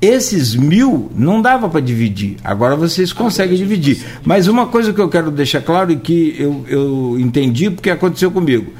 Esses 0.00 0.54
mil 0.56 1.10
não 1.14 1.42
dava 1.42 1.68
para 1.68 1.80
dividir. 1.80 2.36
Agora 2.42 2.74
vocês 2.74 3.12
conseguem 3.12 3.56
dividir. 3.56 4.02
Mas 4.24 4.48
uma 4.48 4.66
coisa 4.66 4.94
que 4.94 5.00
eu 5.00 5.10
quero 5.10 5.30
deixar 5.30 5.60
claro 5.60 5.92
e 5.92 5.96
que 5.96 6.36
eu, 6.38 6.64
eu 6.68 7.20
entendi 7.20 7.70
porque 7.70 7.90
aconteceu 7.90 8.30
comigo. 8.30 8.72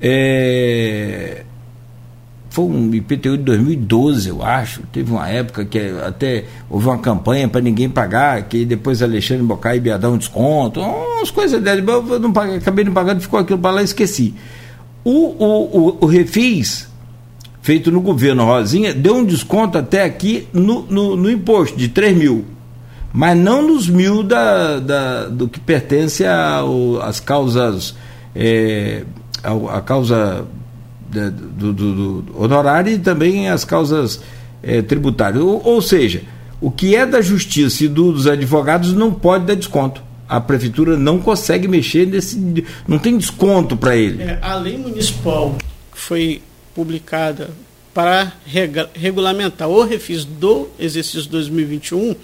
É, 0.00 1.44
foi 2.54 2.64
um 2.66 2.94
IPTU 2.94 3.36
de 3.36 3.42
2012, 3.44 4.28
eu 4.28 4.40
acho. 4.40 4.82
Teve 4.92 5.10
uma 5.10 5.28
época 5.28 5.64
que 5.64 5.78
até 6.06 6.44
houve 6.70 6.86
uma 6.86 6.98
campanha 6.98 7.48
para 7.48 7.60
ninguém 7.60 7.88
pagar, 7.88 8.42
que 8.44 8.64
depois 8.64 9.02
Alexandre 9.02 9.42
Bocai 9.42 9.80
ia 9.84 9.98
dar 9.98 10.10
um 10.10 10.16
desconto, 10.16 10.80
umas 10.80 11.32
coisas 11.32 11.60
dele. 11.60 11.84
Eu 11.88 12.20
não 12.20 12.32
paguei, 12.32 12.58
acabei 12.58 12.84
não 12.84 12.92
pagando, 12.92 13.20
ficou 13.20 13.40
aquilo 13.40 13.58
para 13.58 13.72
lá 13.72 13.80
e 13.80 13.84
esqueci. 13.84 14.34
O, 15.02 15.10
o, 15.10 15.78
o, 15.78 15.98
o 16.02 16.06
Refis 16.06 16.88
feito 17.64 17.90
no 17.90 18.02
governo 18.02 18.44
Rosinha, 18.44 18.92
deu 18.92 19.16
um 19.16 19.24
desconto 19.24 19.78
até 19.78 20.04
aqui 20.04 20.46
no, 20.52 20.82
no, 20.82 21.16
no 21.16 21.30
imposto 21.30 21.78
de 21.78 21.88
3 21.88 22.14
mil. 22.14 22.44
Mas 23.10 23.38
não 23.38 23.66
nos 23.66 23.88
mil 23.88 24.22
da, 24.22 24.78
da, 24.78 25.28
do 25.28 25.48
que 25.48 25.58
pertence 25.58 26.24
às 27.02 27.20
causas. 27.20 27.94
É, 28.36 29.04
a, 29.42 29.78
a 29.78 29.80
causa 29.80 30.44
do, 31.10 31.72
do, 31.72 32.22
do, 32.22 32.24
honorário 32.38 32.92
e 32.92 32.98
também 32.98 33.48
as 33.48 33.64
causas 33.64 34.20
é, 34.62 34.82
tributárias. 34.82 35.42
Ou, 35.42 35.62
ou, 35.64 35.80
seja, 35.80 36.20
o 36.60 36.70
que 36.70 36.94
é 36.94 37.06
da 37.06 37.22
justiça 37.22 37.84
e 37.84 37.88
do, 37.88 38.12
dos 38.12 38.26
advogados 38.26 38.92
não 38.92 39.10
pode 39.10 39.46
dar 39.46 39.54
desconto. 39.54 40.02
A 40.28 40.38
prefeitura 40.38 40.98
não 40.98 41.18
consegue 41.18 41.66
mexer 41.66 42.06
nesse. 42.06 42.66
não 42.86 42.98
tem 42.98 43.16
desconto 43.16 43.74
para 43.74 43.96
ele. 43.96 44.22
É, 44.22 44.38
a 44.42 44.54
lei 44.56 44.76
municipal 44.76 45.56
foi 45.94 46.42
publicada 46.74 47.50
para 47.92 48.32
regulamentar 48.94 49.68
o 49.68 49.84
refis 49.84 50.24
do 50.24 50.68
exercício 50.78 51.30
2021, 51.30 52.16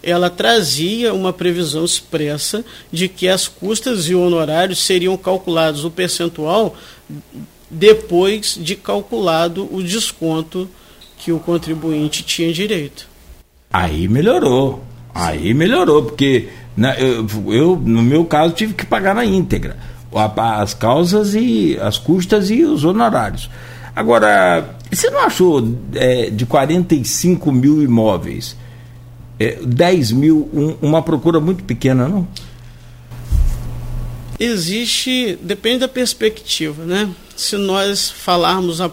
ela 0.00 0.30
trazia 0.30 1.12
uma 1.12 1.32
previsão 1.32 1.84
expressa 1.84 2.64
de 2.92 3.08
que 3.08 3.26
as 3.26 3.48
custas 3.48 4.08
e 4.08 4.14
honorários 4.14 4.78
seriam 4.78 5.16
calculados 5.16 5.84
o 5.84 5.90
percentual 5.90 6.76
depois 7.68 8.56
de 8.60 8.76
calculado 8.76 9.68
o 9.72 9.82
desconto 9.82 10.68
que 11.18 11.32
o 11.32 11.40
contribuinte 11.40 12.22
tinha 12.22 12.52
direito. 12.52 13.08
Aí 13.72 14.06
melhorou. 14.06 14.84
Aí 15.12 15.52
melhorou, 15.52 16.04
porque 16.04 16.48
né, 16.76 16.96
eu, 16.98 17.26
eu, 17.52 17.76
no 17.76 18.02
meu 18.02 18.24
caso, 18.24 18.54
tive 18.54 18.72
que 18.72 18.86
pagar 18.86 19.14
na 19.14 19.24
íntegra 19.24 19.76
as 20.36 20.72
causas 20.72 21.34
e 21.34 21.76
as 21.80 21.98
custas 21.98 22.50
e 22.50 22.64
os 22.64 22.84
honorários. 22.84 23.50
Agora, 23.98 24.76
você 24.92 25.10
não 25.10 25.18
achou 25.18 25.76
é, 25.92 26.30
de 26.30 26.46
45 26.46 27.50
mil 27.50 27.82
imóveis, 27.82 28.56
é, 29.40 29.58
10 29.60 30.12
mil, 30.12 30.48
um, 30.54 30.76
uma 30.80 31.02
procura 31.02 31.40
muito 31.40 31.64
pequena, 31.64 32.06
não? 32.06 32.28
Existe, 34.38 35.36
depende 35.42 35.80
da 35.80 35.88
perspectiva, 35.88 36.84
né? 36.84 37.10
Se 37.36 37.56
nós 37.56 38.08
falarmos, 38.08 38.80
a, 38.80 38.88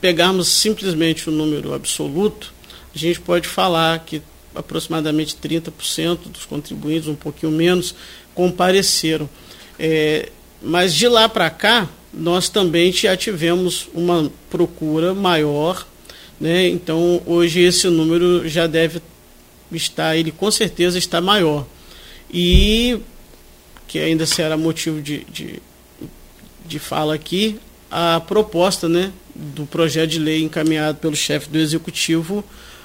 pegarmos 0.00 0.46
simplesmente 0.46 1.28
o 1.28 1.32
número 1.32 1.74
absoluto, 1.74 2.54
a 2.94 2.96
gente 2.96 3.20
pode 3.20 3.48
falar 3.48 3.98
que 3.98 4.22
aproximadamente 4.54 5.36
30% 5.42 6.28
dos 6.28 6.46
contribuintes, 6.46 7.08
um 7.08 7.16
pouquinho 7.16 7.50
menos, 7.50 7.96
compareceram. 8.32 9.28
É, 9.76 10.28
mas 10.62 10.94
de 10.94 11.08
lá 11.08 11.28
para 11.28 11.50
cá, 11.50 11.88
nós 12.12 12.48
também 12.48 12.92
já 12.92 13.16
tivemos 13.16 13.88
uma 13.94 14.30
procura 14.48 15.14
maior, 15.14 15.86
né? 16.40 16.68
então 16.68 17.22
hoje 17.26 17.60
esse 17.60 17.88
número 17.88 18.48
já 18.48 18.66
deve 18.66 19.00
estar, 19.72 20.16
ele 20.16 20.32
com 20.32 20.50
certeza 20.50 20.98
está 20.98 21.20
maior. 21.20 21.66
E 22.32 23.00
que 23.86 23.98
ainda 23.98 24.24
será 24.24 24.56
motivo 24.56 25.02
de, 25.02 25.24
de, 25.24 25.60
de 26.64 26.78
fala 26.78 27.14
aqui, 27.14 27.58
a 27.90 28.20
proposta 28.20 28.88
né, 28.88 29.12
do 29.34 29.66
projeto 29.66 30.10
de 30.10 30.18
lei 30.18 30.42
encaminhado 30.42 30.98
pelo 30.98 31.16
chefe 31.16 31.48
do 31.48 31.58
Executivo 31.58 32.44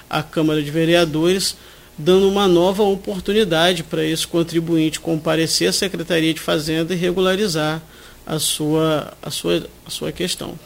à 0.10 0.24
Câmara 0.24 0.64
de 0.64 0.72
Vereadores, 0.72 1.56
dando 1.96 2.28
uma 2.28 2.48
nova 2.48 2.82
oportunidade 2.82 3.84
para 3.84 4.04
esse 4.04 4.26
contribuinte 4.26 5.00
comparecer 5.00 5.70
à 5.70 5.74
Secretaria 5.74 6.34
de 6.34 6.40
Fazenda 6.40 6.94
e 6.94 6.98
regularizar 6.98 7.82
a 8.26 8.40
sua, 8.40 9.14
a 9.22 9.30
sua, 9.30 9.68
a 9.86 9.90
sua 9.90 10.12
questão. 10.12 10.58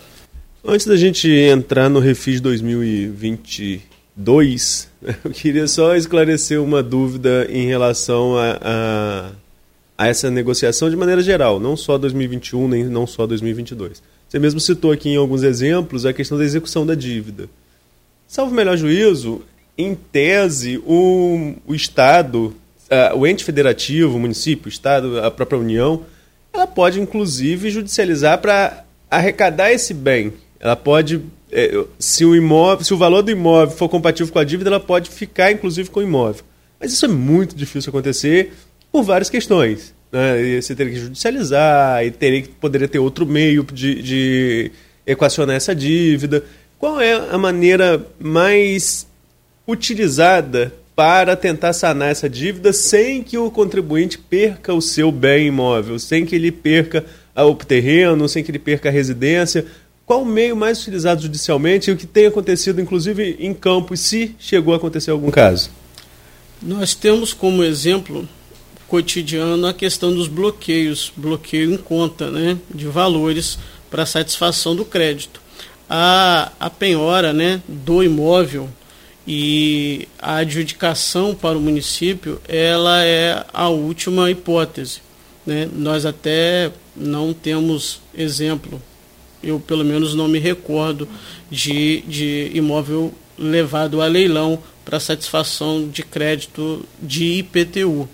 Antes 0.63 0.85
da 0.85 0.95
gente 0.95 1.27
entrar 1.29 1.89
no 1.89 1.99
Refis 1.99 2.39
2022, 2.41 4.87
eu 5.23 5.31
queria 5.31 5.67
só 5.67 5.95
esclarecer 5.95 6.61
uma 6.61 6.83
dúvida 6.83 7.47
em 7.49 7.65
relação 7.65 8.37
a, 8.37 8.59
a, 8.61 9.31
a 9.97 10.07
essa 10.07 10.29
negociação 10.29 10.87
de 10.89 10.95
maneira 10.95 11.21
geral, 11.21 11.59
não 11.59 11.77
só 11.77 11.97
2021, 11.97 12.67
nem 12.67 12.83
não 12.85 13.07
só 13.07 13.25
2022. 13.25 14.03
Você 14.27 14.37
mesmo 14.37 14.59
citou 14.59 14.91
aqui 14.91 15.09
em 15.09 15.17
alguns 15.17 15.41
exemplos 15.43 16.05
a 16.05 16.13
questão 16.13 16.37
da 16.37 16.43
execução 16.43 16.85
da 16.85 16.93
dívida. 16.93 17.49
Salvo 18.27 18.53
melhor 18.53 18.77
juízo, 18.77 19.41
em 19.77 19.95
tese, 19.95 20.77
o, 20.85 21.53
o 21.65 21.73
Estado, 21.73 22.53
uh, 22.91 23.17
o 23.17 23.25
ente 23.25 23.43
federativo, 23.43 24.17
o 24.17 24.19
município, 24.19 24.67
o 24.67 24.69
Estado, 24.69 25.19
a 25.19 25.31
própria 25.31 25.57
União, 25.57 26.05
ela 26.53 26.67
pode 26.67 26.99
inclusive 26.99 27.69
judicializar 27.69 28.39
para 28.39 28.85
arrecadar 29.09 29.71
esse 29.71 29.93
bem. 29.93 30.33
Ela 30.59 30.75
pode, 30.75 31.21
é, 31.51 31.85
se 31.97 32.25
o 32.25 32.35
imóvel, 32.35 32.83
se 32.83 32.93
o 32.93 32.97
valor 32.97 33.21
do 33.21 33.31
imóvel 33.31 33.75
for 33.75 33.89
compatível 33.89 34.31
com 34.31 34.39
a 34.39 34.43
dívida, 34.43 34.69
ela 34.69 34.79
pode 34.79 35.09
ficar 35.09 35.51
inclusive 35.51 35.89
com 35.89 35.99
o 35.99 36.03
imóvel. 36.03 36.43
Mas 36.79 36.93
isso 36.93 37.05
é 37.05 37.09
muito 37.09 37.55
difícil 37.55 37.89
acontecer 37.89 38.53
por 38.91 39.03
várias 39.03 39.29
questões. 39.29 39.93
Né? 40.11 40.59
Você 40.61 40.75
teria 40.75 40.93
que 40.93 40.99
judicializar, 40.99 42.05
e 42.05 42.11
teria 42.11 42.41
que, 42.41 42.49
poderia 42.49 42.87
ter 42.87 42.99
outro 42.99 43.25
meio 43.25 43.63
de, 43.63 44.01
de 44.01 44.71
equacionar 45.05 45.55
essa 45.55 45.75
dívida. 45.75 46.43
Qual 46.77 46.99
é 46.99 47.13
a 47.13 47.37
maneira 47.37 48.05
mais 48.19 49.07
utilizada 49.67 50.73
para 50.99 51.33
tentar 51.33 51.71
sanar 51.71 52.11
essa 52.11 52.29
dívida 52.29 52.73
sem 52.73 53.23
que 53.23 53.37
o 53.37 53.49
contribuinte 53.49 54.17
perca 54.17 54.73
o 54.73 54.81
seu 54.81 55.13
bem 55.13 55.47
imóvel, 55.47 55.97
sem 55.97 56.25
que 56.25 56.35
ele 56.35 56.51
perca 56.51 57.05
o 57.33 57.55
terreno, 57.55 58.27
sem 58.27 58.43
que 58.43 58.51
ele 58.51 58.59
perca 58.59 58.89
a 58.89 58.91
residência? 58.91 59.65
Qual 60.05 60.23
o 60.23 60.25
meio 60.25 60.57
mais 60.57 60.81
utilizado 60.81 61.21
judicialmente 61.21 61.89
e 61.89 61.93
o 61.93 61.95
que 61.95 62.05
tem 62.05 62.25
acontecido, 62.25 62.81
inclusive, 62.81 63.37
em 63.39 63.53
campos, 63.53 64.01
se 64.01 64.35
chegou 64.37 64.73
a 64.73 64.75
acontecer 64.75 65.11
algum 65.11 65.31
caso? 65.31 65.71
Nós 66.61 66.93
temos 66.93 67.31
como 67.31 67.63
exemplo 67.63 68.27
cotidiano 68.85 69.67
a 69.67 69.73
questão 69.73 70.13
dos 70.13 70.27
bloqueios, 70.27 71.13
bloqueio 71.15 71.73
em 71.75 71.77
conta 71.77 72.29
né, 72.29 72.57
de 72.69 72.87
valores 72.87 73.57
para 73.89 74.05
satisfação 74.05 74.75
do 74.75 74.83
crédito. 74.83 75.41
A, 75.89 76.51
a 76.59 76.69
penhora 76.69 77.31
né, 77.31 77.61
do 77.69 78.03
imóvel 78.03 78.69
e 79.27 80.07
a 80.17 80.37
adjudicação 80.37 81.35
para 81.35 81.57
o 81.57 81.61
município 81.61 82.41
ela 82.47 83.03
é 83.03 83.45
a 83.53 83.69
última 83.69 84.29
hipótese. 84.31 85.01
Né? 85.45 85.69
Nós 85.71 86.05
até 86.05 86.71
não 86.95 87.33
temos 87.33 88.01
exemplo 88.13 88.81
eu 89.41 89.59
pelo 89.59 89.83
menos 89.83 90.13
não 90.13 90.27
me 90.27 90.39
recordo 90.39 91.07
de, 91.49 92.01
de 92.01 92.51
imóvel 92.53 93.13
levado 93.37 94.01
a 94.01 94.05
leilão 94.05 94.61
para 94.83 94.99
satisfação 94.99 95.87
de 95.87 96.03
crédito 96.03 96.85
de 97.01 97.39
IPTU. 97.39 98.07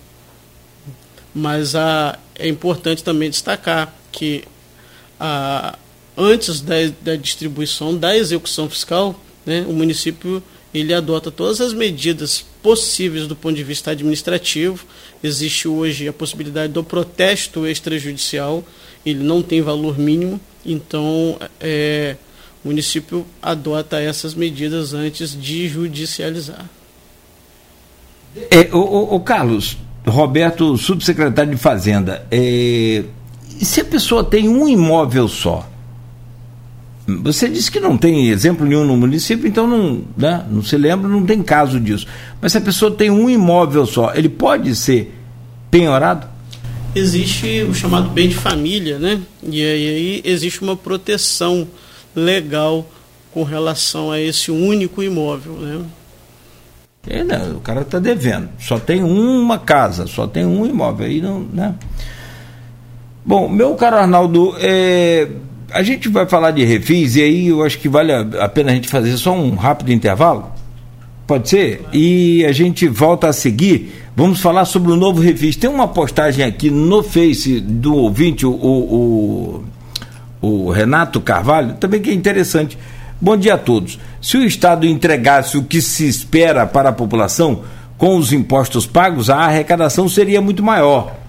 Mas 1.34 1.76
a, 1.76 2.18
é 2.36 2.48
importante 2.48 3.04
também 3.04 3.30
destacar 3.30 3.94
que 4.12 4.44
a, 5.20 5.78
antes 6.16 6.62
da, 6.62 6.76
da 7.02 7.16
distribuição 7.16 7.98
da 7.98 8.16
execução 8.16 8.70
fiscal, 8.70 9.20
né, 9.46 9.66
o 9.68 9.74
município 9.74 10.42
ele 10.80 10.94
adota 10.94 11.32
todas 11.32 11.62
as 11.62 11.74
medidas 11.74 12.46
possíveis 12.62 13.28
do 13.28 13.36
ponto 13.36 13.56
de 13.56 13.64
vista 13.64 13.92
administrativo. 13.92 14.86
Existe 15.24 15.68
hoje 15.68 16.08
a 16.08 16.14
possibilidade 16.14 16.74
do 16.74 16.84
protesto 16.84 17.66
extrajudicial, 17.66 18.64
ele 19.06 19.24
não 19.24 19.42
tem 19.42 19.62
valor 19.62 19.98
mínimo, 19.98 20.40
então, 20.66 21.38
é, 21.60 22.16
o 22.64 22.68
município 22.68 23.26
adota 23.42 24.02
essas 24.02 24.34
medidas 24.34 24.94
antes 24.94 25.40
de 25.40 25.68
judicializar. 25.68 26.70
É, 28.52 28.76
o, 28.76 29.16
o, 29.16 29.20
Carlos, 29.22 29.78
Roberto, 30.06 30.78
subsecretário 30.78 31.52
de 31.52 31.58
Fazenda, 31.58 32.28
é, 32.30 33.06
se 33.62 33.80
a 33.80 33.86
pessoa 33.86 34.24
tem 34.24 34.50
um 34.50 34.68
imóvel 34.68 35.28
só, 35.28 35.70
você 37.08 37.48
disse 37.48 37.72
que 37.72 37.80
não 37.80 37.98
tem 37.98 38.30
exemplo 38.30 38.66
nenhum 38.66 38.86
no 38.86 38.98
município, 38.98 39.48
então 39.48 39.68
não, 39.68 40.02
né, 40.18 40.46
não 40.50 40.64
se 40.64 40.78
lembra, 40.78 41.08
não 41.08 41.24
tem 41.26 41.42
caso 41.44 41.80
disso. 41.80 42.08
Mas 42.42 42.52
se 42.52 42.58
a 42.58 42.62
pessoa 42.62 42.92
tem 42.92 43.10
um 43.12 43.30
imóvel 43.30 43.86
só, 43.86 44.14
ele 44.14 44.30
pode 44.30 44.76
ser 44.76 45.14
penhorado? 45.70 46.36
existe 46.96 47.64
o 47.64 47.74
chamado 47.74 48.10
bem 48.10 48.30
de 48.30 48.36
família, 48.36 48.98
né? 48.98 49.22
E 49.44 49.62
aí 49.62 50.22
existe 50.24 50.62
uma 50.62 50.78
proteção 50.78 51.68
legal 52.16 52.90
com 53.32 53.44
relação 53.44 54.12
a 54.12 54.20
esse 54.20 54.50
único 54.50 55.04
imóvel, 55.04 55.54
né? 55.54 55.86
É, 57.08 57.24
não, 57.24 57.58
o 57.58 57.60
cara 57.60 57.82
está 57.82 58.00
devendo, 58.00 58.50
só 58.60 58.80
tem 58.80 59.04
uma 59.04 59.60
casa, 59.60 60.08
só 60.08 60.26
tem 60.26 60.44
um 60.44 60.66
imóvel 60.66 61.06
aí, 61.06 61.22
não, 61.22 61.42
né? 61.42 61.76
Bom, 63.24 63.50
meu 63.50 63.76
caro 63.76 63.98
Arnaldo, 63.98 64.56
é, 64.58 65.28
a 65.76 65.84
gente 65.84 66.08
vai 66.08 66.26
falar 66.26 66.52
de 66.52 66.64
refis 66.64 67.18
e 67.18 67.22
aí 67.22 67.48
eu 67.48 67.62
acho 67.62 67.78
que 67.78 67.90
vale 67.90 68.10
a 68.14 68.48
pena 68.48 68.72
a 68.72 68.74
gente 68.74 68.88
fazer 68.88 69.18
só 69.18 69.34
um 69.34 69.56
rápido 69.56 69.92
intervalo. 69.92 70.50
Pode 71.28 71.50
ser? 71.50 71.86
E 71.92 72.46
a 72.46 72.54
gente 72.54 72.88
volta 72.88 73.28
a 73.28 73.34
seguir. 73.34 73.94
Vamos 74.16 74.40
falar 74.40 74.64
sobre 74.64 74.94
o 74.94 74.96
novo 74.96 75.22
refis. 75.22 75.58
Tem 75.58 75.70
uma 75.70 75.90
postagem 75.90 76.46
aqui 76.46 76.70
no 76.70 77.04
Face 77.04 77.60
do 77.60 77.94
ouvinte, 77.94 78.46
o, 78.46 78.54
o, 78.54 79.64
o 80.42 80.72
Renato 80.72 81.20
Carvalho, 81.20 81.74
também 81.74 82.02
que 82.02 82.10
é 82.10 82.14
interessante. 82.14 82.78
Bom 83.20 83.36
dia 83.36 83.56
a 83.56 83.58
todos. 83.58 84.00
Se 84.22 84.38
o 84.38 84.46
Estado 84.46 84.88
entregasse 84.88 85.58
o 85.58 85.64
que 85.64 85.82
se 85.82 86.08
espera 86.08 86.66
para 86.66 86.88
a 86.88 86.94
população, 86.94 87.64
com 87.98 88.16
os 88.16 88.32
impostos 88.32 88.86
pagos, 88.86 89.30
a 89.30 89.40
arrecadação 89.40 90.08
seria 90.08 90.40
muito 90.40 90.64
maior. 90.64 91.25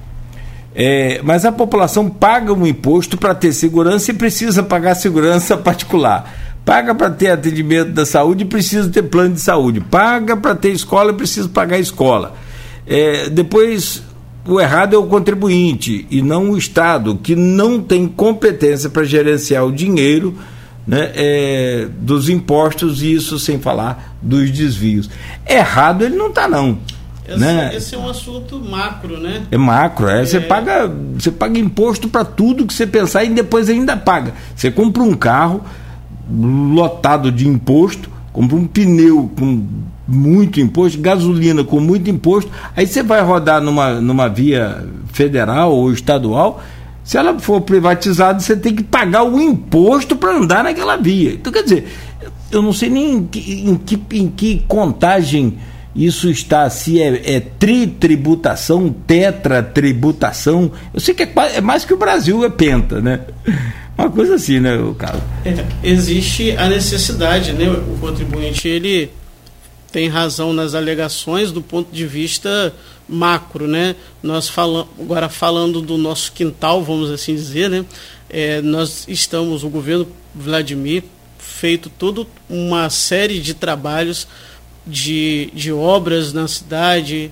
É, 0.78 1.22
mas 1.24 1.46
a 1.46 1.50
população 1.50 2.10
paga 2.10 2.52
um 2.52 2.66
imposto 2.66 3.16
para 3.16 3.34
ter 3.34 3.50
segurança 3.54 4.10
e 4.10 4.14
precisa 4.14 4.62
pagar 4.62 4.94
segurança 4.94 5.56
particular. 5.58 6.58
Paga 6.66 6.94
para 6.94 7.08
ter 7.08 7.30
atendimento 7.30 7.92
da 7.92 8.04
saúde 8.04 8.44
e 8.44 8.46
precisa 8.46 8.90
ter 8.90 9.04
plano 9.04 9.32
de 9.32 9.40
saúde. 9.40 9.80
Paga 9.80 10.36
para 10.36 10.54
ter 10.54 10.72
escola 10.72 11.12
e 11.12 11.14
precisa 11.14 11.48
pagar 11.48 11.78
escola. 11.78 12.34
É, 12.86 13.30
depois, 13.30 14.02
o 14.46 14.60
errado 14.60 14.94
é 14.94 14.98
o 14.98 15.06
contribuinte 15.06 16.06
e 16.10 16.20
não 16.20 16.50
o 16.50 16.58
Estado, 16.58 17.16
que 17.22 17.34
não 17.34 17.80
tem 17.80 18.06
competência 18.06 18.90
para 18.90 19.02
gerenciar 19.02 19.64
o 19.64 19.72
dinheiro 19.72 20.36
né, 20.86 21.10
é, 21.14 21.88
dos 22.00 22.28
impostos, 22.28 23.02
e 23.02 23.14
isso 23.14 23.38
sem 23.38 23.58
falar 23.58 24.16
dos 24.20 24.50
desvios. 24.50 25.08
Errado 25.48 26.04
ele 26.04 26.16
não 26.16 26.28
está, 26.28 26.46
não. 26.46 26.78
Esse, 27.28 27.38
né? 27.38 27.70
esse, 27.74 27.94
é 27.94 27.98
um 27.98 28.08
assunto 28.08 28.60
macro, 28.60 29.18
né? 29.18 29.42
É 29.50 29.56
macro, 29.56 30.08
é. 30.08 30.22
é. 30.22 30.24
Você, 30.24 30.40
paga, 30.40 30.90
você 31.14 31.30
paga 31.30 31.58
imposto 31.58 32.08
para 32.08 32.24
tudo 32.24 32.66
que 32.66 32.72
você 32.72 32.86
pensar 32.86 33.24
e 33.24 33.30
depois 33.30 33.68
ainda 33.68 33.96
paga. 33.96 34.32
Você 34.54 34.70
compra 34.70 35.02
um 35.02 35.14
carro 35.14 35.62
lotado 36.30 37.32
de 37.32 37.48
imposto, 37.48 38.10
compra 38.32 38.56
um 38.56 38.66
pneu 38.66 39.30
com 39.36 39.66
muito 40.06 40.60
imposto, 40.60 41.00
gasolina 41.00 41.64
com 41.64 41.80
muito 41.80 42.08
imposto, 42.08 42.50
aí 42.76 42.86
você 42.86 43.02
vai 43.02 43.20
rodar 43.22 43.60
numa, 43.60 44.00
numa 44.00 44.28
via 44.28 44.86
federal 45.12 45.72
ou 45.72 45.92
estadual, 45.92 46.62
se 47.02 47.16
ela 47.16 47.38
for 47.38 47.60
privatizada, 47.60 48.40
você 48.40 48.56
tem 48.56 48.74
que 48.74 48.82
pagar 48.82 49.24
o 49.24 49.40
imposto 49.40 50.16
para 50.16 50.36
andar 50.36 50.64
naquela 50.64 50.96
via. 50.96 51.32
Então, 51.34 51.52
quer 51.52 51.62
dizer, 51.62 51.88
eu 52.50 52.60
não 52.62 52.72
sei 52.72 52.90
nem 52.90 53.14
em 53.14 53.26
que, 53.26 53.64
em 53.68 53.76
que, 53.76 54.02
em 54.12 54.28
que 54.28 54.64
contagem 54.66 55.56
isso 55.97 56.28
está, 56.30 56.68
se 56.68 57.01
é, 57.01 57.36
é 57.36 57.40
tritributação, 57.40 58.94
tetratributação. 59.07 60.70
Eu 60.92 61.01
sei 61.01 61.14
que 61.14 61.22
é, 61.22 61.32
é 61.55 61.61
mais 61.61 61.84
que 61.84 61.94
o 61.94 61.97
Brasil 61.97 62.44
é 62.44 62.51
penta, 62.51 63.01
né? 63.01 63.20
Uma 63.97 64.11
coisa 64.11 64.34
assim, 64.34 64.61
né, 64.61 64.76
Carlos? 64.99 65.22
É, 65.42 65.64
existe 65.82 66.51
a 66.53 66.68
necessidade, 66.68 67.55
né? 67.55 67.66
O 67.70 67.99
contribuinte 67.99 68.68
ele 68.68 69.11
tem 69.90 70.09
razão 70.09 70.53
nas 70.53 70.74
alegações 70.74 71.51
do 71.51 71.62
ponto 71.62 71.90
de 71.90 72.07
vista 72.07 72.74
macro, 73.09 73.66
né? 73.66 73.97
Nós 74.22 74.53
agora 75.01 75.30
falando 75.30 75.80
do 75.80 75.97
nosso 75.97 76.30
quintal, 76.32 76.84
vamos 76.84 77.11
assim 77.11 77.34
dizer, 77.34 77.70
né? 77.70 77.86
É, 78.28 78.61
nós 78.61 79.07
estamos, 79.09 79.64
o 79.64 79.70
governo 79.70 80.07
Vladimir 80.34 81.05
feito 81.38 81.88
toda 81.88 82.26
uma 82.51 82.90
série 82.90 83.40
de 83.40 83.55
trabalhos 83.55 84.28
de, 84.87 85.51
de 85.53 85.72
obras 85.72 86.32
na 86.32 86.47
cidade, 86.47 87.30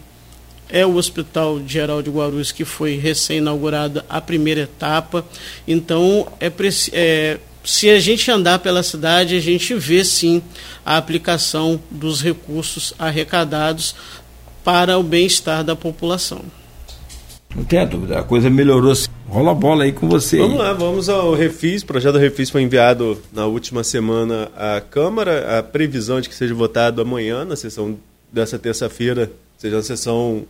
é 0.69 0.85
o 0.85 0.97
Hospital 0.97 1.61
Geral 1.67 2.03
de 2.03 2.11
Guarulhos 2.11 2.51
que 2.51 2.65
foi 2.65 2.97
recém-inaugurado 2.97 4.03
a 4.09 4.21
primeira 4.21 4.63
etapa. 4.63 5.25
Então, 5.69 6.27
é, 6.41 6.51
é, 6.93 7.39
se 7.63 7.89
a 7.91 8.01
gente 8.01 8.31
andar 8.31 8.59
pela 8.59 8.83
cidade, 8.83 9.37
a 9.37 9.41
gente 9.41 9.75
vê 9.75 10.05
sim 10.05 10.43
a 10.85 10.97
aplicação 10.97 11.81
dos 11.91 12.21
recursos 12.21 12.93
arrecadados 12.99 13.95
para 14.65 14.99
o 14.99 15.03
bem-estar 15.03 15.63
da 15.63 15.77
população. 15.77 16.41
Não 17.55 17.65
tem 17.65 17.87
dúvida, 17.87 18.19
a 18.19 18.23
coisa 18.25 18.51
melhorou. 18.51 18.93
Rola 19.35 19.51
a 19.51 19.55
bola 19.55 19.83
aí 19.83 19.91
com 19.91 20.09
você. 20.09 20.39
Vamos 20.39 20.59
lá, 20.59 20.73
vamos 20.73 21.09
ao 21.09 21.35
Refis. 21.35 21.83
O 21.83 21.87
projeto 21.87 22.13
do 22.13 22.19
Refis 22.21 22.51
foi 22.51 22.63
enviado 22.63 23.21
na 23.33 23.47
última 23.47 23.83
semana 23.83 24.49
à 24.57 24.81
Câmara. 24.81 25.59
A 25.59 25.61
previsão 25.61 26.21
de 26.21 26.29
que 26.29 26.35
seja 26.37 26.55
votado 26.55 27.03
amanhã, 27.03 27.45
na 27.45 27.57
sessão 27.57 27.99
dessa 28.33 28.61
terça-feira, 28.61 29.33
seja 29.59 29.75
uma 29.75 29.83
sessão 29.83 30.47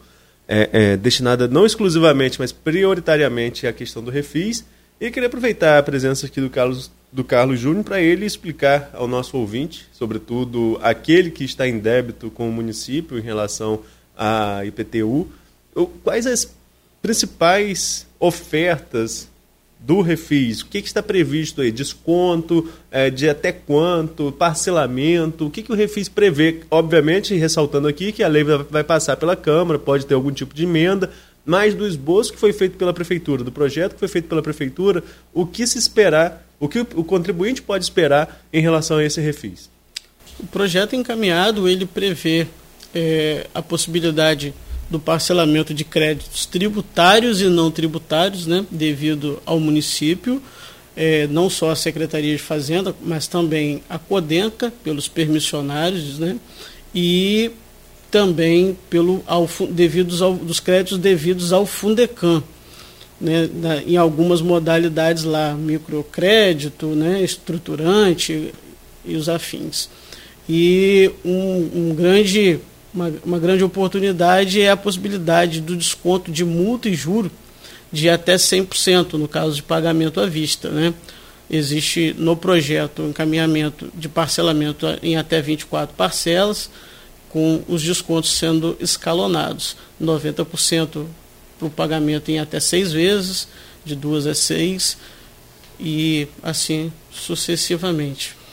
é, 0.47 0.69
é, 0.71 0.97
destinada 0.99 1.49
não 1.49 1.65
exclusivamente, 1.65 2.39
mas 2.39 2.53
prioritariamente 2.53 3.67
à 3.67 3.73
questão 3.73 4.05
do 4.05 4.11
refis. 4.11 4.67
E 5.01 5.11
queria 5.11 5.29
aproveitar 5.29 5.79
a 5.79 5.83
presença 5.83 6.27
aqui 6.27 6.39
do 6.39 6.51
Carlos, 6.51 6.93
do 7.11 7.25
Carlos 7.25 7.59
Júnior 7.59 7.85
para 7.85 8.03
ele 8.03 8.27
explicar 8.27 8.91
ao 8.93 9.09
nosso 9.09 9.39
ouvinte, 9.39 9.89
sobretudo 9.95 10.79
aquele 10.83 11.31
que 11.31 11.45
está 11.45 11.67
em 11.67 11.79
débito 11.79 12.31
com 12.31 12.51
o 12.51 12.53
município 12.53 13.19
em 13.19 13.23
relação 13.23 13.81
à 14.15 14.63
IPTU, 14.63 15.27
quais 16.03 16.27
as 16.27 16.55
principais 17.01 18.07
ofertas 18.25 19.29
do 19.79 20.01
refis, 20.01 20.63
o 20.63 20.67
que, 20.67 20.81
que, 20.81 20.89
está 20.89 21.03
previsto 21.03 21.61
aí? 21.61 21.71
Desconto, 21.71 22.71
é, 22.91 23.11
de 23.11 23.29
até 23.29 23.53
quanto, 23.53 24.33
parcelamento, 24.33 25.47
o 25.47 25.51
que, 25.51 25.63
que 25.63 25.71
o 25.71 25.75
refis 25.75 26.09
prevê? 26.09 26.63
Obviamente, 26.71 27.35
ressaltando 27.35 27.87
aqui 27.87 28.11
que 28.11 28.23
a 28.23 28.29
lei 28.29 28.43
vai 28.43 28.83
passar 28.83 29.17
pela 29.19 29.37
Câmara, 29.37 29.79
pode 29.79 30.07
ter 30.07 30.15
algum 30.15 30.33
tipo 30.33 30.55
de 30.55 30.65
emenda, 30.65 31.11
mais 31.45 31.75
do 31.75 31.87
esboço 31.87 32.33
que 32.33 32.39
foi 32.39 32.55
feito 32.55 32.79
pela 32.79 32.95
prefeitura, 32.95 33.45
do 33.45 33.53
projeto 33.53 33.93
que 33.93 33.99
foi 33.99 34.09
feito 34.09 34.27
pela 34.27 34.41
prefeitura, 34.41 35.05
o 35.35 35.45
que 35.45 35.67
se 35.67 35.77
esperar, 35.77 36.47
o 36.59 36.67
que 36.67 36.79
o 36.79 37.05
contribuinte 37.05 37.61
pode 37.61 37.85
esperar 37.85 38.43
em 38.51 38.63
relação 38.63 38.97
a 38.97 39.05
esse 39.05 39.21
refis? 39.21 39.69
O 40.41 40.47
projeto 40.47 40.97
encaminhado 40.97 41.69
ele 41.69 41.85
prevê 41.85 42.47
é, 42.95 43.47
a 43.55 43.61
possibilidade 43.61 44.55
do 44.91 44.99
parcelamento 44.99 45.73
de 45.73 45.85
créditos 45.85 46.47
tributários 46.47 47.41
e 47.41 47.47
não 47.47 47.71
tributários, 47.71 48.47
né, 48.47 48.65
devido 48.71 49.41
ao 49.45 49.59
município, 49.59 50.43
é, 50.97 51.27
não 51.27 51.51
só 51.51 51.71
a 51.71 51.77
Secretaria 51.77 52.33
de 52.33 52.43
Fazenda, 52.43 52.95
mas 53.03 53.27
também 53.27 53.83
a 53.89 53.99
Codenca, 53.99 54.73
pelos 54.83 55.09
permissionários, 55.09 56.19
né, 56.19 56.37
e 56.95 57.51
também 58.11 58.77
pelo, 58.89 59.25
ao, 59.27 59.49
devidos 59.71 60.23
ao, 60.23 60.35
dos 60.35 60.61
créditos 60.61 60.99
devidos 60.99 61.53
ao 61.53 61.67
Fundecam, 61.67 62.43
né, 63.21 63.49
na, 63.53 63.83
em 63.83 63.97
algumas 63.97 64.41
modalidades 64.41 65.25
lá, 65.25 65.55
microcrédito, 65.55 66.87
né, 66.89 67.23
estruturante 67.23 68.53
e 69.05 69.17
os 69.17 69.29
afins. 69.29 69.89
E 70.49 71.11
um, 71.25 71.71
um 71.75 71.95
grande 71.95 72.61
uma, 72.95 73.13
uma 73.25 73.39
grande 73.39 73.65
oportunidade 73.65 74.61
é 74.61 74.71
a 74.71 74.77
possibilidade 74.77 75.61
do 75.61 75.77
desconto 75.77 76.31
de 76.31 76.45
multa 76.45 76.89
e 76.89 76.95
juro 76.95 77.31
de 77.93 78.09
até 78.09 78.37
100% 78.37 79.15
no 79.15 79.27
caso 79.27 79.57
de 79.57 79.63
pagamento 79.63 80.21
à 80.21 80.27
vista. 80.27 80.69
Né? 80.71 80.95
Existe 81.51 82.15
no 82.17 82.37
projeto 82.37 83.03
um 83.03 83.11
encaminhamento 83.11 83.91
de 83.95 84.09
parcelamento 84.09 84.87
em 85.03 85.17
até 85.17 85.43
24 85.43 85.95
parcelas, 85.95 86.71
com 87.29 87.63
os 87.69 87.83
descontos 87.83 88.33
sendo 88.33 88.77
escalonados. 88.81 89.77
90% 90.01 91.07
para 91.59 91.67
o 91.67 91.71
pagamento 91.71 92.31
em 92.31 92.39
até 92.39 92.61
seis 92.61 92.93
vezes, 92.93 93.49
de 93.85 93.95
duas 93.95 94.27
a 94.27 94.35
seis, 94.35 94.97
e 95.79 96.29
assim 96.43 96.93
sucessivamente 97.13 98.44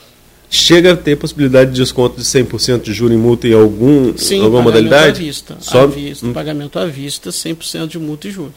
chega 0.52 0.92
a 0.92 0.96
ter 0.96 1.16
possibilidade 1.16 1.70
de 1.70 1.80
desconto 1.80 2.20
de 2.20 2.24
100% 2.24 2.82
de 2.82 2.92
juro 2.92 3.14
em 3.14 3.16
multa 3.16 3.48
em 3.48 3.54
algum, 3.54 4.14
Sim, 4.18 4.44
alguma 4.44 4.60
modalidade? 4.62 5.18
À 5.18 5.24
vista, 5.24 5.56
Só... 5.58 5.84
à 5.84 5.86
vista, 5.86 6.26
hum. 6.26 6.32
pagamento 6.34 6.78
à 6.78 6.84
vista, 6.84 7.30
100% 7.30 7.88
de 7.88 7.98
multa 7.98 8.28
e 8.28 8.30
juro. 8.30 8.52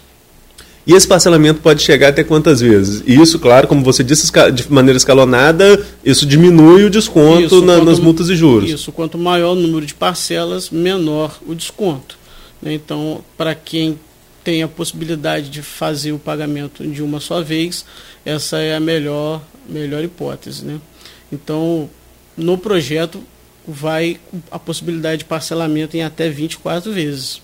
E 0.86 0.93
esse 0.93 1.08
parcelamento 1.08 1.62
pode 1.62 1.82
chegar 1.82 2.10
até 2.10 2.24
quantas 2.24 2.60
vezes? 2.60 3.02
E 3.08 3.20
isso, 3.20 3.39
claro, 3.39 3.66
como 3.66 3.82
você 3.82 4.04
disse, 4.04 4.30
de 4.54 4.72
maneira 4.72 4.98
escalonada, 4.98 5.84
isso 6.04 6.26
diminui 6.26 6.84
o 6.84 6.89
desconto 6.89 7.41
isso, 7.41 7.62
na, 7.62 7.78
quanto, 7.78 7.86
nas 7.86 7.98
multas 7.98 8.30
e 8.30 8.36
juros. 8.36 8.70
Isso, 8.70 8.91
quanto 8.91 9.18
maior 9.18 9.54
o 9.54 9.56
número 9.56 9.86
de 9.86 9.96
parcelas, 9.96 10.70
menor 10.70 11.39
o 11.48 11.56
desconto. 11.56 12.20
Né? 12.62 12.74
Então, 12.74 13.24
para 13.36 13.56
quem 13.56 13.98
tem 14.43 14.62
a 14.62 14.68
possibilidade 14.68 15.50
de 15.50 15.64
fazer 15.64 16.12
o 16.12 16.20
pagamento 16.20 16.86
de 16.86 17.02
uma 17.02 17.20
só 17.20 17.41
vez, 17.41 17.84
essa 18.24 18.60
é 18.60 18.76
a 18.76 18.80
melhor, 18.80 19.41
melhor 19.68 20.04
hipótese. 20.04 20.64
Né? 20.66 20.80
Então, 21.32 21.89
no 22.38 22.57
projeto 22.57 23.23
vai 23.67 24.19
a 24.51 24.59
possibilidade 24.59 25.19
de 25.19 25.26
parcelamento 25.26 25.97
em 25.97 26.03
até 26.03 26.30
24 26.30 26.91
vezes. 26.91 27.41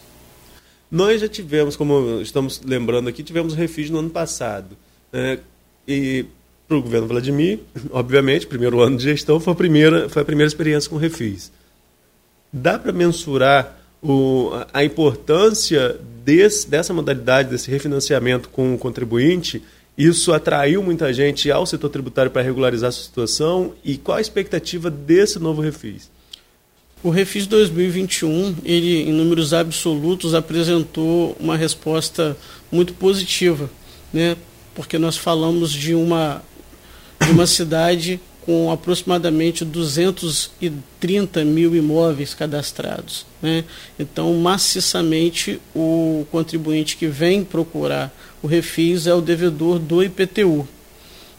Nós 0.90 1.22
já 1.22 1.28
tivemos, 1.28 1.76
como 1.76 2.22
estamos 2.22 2.62
lembrando 2.64 3.08
aqui, 3.08 3.24
tivemos 3.24 3.54
o 3.54 3.56
refúgio 3.56 3.94
no 3.94 4.00
ano 4.00 4.10
passado. 4.10 4.78
Né? 5.12 5.40
E 5.88 6.26
para 6.68 6.78
o 6.78 6.82
governo 6.82 7.08
Vladimir, 7.08 7.60
obviamente, 7.92 8.46
primeiro 8.46 8.82
ano 8.82 8.98
de 8.98 9.04
gestão 9.04 9.40
foi 9.40 9.54
a 9.54 9.56
primeira, 9.56 10.10
foi 10.10 10.22
a 10.22 10.26
primeira 10.26 10.48
experiência 10.48 10.90
com 10.90 10.98
refis. 10.98 11.52
Dá 12.52 12.78
para 12.78 12.92
mensurar 12.92 13.80
o, 14.02 14.52
a 14.74 14.84
importância 14.84 15.98
desse, 16.24 16.70
dessa 16.70 16.94
modalidade, 16.94 17.50
desse 17.50 17.72
refinanciamento 17.72 18.50
com 18.50 18.74
o 18.76 18.78
contribuinte 18.78 19.64
isso 19.98 20.34
atraiu 20.34 20.82
muita 20.82 21.14
gente 21.14 21.52
ao 21.52 21.66
setor 21.66 21.90
tributário 21.90 22.32
para 22.32 22.42
regularizar 22.42 22.90
a 22.90 22.92
situação 22.92 23.74
e 23.84 23.98
qual 23.98 24.18
a 24.18 24.22
expectativa 24.22 24.90
desse 24.90 25.38
novo 25.38 25.62
refis? 25.62 26.10
O 27.04 27.10
Refis 27.10 27.48
2021, 27.48 28.58
ele 28.64 29.10
em 29.10 29.12
números 29.12 29.56
absolutos 29.56 30.36
apresentou 30.36 31.36
uma 31.40 31.58
resposta 31.58 32.38
muito 32.72 32.94
positiva, 32.94 33.68
né? 34.14 34.38
Porque 34.76 35.00
nós 35.00 35.18
falamos 35.18 35.72
de 35.72 35.96
uma 35.96 36.44
de 37.20 37.32
uma 37.32 37.48
cidade 37.48 38.20
com 38.46 38.72
aproximadamente 38.72 39.64
230 39.64 41.46
mil 41.46 41.76
imóveis 41.76 42.34
cadastrados. 42.34 43.26
Né? 43.42 43.64
Então, 44.00 44.34
maciçamente, 44.36 45.60
o 45.76 46.26
contribuinte 46.32 46.98
que 46.98 47.08
vem 47.08 47.44
procurar 47.44 48.12
o 48.42 48.48
refis 48.48 49.08
é 49.08 49.14
o 49.14 49.22
devedor 49.22 49.80
do 49.80 50.04
IPTU. 50.04 50.68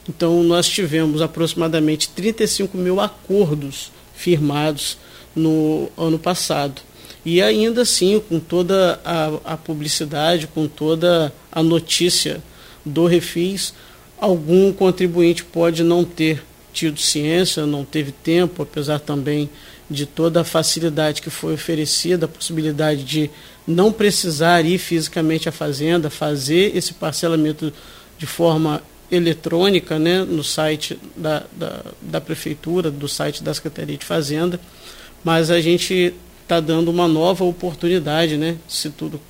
Então, 0.09 0.43
nós 0.43 0.69
tivemos 0.69 1.23
aproximadamente 1.23 2.09
35 2.09 2.77
mil 2.77 3.01
acordos 3.01 3.93
firmados 4.15 4.99
no 5.35 5.89
ano 5.97 6.19
passado. 6.19 6.83
E 7.25 7.41
ainda 7.41 7.83
assim, 7.83 8.21
com 8.29 8.41
toda 8.41 9.01
a, 9.05 9.53
a 9.53 9.57
publicidade, 9.57 10.49
com 10.49 10.67
toda 10.67 11.33
a 11.51 11.63
notícia 11.63 12.43
do 12.85 13.07
refis, 13.07 13.73
algum 14.19 14.73
contribuinte 14.73 15.45
pode 15.45 15.85
não 15.85 16.05
ter 16.05 16.43
tido 16.73 16.99
ciência, 16.99 17.67
não 17.67 17.85
teve 17.85 18.11
tempo, 18.11 18.63
apesar 18.63 18.99
também 18.99 19.49
de 19.89 20.07
toda 20.07 20.41
a 20.41 20.45
facilidade 20.45 21.23
que 21.23 21.31
foi 21.31 21.55
oferecida, 21.55 22.27
a 22.27 22.29
possibilidade 22.29 23.05
de 23.05 23.31
não 23.67 23.93
precisar 23.93 24.65
ir 24.65 24.79
fisicamente 24.79 25.49
à 25.49 25.53
fazenda, 25.53 26.11
fazer 26.11 26.77
esse 26.77 26.95
parcelamento 26.95 27.73
de 28.19 28.27
forma 28.27 28.83
eletrônica 29.11 29.99
né, 29.99 30.25
no 30.25 30.43
site 30.43 30.99
da, 31.17 31.45
da, 31.53 31.83
da 32.01 32.21
prefeitura, 32.21 32.91
do 32.91 33.07
site 33.07 33.43
da 33.43 33.53
Secretaria 33.53 33.97
de 33.97 34.05
Fazenda, 34.05 34.59
mas 35.23 35.51
a 35.51 35.61
gente 35.61 36.15
está 36.43 36.61
dando 36.61 36.91
uma 36.91 37.07
nova 37.07 37.45
oportunidade, 37.45 38.37
né, 38.37 38.57
se 38.67 38.91
tudo 38.91 39.21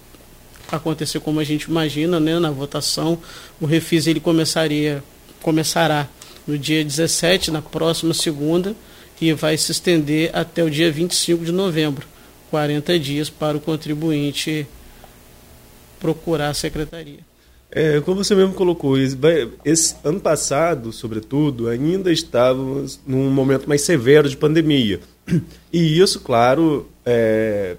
acontecer 0.70 1.20
como 1.20 1.40
a 1.40 1.44
gente 1.44 1.64
imagina, 1.64 2.18
né, 2.18 2.38
na 2.38 2.50
votação, 2.50 3.18
o 3.60 3.66
refis 3.66 4.06
ele 4.06 4.20
começaria, 4.20 5.02
começará 5.42 6.08
no 6.46 6.56
dia 6.56 6.82
17, 6.84 7.50
na 7.50 7.60
próxima 7.60 8.14
segunda, 8.14 8.74
e 9.20 9.32
vai 9.32 9.56
se 9.56 9.70
estender 9.70 10.30
até 10.32 10.64
o 10.64 10.70
dia 10.70 10.90
25 10.90 11.44
de 11.44 11.52
novembro 11.52 12.11
40 12.52 12.98
dias 12.98 13.30
para 13.30 13.56
o 13.56 13.60
contribuinte 13.60 14.66
procurar 15.98 16.50
a 16.50 16.54
secretaria. 16.54 17.20
É, 17.70 17.98
como 18.02 18.22
você 18.22 18.34
mesmo 18.34 18.52
colocou, 18.52 18.96
esse 19.64 19.96
ano 20.04 20.20
passado, 20.20 20.92
sobretudo, 20.92 21.68
ainda 21.68 22.12
estávamos 22.12 23.00
num 23.06 23.30
momento 23.30 23.66
mais 23.66 23.80
severo 23.80 24.28
de 24.28 24.36
pandemia. 24.36 25.00
E 25.72 25.98
isso, 25.98 26.20
claro, 26.20 26.86
é, 27.06 27.76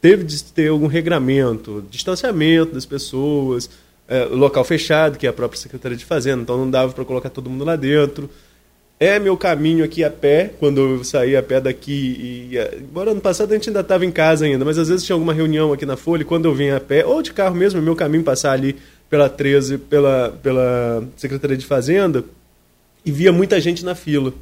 teve 0.00 0.24
de 0.24 0.42
ter 0.44 0.68
algum 0.68 0.86
regramento, 0.86 1.84
distanciamento 1.90 2.72
das 2.72 2.86
pessoas, 2.86 3.68
é, 4.08 4.24
local 4.24 4.64
fechado, 4.64 5.18
que 5.18 5.26
é 5.26 5.30
a 5.30 5.34
própria 5.34 5.60
Secretaria 5.60 5.98
de 5.98 6.06
Fazenda, 6.06 6.40
então 6.40 6.56
não 6.56 6.70
dava 6.70 6.94
para 6.94 7.04
colocar 7.04 7.28
todo 7.28 7.50
mundo 7.50 7.64
lá 7.64 7.76
dentro. 7.76 8.30
É 9.02 9.18
meu 9.18 9.34
caminho 9.34 9.82
aqui 9.82 10.04
a 10.04 10.10
pé, 10.10 10.52
quando 10.60 10.78
eu 10.78 11.04
saí 11.04 11.34
a 11.34 11.42
pé 11.42 11.58
daqui. 11.58 12.52
Embora 12.78 13.12
ano 13.12 13.20
passado 13.22 13.50
a 13.50 13.54
gente 13.54 13.70
ainda 13.70 13.80
estava 13.80 14.04
em 14.04 14.10
casa 14.10 14.44
ainda, 14.44 14.62
mas 14.62 14.76
às 14.76 14.88
vezes 14.88 15.06
tinha 15.06 15.14
alguma 15.14 15.32
reunião 15.32 15.72
aqui 15.72 15.86
na 15.86 15.96
Folha, 15.96 16.20
e 16.20 16.24
quando 16.26 16.44
eu 16.44 16.54
vinha 16.54 16.76
a 16.76 16.80
pé, 16.80 17.06
ou 17.06 17.22
de 17.22 17.32
carro 17.32 17.54
mesmo, 17.54 17.80
é 17.80 17.82
meu 17.82 17.96
caminho 17.96 18.22
passar 18.22 18.52
ali 18.52 18.76
pela 19.08 19.26
13, 19.30 19.78
pela, 19.78 20.38
pela 20.42 21.02
Secretaria 21.16 21.56
de 21.56 21.64
Fazenda, 21.64 22.22
e 23.02 23.10
via 23.10 23.32
muita 23.32 23.58
gente 23.58 23.82
na 23.86 23.94
fila. 23.94 24.34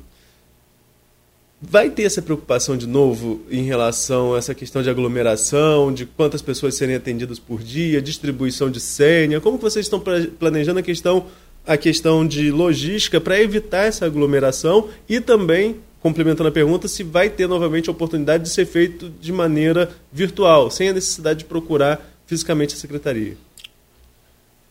Vai 1.62 1.88
ter 1.90 2.02
essa 2.02 2.20
preocupação 2.20 2.76
de 2.76 2.86
novo 2.86 3.42
em 3.48 3.62
relação 3.62 4.34
a 4.34 4.38
essa 4.38 4.56
questão 4.56 4.82
de 4.82 4.90
aglomeração, 4.90 5.92
de 5.92 6.04
quantas 6.04 6.42
pessoas 6.42 6.74
serem 6.74 6.96
atendidas 6.96 7.38
por 7.38 7.62
dia, 7.62 8.02
distribuição 8.02 8.68
de 8.70 8.80
senha? 8.80 9.40
Como 9.40 9.56
vocês 9.56 9.86
estão 9.86 10.00
planejando 10.00 10.80
a 10.80 10.82
questão, 10.82 11.26
a 11.68 11.76
questão 11.76 12.26
de 12.26 12.50
logística 12.50 13.20
para 13.20 13.38
evitar 13.38 13.84
essa 13.84 14.06
aglomeração 14.06 14.88
e 15.06 15.20
também, 15.20 15.76
complementando 16.00 16.48
a 16.48 16.52
pergunta, 16.52 16.88
se 16.88 17.02
vai 17.02 17.28
ter 17.28 17.46
novamente 17.46 17.90
a 17.90 17.92
oportunidade 17.92 18.44
de 18.44 18.48
ser 18.48 18.64
feito 18.64 19.12
de 19.20 19.30
maneira 19.30 19.90
virtual, 20.10 20.70
sem 20.70 20.88
a 20.88 20.94
necessidade 20.94 21.40
de 21.40 21.44
procurar 21.44 22.00
fisicamente 22.26 22.74
a 22.74 22.78
secretaria? 22.78 23.36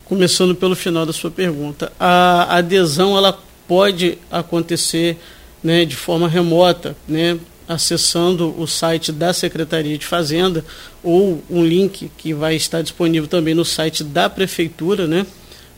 Começando 0.04 0.56
pelo 0.56 0.74
final 0.74 1.06
da 1.06 1.12
sua 1.12 1.30
pergunta, 1.30 1.92
a 2.00 2.56
adesão 2.56 3.16
ela 3.16 3.38
pode 3.68 4.18
acontecer 4.28 5.16
né, 5.62 5.84
de 5.84 5.94
forma 5.94 6.26
remota, 6.26 6.96
né, 7.06 7.38
acessando 7.68 8.60
o 8.60 8.66
site 8.66 9.12
da 9.12 9.32
Secretaria 9.32 9.96
de 9.96 10.06
Fazenda 10.06 10.64
ou 11.02 11.44
um 11.48 11.64
link 11.64 12.10
que 12.18 12.34
vai 12.34 12.56
estar 12.56 12.82
disponível 12.82 13.28
também 13.28 13.54
no 13.54 13.64
site 13.64 14.02
da 14.02 14.28
Prefeitura, 14.28 15.06
né, 15.06 15.24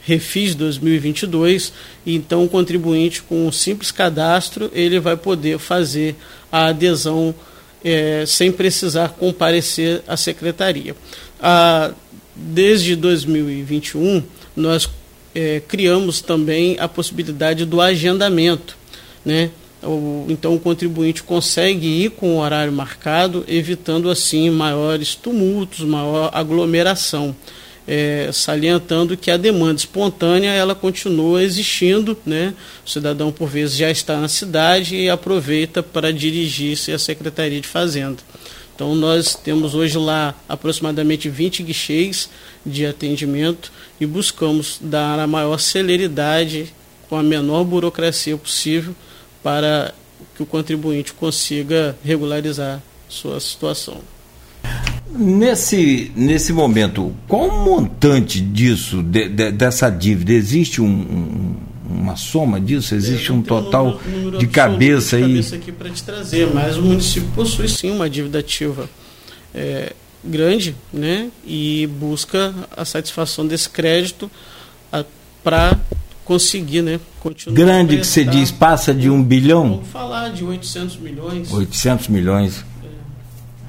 Refis 0.03 0.55
2022. 0.55 1.73
E 2.05 2.15
então, 2.15 2.45
o 2.45 2.49
contribuinte 2.49 3.23
com 3.23 3.47
um 3.47 3.53
simples 3.53 3.91
cadastro 3.91 4.71
ele 4.75 4.99
vai 4.99 5.17
poder 5.17 5.59
fazer 5.59 6.17
a 6.51 6.67
adesão 6.67 7.35
é, 7.85 8.25
sem 8.27 8.53
precisar 8.53 9.11
comparecer 9.11 10.03
à 10.07 10.17
secretaria. 10.17 10.95
A, 11.41 11.93
desde 12.35 12.97
2021, 12.97 14.23
nós 14.57 14.89
é, 15.35 15.63
criamos 15.67 16.21
também 16.21 16.77
a 16.79 16.89
possibilidade 16.89 17.65
do 17.65 17.81
agendamento. 17.81 18.77
Né? 19.25 19.51
O, 19.83 20.27
então, 20.29 20.55
o 20.55 20.61
contribuinte 20.61 21.23
consegue 21.23 21.87
ir 21.87 22.11
com 22.11 22.37
o 22.37 22.41
horário 22.41 22.73
marcado, 22.73 23.45
evitando 23.49 24.11
assim 24.11 24.51
maiores 24.51 25.15
tumultos, 25.15 25.81
maior 25.81 26.31
aglomeração. 26.33 27.35
É, 27.89 28.31
salientando 28.33 29.17
que 29.17 29.31
a 29.31 29.37
demanda 29.37 29.77
espontânea 29.77 30.51
ela 30.51 30.75
continua 30.75 31.43
existindo, 31.43 32.17
né? 32.25 32.55
O 32.87 32.89
cidadão 32.89 33.33
por 33.33 33.49
vezes 33.49 33.77
já 33.77 33.91
está 33.91 34.21
na 34.21 34.29
cidade 34.29 34.95
e 34.95 35.11
aproveita 35.11 35.83
para 35.83 36.13
dirigir-se 36.13 36.93
à 36.93 36.99
Secretaria 36.99 37.61
de 37.61 37.67
Fazenda. 37.67 38.19
Então 38.75 38.95
nós 38.95 39.35
temos 39.35 39.75
hoje 39.75 39.99
lá 39.99 40.35
aproximadamente 40.49 41.29
20 41.29 41.63
guichês 41.63 42.31
de 42.65 42.87
atendimento 42.87 43.73
e 44.01 44.07
buscamos 44.07 44.79
dar 44.81 45.19
a 45.19 45.27
maior 45.27 45.59
celeridade 45.59 46.73
com 47.09 47.17
a 47.17 47.23
menor 47.23 47.65
burocracia 47.65 48.37
possível 48.39 48.95
para 49.43 49.93
que 50.35 50.43
o 50.43 50.47
contribuinte 50.47 51.13
consiga 51.13 51.95
regularizar 52.03 52.81
sua 53.09 53.39
situação. 53.41 54.01
Nesse, 55.13 56.13
nesse 56.15 56.53
momento, 56.53 57.13
qual 57.27 57.49
o 57.49 57.65
montante 57.65 58.41
disso, 58.41 59.03
de, 59.03 59.29
de, 59.29 59.51
dessa 59.51 59.91
dívida? 59.91 60.33
Existe 60.33 60.81
um, 60.81 60.87
um 60.87 61.57
uma 61.91 62.17
soma 62.17 62.61
disso? 62.61 62.95
Existe 62.95 63.33
um 63.33 63.43
total 63.43 64.01
um 64.07 64.11
número 64.11 64.39
de 64.39 64.47
cabeça 64.47 65.17
aí? 65.17 65.23
De 65.23 65.29
cabeça 65.29 65.57
aqui 65.57 65.73
para 65.73 65.91
te 65.91 66.03
trazer, 66.03 66.47
mas 66.55 66.77
o 66.77 66.83
município 66.83 67.29
possui 67.35 67.69
sim 67.69 67.91
uma 67.91 68.09
dívida 68.09 68.39
ativa 68.39 68.89
é, 69.55 69.93
grande, 70.25 70.77
né? 70.93 71.31
E 71.45 71.89
busca 71.99 72.55
a 72.77 72.85
satisfação 72.85 73.47
desse 73.47 73.69
crédito 73.69 74.31
para 75.43 75.79
conseguir, 76.25 76.83
né? 76.83 77.01
Continuar 77.21 77.57
grande 77.57 77.99
que 77.99 78.07
você 78.07 78.25
diz 78.25 78.51
passa 78.51 78.95
de 78.95 79.11
um 79.11 79.23
bilhão? 79.23 79.71
Vamos 79.71 79.89
falar 79.89 80.29
de 80.31 80.45
800 80.45 80.97
milhões. 80.99 81.53
800 81.53 82.09
milhões. 82.09 82.65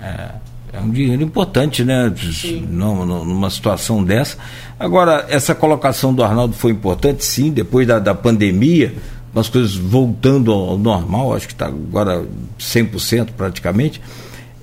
É. 0.02 0.06
é. 0.06 0.32
É 0.74 0.80
um 0.80 0.90
dinheiro 0.90 1.22
importante, 1.22 1.84
né? 1.84 2.12
Não, 2.70 3.06
numa 3.06 3.50
situação 3.50 4.04
dessa. 4.04 4.38
Agora, 4.80 5.26
essa 5.28 5.54
colocação 5.54 6.14
do 6.14 6.24
Arnaldo 6.24 6.54
foi 6.54 6.72
importante, 6.72 7.26
sim, 7.26 7.52
depois 7.52 7.86
da, 7.86 8.00
da 8.00 8.16
pandemia, 8.16 8.94
as 9.36 9.50
coisas 9.50 9.76
voltando 9.76 10.52
ao 10.52 10.78
normal, 10.78 11.34
acho 11.34 11.48
que 11.48 11.54
está 11.54 11.68
agora 11.68 12.24
100% 12.60 13.30
praticamente. 13.36 14.02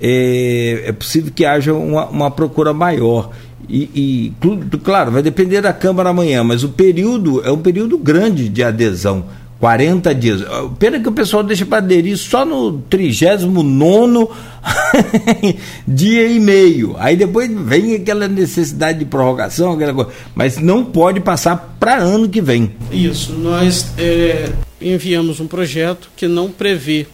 É, 0.00 0.84
é, 0.86 0.92
possível 0.92 1.32
que 1.34 1.44
haja 1.44 1.74
uma, 1.74 2.06
uma 2.06 2.30
procura 2.30 2.72
maior. 2.72 3.30
E, 3.68 4.32
e, 4.40 4.78
claro, 4.78 5.10
vai 5.10 5.22
depender 5.22 5.60
da 5.60 5.72
Câmara 5.72 6.10
amanhã, 6.10 6.42
mas 6.42 6.64
o 6.64 6.70
período 6.70 7.44
é 7.44 7.50
um 7.50 7.58
período 7.58 7.98
grande 7.98 8.48
de 8.48 8.62
adesão. 8.62 9.24
40 9.60 10.14
dias. 10.14 10.42
Pena 10.78 11.00
que 11.00 11.08
o 11.08 11.12
pessoal 11.12 11.42
deixa 11.42 11.66
para 11.66 11.78
aderir 11.78 12.16
só 12.16 12.44
no 12.44 12.78
39 12.82 14.28
dia 15.86 16.28
e 16.28 16.38
meio. 16.38 16.94
Aí 16.98 17.16
depois 17.16 17.50
vem 17.50 17.94
aquela 17.96 18.28
necessidade 18.28 19.00
de 19.00 19.04
prorrogação, 19.04 19.72
aquela 19.72 19.92
coisa. 19.92 20.10
Mas 20.34 20.58
não 20.58 20.84
pode 20.84 21.20
passar 21.20 21.76
para 21.80 21.96
ano 21.96 22.28
que 22.28 22.40
vem. 22.40 22.72
Isso. 22.92 23.32
Nós 23.32 23.92
é, 23.98 24.50
enviamos 24.80 25.40
um 25.40 25.46
projeto 25.46 26.08
que 26.16 26.28
não 26.28 26.50
prevê 26.50 27.06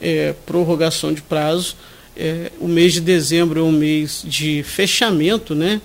é, 0.00 0.34
prorrogação 0.44 1.12
de 1.12 1.22
prazo. 1.22 1.76
É, 2.14 2.50
o 2.60 2.68
mês 2.68 2.92
de 2.92 3.00
dezembro 3.00 3.60
é 3.60 3.62
um 3.62 3.72
mês 3.72 4.22
de 4.26 4.62
fechamento, 4.62 5.54
né? 5.54 5.80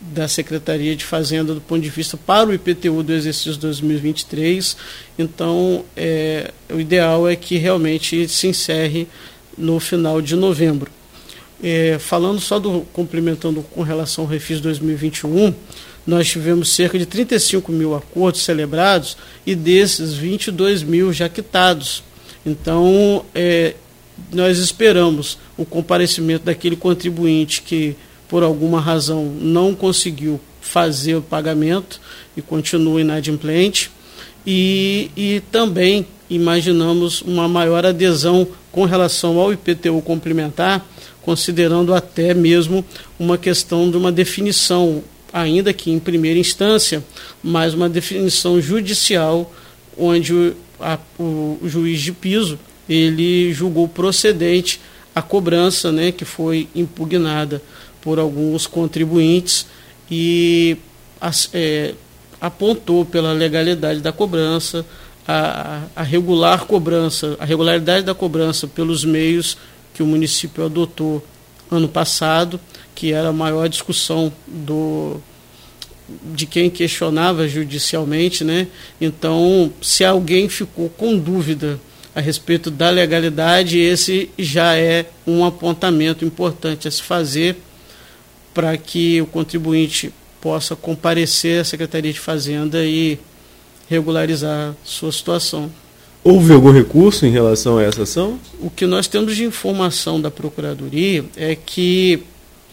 Da 0.00 0.26
Secretaria 0.26 0.96
de 0.96 1.04
Fazenda 1.04 1.52
do 1.52 1.60
ponto 1.60 1.82
de 1.82 1.90
vista 1.90 2.16
para 2.16 2.48
o 2.48 2.54
IPTU 2.54 3.02
do 3.02 3.12
exercício 3.12 3.56
2023. 3.56 4.76
Então, 5.18 5.84
é, 5.96 6.50
o 6.72 6.80
ideal 6.80 7.28
é 7.28 7.36
que 7.36 7.58
realmente 7.58 8.26
se 8.26 8.46
encerre 8.46 9.06
no 9.58 9.78
final 9.78 10.22
de 10.22 10.34
novembro. 10.34 10.90
É, 11.62 11.98
falando 11.98 12.40
só 12.40 12.58
do 12.58 12.80
complementando 12.92 13.62
com 13.62 13.82
relação 13.82 14.24
ao 14.24 14.30
Refis 14.30 14.60
2021, 14.60 15.52
nós 16.06 16.28
tivemos 16.28 16.70
cerca 16.70 16.98
de 16.98 17.04
35 17.04 17.70
mil 17.70 17.94
acordos 17.94 18.42
celebrados 18.42 19.18
e 19.46 19.54
desses 19.54 20.14
22 20.14 20.82
mil 20.82 21.12
já 21.12 21.28
quitados. 21.28 22.02
Então, 22.44 23.26
é, 23.34 23.74
nós 24.32 24.58
esperamos 24.58 25.38
o 25.58 25.66
comparecimento 25.66 26.46
daquele 26.46 26.76
contribuinte 26.76 27.60
que 27.60 27.94
por 28.30 28.44
alguma 28.44 28.80
razão 28.80 29.24
não 29.24 29.74
conseguiu 29.74 30.40
fazer 30.60 31.16
o 31.16 31.22
pagamento 31.22 32.00
e 32.36 32.40
continua 32.40 33.00
inadimplente. 33.00 33.90
E, 34.46 35.10
e 35.16 35.42
também 35.50 36.06
imaginamos 36.30 37.22
uma 37.22 37.48
maior 37.48 37.84
adesão 37.84 38.46
com 38.70 38.84
relação 38.84 39.36
ao 39.40 39.52
IPTU 39.52 40.00
complementar, 40.02 40.86
considerando 41.20 41.92
até 41.92 42.32
mesmo 42.32 42.84
uma 43.18 43.36
questão 43.36 43.90
de 43.90 43.96
uma 43.96 44.12
definição, 44.12 45.02
ainda 45.32 45.72
que 45.72 45.90
em 45.90 45.98
primeira 45.98 46.38
instância, 46.38 47.04
mas 47.42 47.74
uma 47.74 47.88
definição 47.88 48.60
judicial, 48.60 49.52
onde 49.98 50.32
o, 50.32 50.56
a, 50.78 50.98
o 51.18 51.58
juiz 51.64 52.00
de 52.00 52.12
piso 52.12 52.60
ele 52.88 53.52
julgou 53.52 53.88
procedente 53.88 54.80
a 55.12 55.20
cobrança 55.20 55.90
né, 55.90 56.12
que 56.12 56.24
foi 56.24 56.68
impugnada 56.74 57.60
por 58.02 58.18
alguns 58.18 58.66
contribuintes 58.66 59.66
e 60.10 60.76
é, 61.52 61.94
apontou 62.40 63.04
pela 63.04 63.32
legalidade 63.32 64.00
da 64.00 64.12
cobrança, 64.12 64.84
a, 65.26 65.82
a, 65.94 66.02
regular 66.02 66.64
cobrança, 66.64 67.36
a 67.38 67.44
regularidade 67.44 68.04
da 68.04 68.14
cobrança 68.14 68.66
pelos 68.66 69.04
meios 69.04 69.56
que 69.94 70.02
o 70.02 70.06
município 70.06 70.64
adotou 70.64 71.24
ano 71.70 71.88
passado, 71.88 72.58
que 72.94 73.12
era 73.12 73.28
a 73.28 73.32
maior 73.32 73.68
discussão 73.68 74.32
do 74.46 75.20
de 76.34 76.44
quem 76.44 76.68
questionava 76.68 77.46
judicialmente, 77.46 78.42
né? 78.42 78.66
Então, 79.00 79.72
se 79.80 80.04
alguém 80.04 80.48
ficou 80.48 80.88
com 80.88 81.16
dúvida 81.16 81.78
a 82.12 82.20
respeito 82.20 82.68
da 82.68 82.90
legalidade, 82.90 83.78
esse 83.78 84.28
já 84.36 84.76
é 84.76 85.06
um 85.24 85.44
apontamento 85.44 86.24
importante 86.24 86.88
a 86.88 86.90
se 86.90 87.00
fazer 87.00 87.56
para 88.52 88.76
que 88.76 89.20
o 89.20 89.26
contribuinte 89.26 90.12
possa 90.40 90.74
comparecer 90.74 91.60
à 91.60 91.64
Secretaria 91.64 92.12
de 92.12 92.20
Fazenda 92.20 92.84
e 92.84 93.18
regularizar 93.88 94.74
sua 94.84 95.12
situação. 95.12 95.70
Houve 96.22 96.52
algum 96.52 96.70
recurso 96.70 97.24
em 97.24 97.30
relação 97.30 97.78
a 97.78 97.82
essa 97.82 98.02
ação? 98.02 98.38
O 98.60 98.70
que 98.70 98.86
nós 98.86 99.06
temos 99.06 99.34
de 99.34 99.44
informação 99.44 100.20
da 100.20 100.30
Procuradoria 100.30 101.24
é 101.36 101.54
que, 101.54 102.22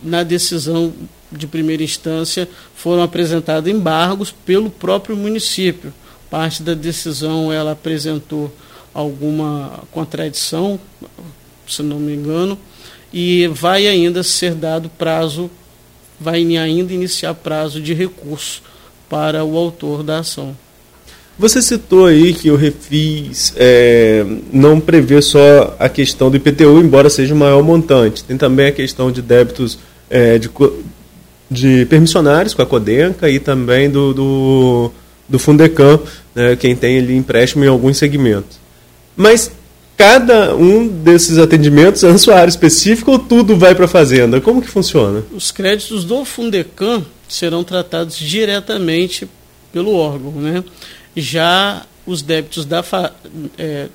na 0.03 0.23
decisão 0.23 0.93
de 1.31 1.47
primeira 1.47 1.83
instância, 1.83 2.47
foram 2.75 3.01
apresentados 3.03 3.71
embargos 3.71 4.31
pelo 4.31 4.69
próprio 4.69 5.15
município. 5.15 5.93
Parte 6.29 6.61
da 6.61 6.73
decisão 6.73 7.51
ela 7.51 7.71
apresentou 7.71 8.53
alguma 8.93 9.83
contradição, 9.91 10.79
se 11.67 11.81
não 11.81 11.99
me 11.99 12.13
engano, 12.13 12.57
e 13.13 13.47
vai 13.47 13.87
ainda 13.87 14.23
ser 14.23 14.53
dado 14.55 14.89
prazo 14.89 15.49
vai 16.19 16.37
ainda 16.57 16.93
iniciar 16.93 17.33
prazo 17.33 17.81
de 17.81 17.93
recurso 17.93 18.61
para 19.09 19.43
o 19.43 19.57
autor 19.57 20.03
da 20.03 20.19
ação. 20.19 20.55
Você 21.39 21.61
citou 21.61 22.07
aí 22.07 22.33
que 22.33 22.49
o 22.49 22.55
refis 22.55 23.53
é, 23.55 24.25
não 24.51 24.79
prevê 24.79 25.21
só 25.21 25.75
a 25.77 25.87
questão 25.87 26.31
do 26.31 26.37
IPTU, 26.37 26.79
embora 26.79 27.11
seja 27.11 27.33
o 27.33 27.37
maior 27.37 27.61
montante. 27.61 28.23
Tem 28.23 28.35
também 28.35 28.67
a 28.67 28.71
questão 28.71 29.11
de 29.11 29.21
débitos 29.21 29.77
é, 30.09 30.39
de, 30.39 30.49
de 31.49 31.85
permissionários 31.85 32.55
com 32.55 32.63
a 32.63 32.65
Codenca 32.65 33.29
e 33.29 33.39
também 33.39 33.87
do, 33.87 34.13
do, 34.15 34.91
do 35.29 35.37
Fundecam, 35.37 35.99
né, 36.33 36.55
quem 36.55 36.75
tem 36.75 36.97
ali 36.97 37.15
empréstimo 37.15 37.63
em 37.63 37.67
alguns 37.67 37.97
segmentos. 37.97 38.59
Mas 39.15 39.51
cada 39.97 40.55
um 40.55 40.87
desses 40.87 41.39
atendimentos 41.39 42.03
é 42.03 42.11
na 42.11 42.19
sua 42.19 42.35
área 42.35 42.49
específica 42.49 43.09
ou 43.09 43.17
tudo 43.17 43.57
vai 43.57 43.73
para 43.73 43.85
a 43.85 43.89
fazenda? 43.89 44.39
Como 44.39 44.61
que 44.61 44.69
funciona? 44.69 45.23
Os 45.33 45.51
créditos 45.51 46.05
do 46.05 46.23
Fundecam 46.23 47.03
serão 47.27 47.63
tratados 47.63 48.15
diretamente 48.15 49.27
pelo 49.73 49.95
órgão, 49.95 50.31
né? 50.33 50.63
Já 51.15 51.83
os 52.05 52.21
débitos 52.21 52.63
da, 52.63 52.83
fa 52.83 53.11
é, 53.57 53.87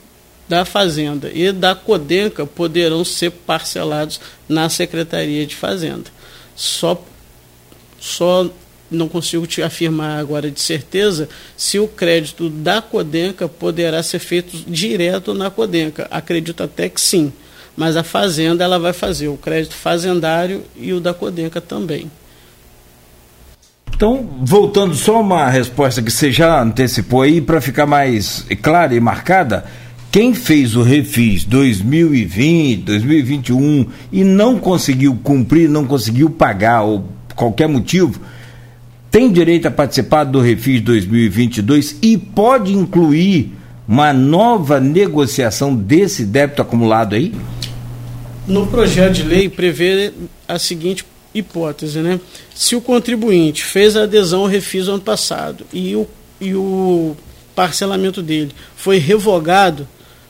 da 0.48 0.64
Fazenda 0.64 1.30
e 1.32 1.50
da 1.53 1.74
Codenca 1.74 2.44
poderão 2.44 3.05
ser 3.05 3.30
parcelados 3.30 4.20
na 4.48 4.68
Secretaria 4.68 5.46
de 5.46 5.55
Fazenda. 5.55 6.11
Só, 6.55 7.03
só 7.98 8.50
não 8.93 9.09
consigo 9.09 9.47
te 9.47 9.62
afirmar 9.62 10.18
agora 10.18 10.51
de 10.51 10.61
certeza 10.61 11.28
se 11.57 11.78
o 11.78 11.88
crédito 11.88 12.49
da 12.49 12.80
Codenca 12.80 13.49
poderá 13.49 14.03
ser 14.03 14.18
feito 14.18 14.57
direto 14.66 15.34
na 15.34 15.51
Codenca. 15.51 16.07
Acredito 16.11 16.62
até 16.62 16.88
que 16.88 17.01
sim, 17.01 17.32
mas 17.76 17.97
a 17.97 18.03
fazenda 18.03 18.64
ela 18.64 18.78
vai 18.78 18.93
fazer 18.93 19.28
o 19.28 19.36
crédito 19.36 19.74
fazendário 19.74 20.62
e 20.76 20.93
o 20.93 21.01
da 21.01 21.14
Codenca 21.14 21.61
também. 21.61 22.11
Então, 23.95 24.28
voltando 24.40 24.95
só 24.95 25.20
uma 25.20 25.49
resposta 25.49 26.03
que 26.03 26.11
você 26.11 26.32
já 26.32 26.61
antecipou 26.61 27.22
aí, 27.22 27.40
para 27.40 27.61
ficar 27.61 27.86
mais 27.86 28.45
clara 28.61 28.95
e 28.95 29.01
marcada, 29.01 29.64
quem 30.11 30.34
fez 30.34 30.74
o 30.74 30.82
refis 30.82 31.45
2020, 31.45 32.82
2021 32.82 33.86
e 34.11 34.24
não 34.24 34.59
conseguiu 34.59 35.16
cumprir, 35.22 35.68
não 35.68 35.86
conseguiu 35.86 36.28
pagar 36.28 36.82
ou 36.82 37.05
qualquer 37.34 37.68
motivo, 37.68 38.20
tem 39.13 39.31
direito 39.31 39.69
a 39.69 39.71
participar 39.71 40.25
do 40.25 40.41
refis 40.41 40.81
2022 40.81 41.99
e 42.01 42.17
pode 42.17 42.73
incluir 42.73 43.53
uma 43.87 44.11
nova 44.11 44.81
negociação 44.81 45.77
desse 45.77 46.25
débito 46.25 46.63
acumulado 46.63 47.15
aí? 47.15 47.35
No 48.49 48.67
projeto 48.67 49.13
de 49.13 49.23
lei 49.23 49.51
prevê 49.51 50.15
a 50.49 50.59
seguinte 50.59 51.05
hipótese, 51.35 51.99
né? 51.99 52.19
Se 52.55 52.75
o 52.75 52.81
contribuinte 52.81 53.63
fez 53.63 53.99
a 53.99 54.05
adesão 54.05 54.41
ao 54.41 54.47
refis 54.47 54.89
ano 54.89 55.01
passado 55.03 55.67
e 55.71 55.95
o, 55.95 56.09
e 56.41 56.55
o 56.55 57.15
parcelamento 57.55 58.23
dele 58.23 58.53
foi 58.75 58.97
revogado, 58.97 59.87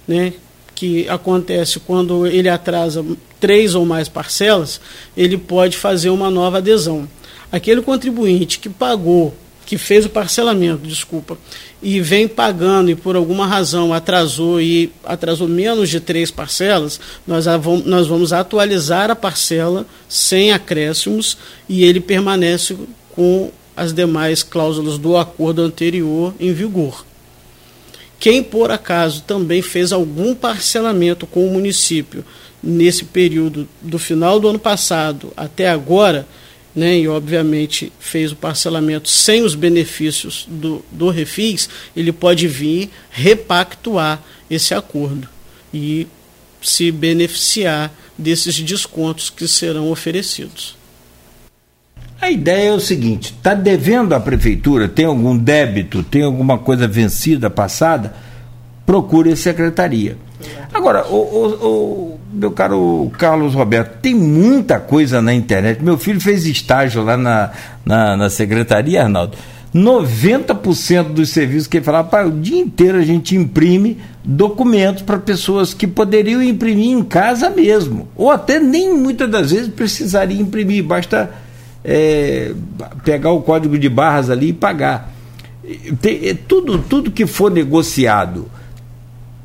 né? 0.09 0.33
Que 0.75 1.09
acontece 1.09 1.79
quando 1.79 2.27
ele 2.27 2.49
atrasa 2.49 3.05
três 3.39 3.77
ou 3.77 3.87
mais 3.87 4.09
parcelas, 4.09 4.81
ele 5.17 5.39
pode 5.39 5.77
fazer 5.77 6.11
uma 6.11 6.31
nova 6.33 6.59
adesão. 6.59 7.09
Aquele 7.53 7.83
contribuinte 7.83 8.59
que 8.59 8.71
pagou 8.71 9.37
que 9.65 9.79
fez 9.79 10.05
o 10.05 10.11
parcelamento, 10.11 10.87
desculpa, 10.87 11.39
e 11.83 12.01
vem 12.01 12.27
pagando 12.27 12.91
e 12.91 12.95
por 12.95 13.17
alguma 13.17 13.47
razão 13.47 13.93
atrasou 13.93 14.61
e 14.61 14.93
atrasou 15.05 15.49
menos 15.49 15.89
de 15.89 16.01
três 16.01 16.31
parcelas, 16.31 17.01
nós, 17.27 17.45
vamos, 17.45 17.85
nós 17.87 18.07
vamos 18.07 18.33
atualizar 18.33 19.11
a 19.11 19.17
parcela 19.17 19.87
sem 20.09 20.53
acréscimos 20.53 21.39
e 21.69 21.85
ele 21.85 22.01
permanece 22.01 22.77
com 23.13 23.51
as 23.77 23.93
demais 23.93 24.43
cláusulas 24.43 24.99
do 24.99 25.17
acordo 25.17 25.63
anterior 25.63 26.35
em 26.39 26.53
vigor. 26.53 27.05
Quem 28.19 28.43
por 28.43 28.71
acaso 28.71 29.23
também 29.23 29.63
fez 29.63 29.93
algum 29.93 30.35
parcelamento 30.35 31.27
com 31.27 31.47
o 31.47 31.51
município 31.53 32.25
nesse 32.63 33.05
período 33.05 33.69
do 33.81 33.99
final 33.99 34.39
do 34.39 34.49
ano 34.49 34.59
passado 34.59 35.33
até 35.37 35.69
agora, 35.69 36.27
né, 36.75 36.99
e 36.99 37.09
obviamente 37.09 37.93
fez 37.99 38.33
o 38.33 38.37
parcelamento 38.37 39.09
sem 39.09 39.43
os 39.43 39.55
benefícios 39.55 40.47
do, 40.49 40.85
do 40.91 41.11
refis, 41.11 41.69
ele 41.95 42.13
pode 42.13 42.49
vir 42.49 42.91
repactuar 43.11 44.23
esse 44.51 44.75
acordo 44.75 45.29
e 45.73 46.07
se 46.63 46.91
beneficiar 46.91 47.93
desses 48.17 48.59
descontos 48.61 49.29
que 49.31 49.47
serão 49.49 49.91
oferecidos. 49.91 50.77
A 52.21 52.31
ideia 52.31 52.69
é 52.69 52.73
o 52.73 52.81
seguinte: 52.81 53.35
está 53.37 53.53
devendo 53.53 54.15
à 54.15 54.21
prefeitura, 54.21 54.89
tem 54.89 55.05
algum 55.05 55.37
débito, 55.37 56.03
tem 56.05 56.23
alguma 56.23 56.57
coisa 56.57 56.87
vencida, 56.87 57.51
passada, 57.51 58.15
procure 58.87 59.33
a 59.33 59.37
secretaria. 59.37 60.17
Agora, 60.73 61.07
o, 61.07 61.17
o, 61.17 61.67
o, 61.67 62.21
meu 62.33 62.51
caro 62.51 63.11
Carlos 63.19 63.55
Roberto, 63.55 64.01
tem 64.01 64.15
muita 64.15 64.81
coisa 64.81 65.21
na 65.21 65.35
internet. 65.35 65.83
Meu 65.83 65.99
filho 65.99 66.21
fez 66.21 66.47
estágio 66.47 67.03
lá 67.03 67.17
na, 67.17 67.51
na, 67.85 68.17
na 68.17 68.31
secretaria, 68.31 69.03
Arnaldo. 69.03 69.37
90% 69.75 71.05
dos 71.13 71.31
serviços 71.31 71.67
que 71.67 71.79
ele 71.79 71.85
falava, 71.85 72.27
o 72.27 72.31
dia 72.31 72.61
inteiro 72.61 72.99
a 72.99 73.03
gente 73.03 73.35
imprime 73.35 73.99
documentos 74.23 75.03
para 75.03 75.19
pessoas 75.19 75.73
que 75.73 75.87
poderiam 75.87 76.43
imprimir 76.43 76.91
em 76.91 77.03
casa 77.03 77.49
mesmo. 77.49 78.09
Ou 78.15 78.31
até 78.31 78.61
nem 78.61 78.95
muitas 78.95 79.31
das 79.31 79.51
vezes 79.51 79.69
precisaria 79.69 80.41
imprimir, 80.41 80.85
basta 80.85 81.31
é, 81.83 82.53
pegar 83.03 83.33
o 83.33 83.41
código 83.41 83.79
de 83.79 83.89
barras 83.89 84.29
ali 84.29 84.49
e 84.49 84.53
pagar. 84.53 85.11
Tem, 86.03 86.29
é, 86.29 86.35
tudo, 86.35 86.79
tudo 86.79 87.11
que 87.11 87.27
for 87.27 87.51
negociado 87.51 88.51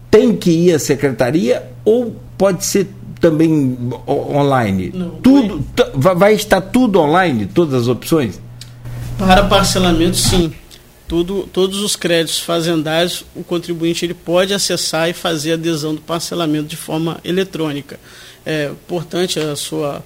tem 0.09 0.35
que 0.35 0.49
ir 0.49 0.73
à 0.73 0.79
secretaria 0.79 1.63
ou 1.83 2.15
pode 2.37 2.65
ser 2.65 2.87
também 3.19 3.77
online? 4.07 4.91
Não, 4.93 5.09
tudo 5.09 5.65
vai 5.93 6.33
estar 6.33 6.61
tudo 6.61 6.99
online, 6.99 7.45
todas 7.45 7.83
as 7.83 7.87
opções? 7.87 8.39
Para 9.17 9.43
parcelamento, 9.43 10.17
sim. 10.17 10.53
Tudo, 11.07 11.47
todos 11.53 11.79
os 11.79 11.95
créditos 11.95 12.39
fazendários, 12.39 13.23
o 13.33 13.41
contribuinte 13.41 14.05
ele 14.05 14.13
pode 14.13 14.53
acessar 14.53 15.09
e 15.09 15.13
fazer 15.13 15.53
adesão 15.53 15.95
do 15.95 16.01
parcelamento 16.01 16.67
de 16.67 16.75
forma 16.75 17.17
eletrônica. 17.23 17.97
É 18.45 18.69
importante 18.69 19.39
a 19.39 19.55
sua 19.55 20.03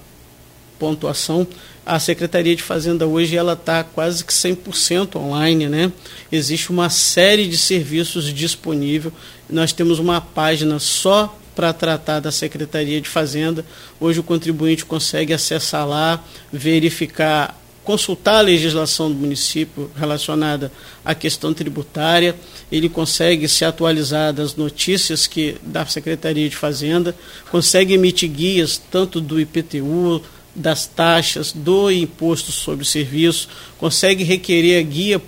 pontuação 0.78 1.46
a 1.84 1.98
Secretaria 1.98 2.54
de 2.54 2.62
Fazenda 2.62 3.06
hoje 3.06 3.36
ela 3.36 3.54
está 3.54 3.82
quase 3.82 4.24
que 4.24 4.32
100% 4.32 5.16
online, 5.16 5.68
né? 5.68 5.92
Existe 6.30 6.70
uma 6.70 6.88
série 6.88 7.46
de 7.46 7.58
serviços 7.58 8.32
disponível. 8.32 9.12
Nós 9.50 9.72
temos 9.72 9.98
uma 9.98 10.20
página 10.20 10.78
só 10.78 11.36
para 11.54 11.72
tratar 11.72 12.20
da 12.20 12.30
Secretaria 12.30 13.00
de 13.00 13.08
Fazenda. 13.08 13.64
Hoje 14.00 14.20
o 14.20 14.22
contribuinte 14.22 14.84
consegue 14.84 15.32
acessar 15.32 15.86
lá, 15.86 16.22
verificar, 16.52 17.60
consultar 17.84 18.36
a 18.36 18.42
legislação 18.42 19.10
do 19.10 19.16
município 19.16 19.90
relacionada 19.96 20.72
à 21.04 21.14
questão 21.14 21.52
tributária. 21.52 22.36
Ele 22.70 22.88
consegue 22.88 23.48
se 23.48 23.64
atualizar 23.64 24.32
das 24.32 24.54
notícias 24.54 25.26
que 25.26 25.56
da 25.62 25.84
Secretaria 25.84 26.48
de 26.48 26.56
Fazenda, 26.56 27.14
consegue 27.50 27.94
emitir 27.94 28.30
guias 28.30 28.80
tanto 28.90 29.20
do 29.20 29.40
IPTU 29.40 30.22
das 30.54 30.86
taxas 30.86 31.52
do 31.52 31.90
imposto 31.90 32.52
sobre 32.52 32.84
serviço, 32.84 33.48
consegue 33.78 34.22
requerer 34.24 34.78
a 34.78 34.82
guia 34.82 35.22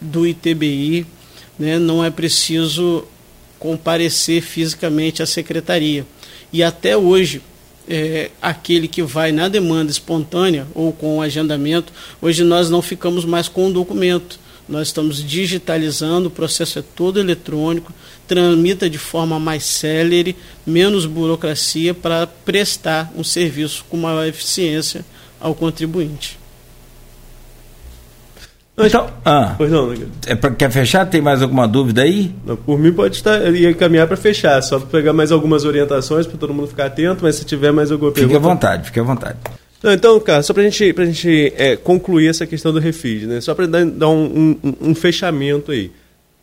do 0.00 0.26
ITBI, 0.26 1.06
né? 1.58 1.78
não 1.78 2.04
é 2.04 2.10
preciso 2.10 3.04
comparecer 3.58 4.42
fisicamente 4.42 5.22
à 5.22 5.26
secretaria. 5.26 6.06
E 6.52 6.62
até 6.62 6.96
hoje, 6.96 7.40
é, 7.88 8.30
aquele 8.40 8.86
que 8.88 9.02
vai 9.02 9.32
na 9.32 9.48
demanda 9.48 9.90
espontânea 9.90 10.66
ou 10.74 10.92
com 10.92 11.22
agendamento, 11.22 11.92
hoje 12.20 12.44
nós 12.44 12.68
não 12.68 12.82
ficamos 12.82 13.24
mais 13.24 13.48
com 13.48 13.68
o 13.68 13.72
documento. 13.72 14.38
Nós 14.68 14.88
estamos 14.88 15.24
digitalizando, 15.24 16.28
o 16.28 16.30
processo 16.30 16.80
é 16.80 16.82
todo 16.82 17.20
eletrônico, 17.20 17.92
tramita 18.26 18.88
de 18.88 18.98
forma 18.98 19.38
mais 19.38 19.64
célere, 19.64 20.36
menos 20.66 21.06
burocracia 21.06 21.94
para 21.94 22.26
prestar 22.26 23.12
um 23.16 23.24
serviço 23.24 23.84
com 23.88 23.96
maior 23.96 24.26
eficiência 24.26 25.04
ao 25.40 25.54
contribuinte. 25.54 26.38
Então, 28.78 29.08
ah, 29.24 29.54
pois 29.56 29.70
não, 29.70 29.94
é 30.26 30.34
pra, 30.34 30.50
quer 30.50 30.70
fechar? 30.70 31.06
Tem 31.06 31.22
mais 31.22 31.40
alguma 31.40 31.66
dúvida 31.66 32.02
aí? 32.02 32.34
Não, 32.44 32.56
por 32.56 32.78
mim 32.78 32.92
pode 32.92 33.16
estar 33.16 33.40
ia 33.54 33.72
caminhar 33.72 34.06
para 34.06 34.18
fechar, 34.18 34.60
só 34.62 34.78
para 34.78 34.88
pegar 34.88 35.14
mais 35.14 35.32
algumas 35.32 35.64
orientações 35.64 36.26
para 36.26 36.36
todo 36.36 36.52
mundo 36.52 36.68
ficar 36.68 36.86
atento, 36.86 37.20
mas 37.22 37.36
se 37.36 37.44
tiver 37.46 37.72
mais 37.72 37.90
alguma 37.90 38.12
pergunta. 38.12 38.34
Fique 38.34 38.46
à 38.46 38.48
vontade, 38.50 38.84
fique 38.84 39.00
à 39.00 39.02
vontade. 39.02 39.38
Não, 39.82 39.92
então, 39.92 40.20
cara, 40.20 40.42
só 40.42 40.52
para 40.52 40.62
gente, 40.64 40.94
a 41.00 41.04
gente 41.06 41.52
é, 41.56 41.76
concluir 41.76 42.28
essa 42.28 42.46
questão 42.46 42.70
do 42.72 42.78
refis, 42.78 43.22
né? 43.22 43.40
Só 43.40 43.54
para 43.54 43.66
dar, 43.66 43.84
dar 43.86 44.08
um, 44.08 44.58
um, 44.62 44.90
um, 44.90 44.94
fechamento 44.94 45.72
aí. 45.72 45.90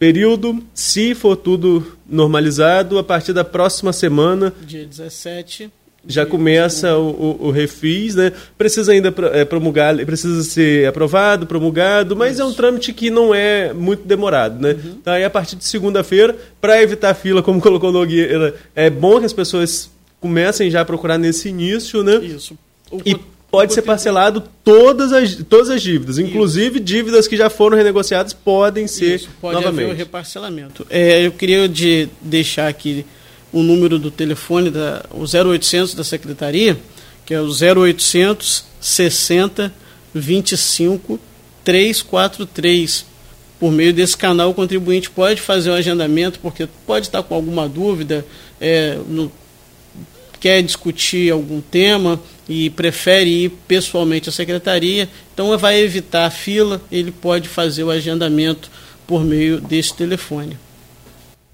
Período, 0.04 0.62
se 0.74 1.16
for 1.16 1.38
tudo 1.38 1.96
normalizado, 2.06 2.98
a 2.98 3.04
partir 3.06 3.32
da 3.32 3.46
próxima 3.46 3.94
semana. 3.94 4.54
Dia 4.68 4.86
17. 4.86 5.72
Já 6.06 6.26
começa 6.26 6.98
o, 6.98 7.10
o, 7.10 7.48
o, 7.48 7.52
refis, 7.52 8.14
né? 8.14 8.34
Precisa 8.58 8.92
ainda 8.92 9.16
é, 9.32 9.46
promulgar, 9.46 9.96
precisa 10.06 10.44
ser 10.44 10.86
aprovado, 10.90 11.48
promulgado, 11.48 12.18
mas 12.18 12.34
Isso. 12.34 12.42
é 12.42 12.46
um 12.46 12.52
trâmite 12.52 12.92
que 12.92 13.10
não 13.10 13.34
é 13.34 13.72
muito 13.72 14.06
demorado, 14.06 14.62
né? 14.62 14.72
Uhum. 14.72 14.98
Então, 15.00 15.14
aí, 15.14 15.24
a 15.24 15.30
partir 15.30 15.56
de 15.56 15.64
segunda-feira, 15.64 16.36
para 16.60 16.84
evitar 16.84 17.14
fila, 17.14 17.42
como 17.42 17.62
colocou 17.64 17.90
Nogueira, 17.90 18.56
é 18.76 18.90
bom 18.90 19.20
que 19.22 19.26
as 19.26 19.32
pessoas 19.32 19.90
comecem 20.20 20.70
já 20.70 20.82
a 20.82 20.86
procurar 20.86 21.18
nesse 21.18 21.48
início, 21.48 22.04
né? 22.04 22.18
Isso. 22.18 22.58
O 22.92 23.00
e 23.06 23.18
pode 23.54 23.72
ser 23.72 23.84
parcelado 23.84 24.44
todas 24.64 25.14
as, 25.14 25.36
todas 25.48 25.70
as 25.70 25.80
dívidas, 25.80 26.18
inclusive 26.18 26.78
Isso. 26.78 26.84
dívidas 26.84 27.28
que 27.28 27.38
já 27.38 27.52
foram 27.52 27.78
renegociadas 27.78 28.34
podem 28.34 28.88
ser 28.88 29.18
Isso, 29.18 29.30
pode 29.40 29.54
novamente. 29.54 29.84
haver 29.84 29.94
o 29.94 29.96
reparcelamento. 29.96 30.88
É, 30.90 31.24
eu 31.24 31.32
queria 31.32 31.70
de 31.70 32.10
deixar 32.20 32.68
aqui 32.68 33.06
o 33.52 33.62
número 33.62 34.00
do 34.00 34.10
telefone, 34.10 34.72
da, 34.72 35.06
o 35.12 35.22
0800 35.26 35.94
da 35.94 36.04
Secretaria, 36.04 36.76
que 37.28 37.32
é 37.32 37.40
o 37.40 37.46
0800 37.46 38.66
60 38.82 39.72
25 40.16 41.20
343. 41.64 43.06
Por 43.60 43.72
meio 43.72 43.94
desse 43.94 44.18
canal, 44.18 44.50
o 44.50 44.54
contribuinte 44.56 45.12
pode 45.12 45.40
fazer 45.40 45.70
o 45.70 45.74
agendamento, 45.74 46.40
porque 46.40 46.68
pode 46.88 47.06
estar 47.06 47.22
com 47.22 47.36
alguma 47.36 47.70
dúvida, 47.70 48.26
é, 48.60 48.98
no, 49.08 49.32
quer 50.40 50.64
discutir 50.64 51.32
algum 51.32 51.62
tema, 51.62 52.20
e 52.48 52.70
prefere 52.70 53.46
ir 53.46 53.50
pessoalmente 53.68 54.30
à 54.30 54.32
secretaria, 54.32 55.08
então 55.34 55.58
vai 55.58 55.80
evitar 55.80 56.26
a 56.26 56.30
fila, 56.30 56.82
ele 56.92 57.12
pode 57.12 57.48
fazer 57.48 57.84
o 57.84 57.92
agendamento 57.92 58.70
por 59.08 59.24
meio 59.24 59.60
desse 59.62 59.94
telefone. 59.94 60.58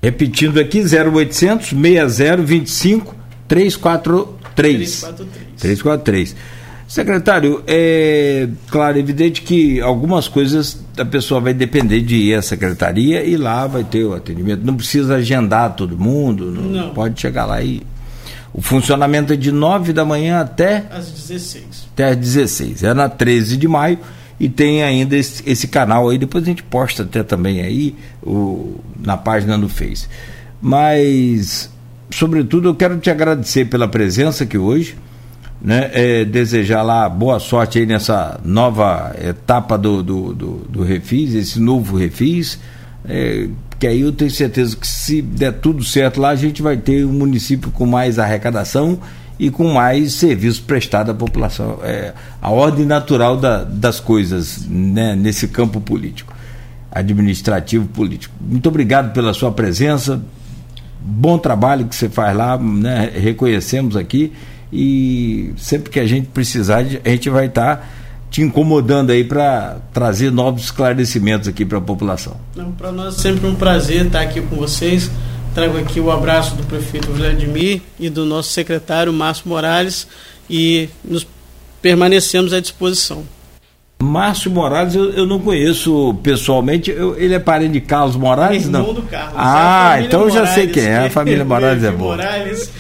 Repetindo 0.01 0.59
aqui, 0.59 0.79
0800 0.79 1.69
6025 1.69 3.15
343. 3.47 5.01
343. 5.01 5.57
343. 5.59 6.35
Secretário, 6.89 7.63
é 7.67 8.49
claro, 8.67 8.97
é 8.97 8.99
evidente 8.99 9.43
que 9.43 9.79
algumas 9.79 10.27
coisas 10.27 10.83
a 10.97 11.05
pessoa 11.05 11.39
vai 11.39 11.53
depender 11.53 12.01
de 12.01 12.15
ir 12.15 12.33
à 12.33 12.41
secretaria 12.41 13.23
e 13.23 13.37
lá 13.37 13.67
vai 13.67 13.83
ter 13.83 14.05
o 14.05 14.13
atendimento. 14.15 14.65
Não 14.65 14.75
precisa 14.75 15.17
agendar 15.17 15.75
todo 15.75 15.95
mundo, 15.95 16.45
não, 16.45 16.87
não. 16.87 16.89
pode 16.89 17.21
chegar 17.21 17.45
lá 17.45 17.61
e. 17.61 17.83
O 18.53 18.61
funcionamento 18.61 19.33
é 19.33 19.35
de 19.35 19.51
9 19.51 19.93
da 19.93 20.03
manhã 20.03 20.41
até. 20.41 20.85
Às 20.91 21.11
16. 21.11 21.87
Até 21.93 22.09
às 22.09 22.17
16. 22.17 22.83
É 22.83 22.93
na 22.93 23.07
13 23.07 23.57
de 23.57 23.67
maio 23.67 23.99
e 24.39 24.47
tem 24.49 24.83
ainda 24.83 25.15
esse, 25.15 25.43
esse, 25.45 25.67
canal 25.67 26.09
aí, 26.09 26.17
depois 26.17 26.43
a 26.43 26.47
gente 26.47 26.63
posta 26.63 27.03
até 27.03 27.23
também 27.23 27.61
aí 27.61 27.95
o, 28.23 28.79
na 28.99 29.17
página 29.17 29.57
do 29.57 29.67
Face. 29.67 30.07
Mas, 30.61 31.69
sobretudo, 32.09 32.69
eu 32.69 32.75
quero 32.75 32.97
te 32.99 33.09
agradecer 33.09 33.65
pela 33.65 33.87
presença 33.87 34.45
aqui 34.45 34.57
hoje 34.57 34.97
né, 35.61 35.89
é, 35.93 36.25
desejar 36.25 36.81
lá 36.83 37.09
boa 37.09 37.39
sorte 37.39 37.79
aí 37.79 37.85
nessa 37.85 38.39
nova 38.43 39.13
etapa 39.21 39.77
do, 39.77 40.01
do, 40.01 40.33
do, 40.33 40.51
do 40.69 40.83
refis, 40.83 41.33
esse 41.33 41.59
novo 41.59 41.97
refis, 41.97 42.59
é, 43.05 43.47
que 43.80 43.88
aí 43.88 44.01
eu 44.01 44.11
tenho 44.11 44.30
certeza 44.30 44.75
que 44.75 44.86
se 44.86 45.21
der 45.21 45.53
tudo 45.53 45.84
certo 45.84 46.19
lá, 46.19 46.30
a 46.30 46.36
gente 46.36 46.61
vai 46.61 46.75
ter 46.75 47.05
um 47.05 47.13
município 47.13 47.71
com 47.71 47.86
mais 47.86 48.19
arrecadação 48.19 48.99
e 49.39 49.49
com 49.49 49.73
mais 49.73 50.13
serviços 50.13 50.59
prestados 50.59 51.11
à 51.11 51.17
população. 51.17 51.80
É, 51.82 52.13
a 52.41 52.51
ordem 52.51 52.86
natural 52.86 53.38
da, 53.38 53.63
das 53.63 54.01
coisas 54.01 54.67
né, 54.67 55.15
nesse 55.15 55.47
campo 55.47 55.80
político, 55.80 56.36
administrativo 56.91 57.88
político. 57.88 58.36
Muito 58.41 58.67
obrigado 58.67 59.13
pela 59.13 59.34
sua 59.34 59.51
presença, 59.51 60.21
bom 60.99 61.38
trabalho 61.38 61.86
que 61.86 61.95
você 61.95 62.09
faz 62.09 62.36
lá, 62.36 62.57
né, 62.57 63.09
reconhecemos 63.15 63.95
aqui 63.95 64.34
e 64.73 65.53
sempre 65.55 65.89
que 65.89 66.01
a 66.01 66.05
gente 66.05 66.27
precisar, 66.27 66.80
a 66.80 67.09
gente 67.09 67.30
vai 67.30 67.45
estar 67.45 67.89
te 68.30 68.41
incomodando 68.41 69.11
aí 69.11 69.23
para 69.23 69.77
trazer 69.93 70.32
novos 70.32 70.65
esclarecimentos 70.65 71.47
aqui 71.47 71.65
para 71.65 71.80
a 71.80 71.82
população. 71.82 72.38
Para 72.77 72.91
nós 72.91 73.17
é 73.17 73.21
sempre 73.21 73.47
um 73.47 73.55
prazer 73.55 74.05
estar 74.05 74.21
aqui 74.21 74.41
com 74.41 74.55
vocês. 74.55 75.09
Trago 75.53 75.77
aqui 75.77 75.99
o 75.99 76.11
abraço 76.11 76.55
do 76.55 76.63
prefeito 76.63 77.11
Vladimir 77.11 77.82
e 77.99 78.09
do 78.09 78.25
nosso 78.25 78.51
secretário 78.51 79.11
Márcio 79.11 79.49
Morales 79.49 80.07
e 80.49 80.89
nos 81.03 81.25
permanecemos 81.82 82.53
à 82.53 82.59
disposição. 82.59 83.23
Márcio 84.01 84.49
Morales 84.49 84.95
eu, 84.95 85.11
eu 85.11 85.25
não 85.25 85.39
conheço 85.39 86.13
pessoalmente. 86.23 86.89
Eu, 86.89 87.19
ele 87.19 87.33
é 87.33 87.39
parente 87.39 87.73
de 87.73 87.81
Carlos 87.81 88.15
Morales? 88.15 88.63
Irmão 88.63 88.87
não? 88.87 88.93
do 88.93 89.01
Carlos. 89.03 89.33
Ah, 89.35 89.97
então 90.01 90.21
eu 90.21 90.29
já 90.29 90.47
sei 90.47 90.67
quem 90.67 90.85
é. 90.85 91.07
A 91.07 91.09
família 91.09 91.43
Morales 91.45 91.83
é 91.83 91.91
boa. 91.91 92.15
Morales. 92.15 92.71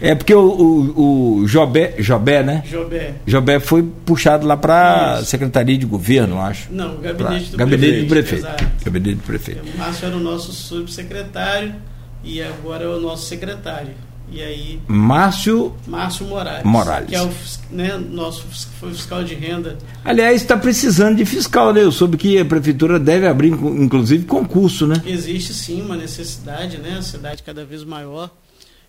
É 0.00 0.14
porque 0.14 0.32
o, 0.32 0.40
o, 0.46 1.38
o 1.40 1.46
Jobé, 1.48 1.94
Jobé, 1.98 2.44
né? 2.44 2.62
Jobé. 2.70 3.14
Jobé 3.26 3.58
foi 3.58 3.82
puxado 3.82 4.46
lá 4.46 4.56
para 4.56 5.24
Secretaria 5.24 5.76
de 5.76 5.86
Governo, 5.86 6.40
acho. 6.40 6.72
Não, 6.72 7.00
Gabinete 7.00 7.50
do 7.50 7.56
Gabinete 7.56 8.06
Prefeito. 8.06 8.42
Do 8.42 8.48
prefeito. 8.48 8.84
Gabinete 8.84 9.16
do 9.16 9.22
Prefeito. 9.22 9.62
O 9.74 9.78
Márcio 9.78 10.06
era 10.06 10.16
o 10.16 10.20
nosso 10.20 10.52
subsecretário 10.52 11.74
e 12.22 12.40
agora 12.40 12.84
é 12.84 12.88
o 12.88 13.00
nosso 13.00 13.26
secretário. 13.26 13.90
E 14.30 14.42
aí. 14.42 14.80
Márcio. 14.88 15.74
Márcio 15.86 16.26
Morales. 16.26 16.64
Morales. 16.64 17.08
Que 17.08 17.14
é 17.14 17.22
o 17.22 17.30
né, 17.70 17.96
nosso 17.96 18.42
foi 18.80 18.92
fiscal 18.92 19.22
de 19.22 19.34
renda. 19.34 19.78
Aliás, 20.04 20.42
está 20.42 20.56
precisando 20.56 21.16
de 21.16 21.24
fiscal, 21.24 21.72
né? 21.72 21.82
Eu 21.82 21.92
soube 21.92 22.16
que 22.16 22.38
a 22.38 22.44
prefeitura 22.44 22.98
deve 22.98 23.26
abrir, 23.26 23.48
inclusive, 23.48 24.24
concurso, 24.24 24.86
né? 24.86 25.02
Existe 25.06 25.52
sim 25.52 25.82
uma 25.82 25.96
necessidade, 25.96 26.78
né? 26.78 26.96
A 26.98 27.02
cidade 27.02 27.42
cada 27.42 27.64
vez 27.64 27.84
maior. 27.84 28.30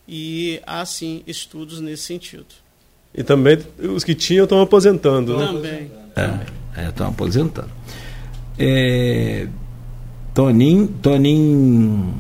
E 0.07 0.61
há 0.65 0.85
sim 0.85 1.23
estudos 1.25 1.79
nesse 1.79 2.03
sentido. 2.03 2.45
E 3.13 3.23
também 3.23 3.57
os 3.79 4.03
que 4.03 4.13
tinham 4.13 4.43
estão 4.43 4.61
aposentando, 4.61 5.37
né? 5.37 5.45
Também. 5.45 5.91
É, 6.75 6.89
estão 6.89 7.07
é, 7.07 7.09
aposentando. 7.09 7.69
É, 8.57 9.47
Toninho, 10.33 10.87
Toninho 11.01 12.13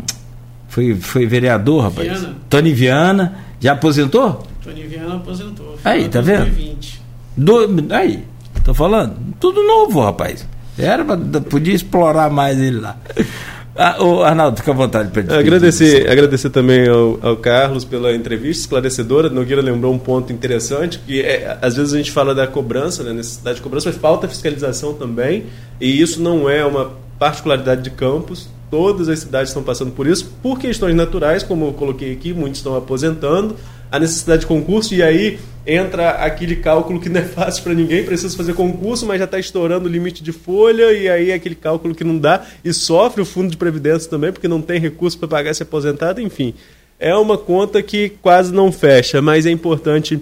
foi, 0.75 0.93
foi 0.93 1.25
vereador, 1.25 1.83
rapaz. 1.83 2.05
Viana. 2.05 2.35
Tony 2.49 2.73
Viana. 2.73 3.37
Já 3.61 3.71
aposentou? 3.71 4.45
Tony 4.61 4.83
Viana 4.83 5.15
aposentou. 5.15 5.79
Aí, 5.85 6.09
tá 6.09 6.19
vendo? 6.19 6.47
2020. 6.47 7.01
Do, 7.37 7.93
aí, 7.93 8.25
tô 8.61 8.73
falando. 8.73 9.15
Tudo 9.39 9.63
novo, 9.63 10.01
rapaz. 10.01 10.45
Era, 10.77 11.05
podia 11.49 11.73
explorar 11.73 12.29
mais 12.29 12.59
ele 12.59 12.81
lá. 12.81 12.97
Ah, 13.77 14.01
o 14.01 14.23
Arnaldo, 14.23 14.55
fica 14.55 14.71
à 14.71 14.73
vontade 14.73 15.11
para 15.11 15.37
agradecer, 15.37 16.09
agradecer 16.09 16.49
também 16.49 16.87
ao, 16.87 17.19
ao, 17.21 17.35
Carlos 17.35 17.83
pela 17.83 18.15
entrevista 18.15 18.61
esclarecedora. 18.61 19.29
Nogueira 19.29 19.61
lembrou 19.61 19.93
um 19.93 19.99
ponto 19.99 20.31
interessante 20.31 20.97
que 20.99 21.19
é, 21.19 21.57
às 21.61 21.75
vezes 21.75 21.93
a 21.93 21.97
gente 21.97 22.09
fala 22.09 22.33
da 22.33 22.47
cobrança, 22.47 23.03
né, 23.03 23.11
necessidade 23.11 23.57
de 23.57 23.61
cobrança, 23.61 23.89
mas 23.89 23.97
falta 23.97 24.29
fiscalização 24.29 24.93
também. 24.93 25.47
E 25.81 26.01
isso 26.01 26.21
não 26.21 26.49
é 26.49 26.65
uma 26.65 26.91
particularidade 27.19 27.81
de 27.81 27.89
Campos 27.89 28.47
todas 28.75 29.07
as 29.07 29.19
cidades 29.19 29.51
estão 29.51 29.63
passando 29.63 29.91
por 29.91 30.05
isso, 30.05 30.33
por 30.43 30.59
questões 30.59 30.93
naturais, 30.93 31.41
como 31.43 31.67
eu 31.67 31.71
coloquei 31.71 32.11
aqui, 32.11 32.33
muitos 32.33 32.59
estão 32.59 32.75
aposentando, 32.75 33.55
a 33.89 33.97
necessidade 33.97 34.41
de 34.41 34.47
concurso, 34.47 34.93
e 34.93 35.01
aí 35.01 35.39
entra 35.65 36.09
aquele 36.09 36.57
cálculo 36.57 36.99
que 36.99 37.07
não 37.07 37.21
é 37.21 37.23
fácil 37.23 37.63
para 37.63 37.73
ninguém, 37.73 38.03
precisa 38.03 38.35
fazer 38.35 38.53
concurso, 38.53 39.05
mas 39.05 39.17
já 39.17 39.23
está 39.23 39.39
estourando 39.39 39.87
o 39.87 39.89
limite 39.89 40.21
de 40.21 40.33
folha, 40.33 40.91
e 40.91 41.07
aí 41.07 41.31
é 41.31 41.35
aquele 41.35 41.55
cálculo 41.55 41.95
que 41.95 42.03
não 42.03 42.17
dá, 42.17 42.45
e 42.65 42.73
sofre 42.73 43.21
o 43.21 43.25
fundo 43.25 43.49
de 43.49 43.55
previdência 43.55 44.09
também, 44.09 44.33
porque 44.33 44.45
não 44.45 44.61
tem 44.61 44.77
recurso 44.77 45.17
para 45.17 45.29
pagar 45.29 45.51
esse 45.51 45.63
aposentado, 45.63 46.19
enfim. 46.19 46.53
É 46.99 47.15
uma 47.15 47.37
conta 47.37 47.81
que 47.81 48.09
quase 48.21 48.53
não 48.53 48.73
fecha, 48.73 49.21
mas 49.21 49.45
é 49.45 49.51
importante 49.51 50.21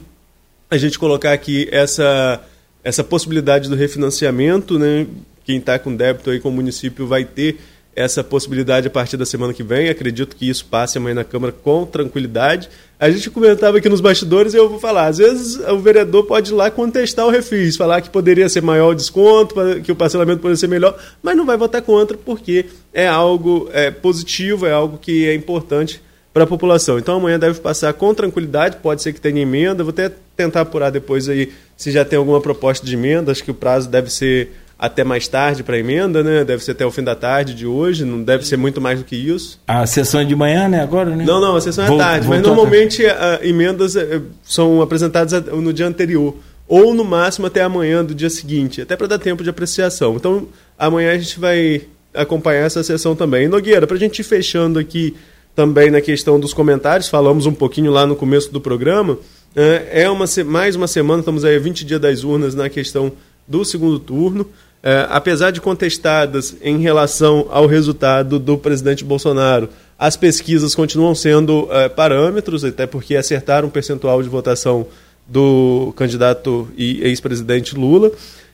a 0.69 0.77
gente 0.77 0.99
colocar 0.99 1.33
aqui 1.33 1.67
essa, 1.71 2.39
essa 2.83 3.03
possibilidade 3.03 3.67
do 3.67 3.75
refinanciamento, 3.75 4.77
né? 4.77 5.07
Quem 5.43 5.57
está 5.57 5.79
com 5.79 5.95
débito 5.95 6.29
aí 6.29 6.39
com 6.39 6.49
o 6.49 6.51
município 6.51 7.07
vai 7.07 7.25
ter 7.25 7.57
essa 7.95 8.23
possibilidade 8.23 8.87
a 8.87 8.89
partir 8.89 9.17
da 9.17 9.25
semana 9.25 9.53
que 9.53 9.63
vem. 9.63 9.89
Acredito 9.89 10.35
que 10.35 10.49
isso 10.49 10.65
passe 10.65 10.97
amanhã 10.97 11.15
na 11.15 11.23
Câmara 11.23 11.51
com 11.51 11.85
tranquilidade. 11.85 12.69
A 12.99 13.09
gente 13.09 13.29
comentava 13.29 13.77
aqui 13.77 13.89
nos 13.89 14.01
bastidores 14.01 14.53
e 14.53 14.57
eu 14.57 14.69
vou 14.69 14.79
falar: 14.79 15.07
às 15.07 15.17
vezes 15.17 15.55
o 15.67 15.79
vereador 15.79 16.25
pode 16.25 16.51
ir 16.51 16.55
lá 16.55 16.71
contestar 16.71 17.25
o 17.25 17.29
refis, 17.29 17.75
falar 17.75 18.01
que 18.01 18.09
poderia 18.09 18.47
ser 18.49 18.61
maior 18.61 18.91
o 18.91 18.95
desconto, 18.95 19.55
que 19.83 19.91
o 19.91 19.95
parcelamento 19.95 20.39
poderia 20.39 20.57
ser 20.57 20.67
melhor, 20.67 20.97
mas 21.21 21.35
não 21.35 21.45
vai 21.45 21.57
votar 21.57 21.81
contra 21.81 22.17
porque 22.17 22.65
é 22.93 23.07
algo 23.07 23.69
é, 23.73 23.91
positivo, 23.91 24.65
é 24.65 24.71
algo 24.71 24.97
que 24.97 25.27
é 25.27 25.35
importante 25.35 26.01
para 26.33 26.45
a 26.45 26.47
população. 26.47 26.97
Então 26.97 27.17
amanhã 27.17 27.37
deve 27.37 27.59
passar 27.59 27.93
com 27.93 28.13
tranquilidade, 28.13 28.77
pode 28.77 29.01
ser 29.01 29.13
que 29.13 29.21
tenha 29.21 29.41
emenda, 29.41 29.83
vou 29.83 29.91
até 29.91 30.11
tentar 30.35 30.61
apurar 30.61 30.89
depois 30.89 31.29
aí 31.29 31.51
se 31.77 31.91
já 31.91 32.03
tem 32.03 32.17
alguma 32.17 32.41
proposta 32.41 32.85
de 32.85 32.95
emenda, 32.95 33.31
acho 33.31 33.43
que 33.43 33.51
o 33.51 33.53
prazo 33.53 33.89
deve 33.89 34.11
ser 34.11 34.51
até 34.77 35.03
mais 35.03 35.27
tarde 35.27 35.63
para 35.63 35.77
emenda, 35.77 36.23
né? 36.23 36.43
Deve 36.43 36.63
ser 36.63 36.71
até 36.71 36.85
o 36.85 36.91
fim 36.91 37.03
da 37.03 37.15
tarde 37.15 37.53
de 37.53 37.65
hoje, 37.65 38.03
não 38.03 38.21
deve 38.21 38.45
ser 38.45 38.57
muito 38.57 38.81
mais 38.81 38.99
do 38.99 39.05
que 39.05 39.15
isso. 39.15 39.59
A 39.67 39.85
sessão 39.85 40.21
é 40.21 40.25
de 40.25 40.35
manhã, 40.35 40.67
né? 40.67 40.81
Agora, 40.81 41.15
né? 41.15 41.23
Não, 41.25 41.39
não, 41.39 41.55
a 41.55 41.61
sessão 41.61 41.85
é 41.85 41.97
tarde, 41.97 42.27
mas 42.27 42.41
normalmente 42.41 43.05
a, 43.05 43.39
emendas 43.43 43.95
eh, 43.95 44.21
são 44.43 44.81
apresentadas 44.81 45.45
no 45.45 45.71
dia 45.71 45.87
anterior 45.87 46.35
ou 46.67 46.93
no 46.93 47.03
máximo 47.03 47.47
até 47.47 47.61
amanhã 47.61 48.03
do 48.03 48.15
dia 48.15 48.29
seguinte, 48.29 48.81
até 48.81 48.95
para 48.95 49.07
dar 49.07 49.19
tempo 49.19 49.43
de 49.43 49.49
apreciação. 49.49 50.15
Então, 50.15 50.47
amanhã 50.77 51.11
a 51.11 51.17
gente 51.17 51.39
vai 51.39 51.83
acompanhar 52.13 52.65
essa 52.65 52.83
sessão 52.83 53.15
também. 53.15 53.45
E 53.45 53.47
Nogueira, 53.47 53.87
para 53.87 53.95
a 53.95 53.99
gente 53.99 54.19
ir 54.19 54.23
fechando 54.23 54.79
aqui 54.79 55.15
também 55.55 55.91
na 55.91 56.01
questão 56.01 56.39
dos 56.39 56.53
comentários, 56.53 57.07
falamos 57.07 57.45
um 57.45 57.53
pouquinho 57.53 57.91
lá 57.91 58.05
no 58.07 58.15
começo 58.15 58.51
do 58.51 58.59
programa, 58.59 59.17
eh, 59.55 60.03
é 60.03 60.09
uma, 60.09 60.25
mais 60.45 60.75
uma 60.75 60.87
semana, 60.87 61.19
estamos 61.19 61.45
aí 61.45 61.55
a 61.55 61.59
20 61.59 61.85
dias 61.85 62.01
das 62.01 62.23
urnas 62.23 62.55
na 62.55 62.69
questão 62.69 63.11
do 63.47 63.63
segundo 63.63 63.99
turno 63.99 64.47
é, 64.83 65.07
apesar 65.09 65.51
de 65.51 65.61
contestadas 65.61 66.57
em 66.61 66.79
relação 66.79 67.47
ao 67.49 67.65
resultado 67.65 68.37
do 68.37 68.57
presidente 68.57 69.01
Bolsonaro, 69.01 69.69
as 69.97 70.17
pesquisas 70.17 70.75
continuam 70.75 71.15
sendo 71.15 71.69
é, 71.71 71.87
parâmetros, 71.87 72.65
até 72.65 72.85
porque 72.85 73.15
acertaram 73.15 73.69
o 73.69 73.71
percentual 73.71 74.21
de 74.21 74.27
votação 74.27 74.85
do 75.25 75.93
candidato 75.95 76.67
e 76.75 77.01
ex-presidente 77.01 77.75
Lula. 77.75 78.11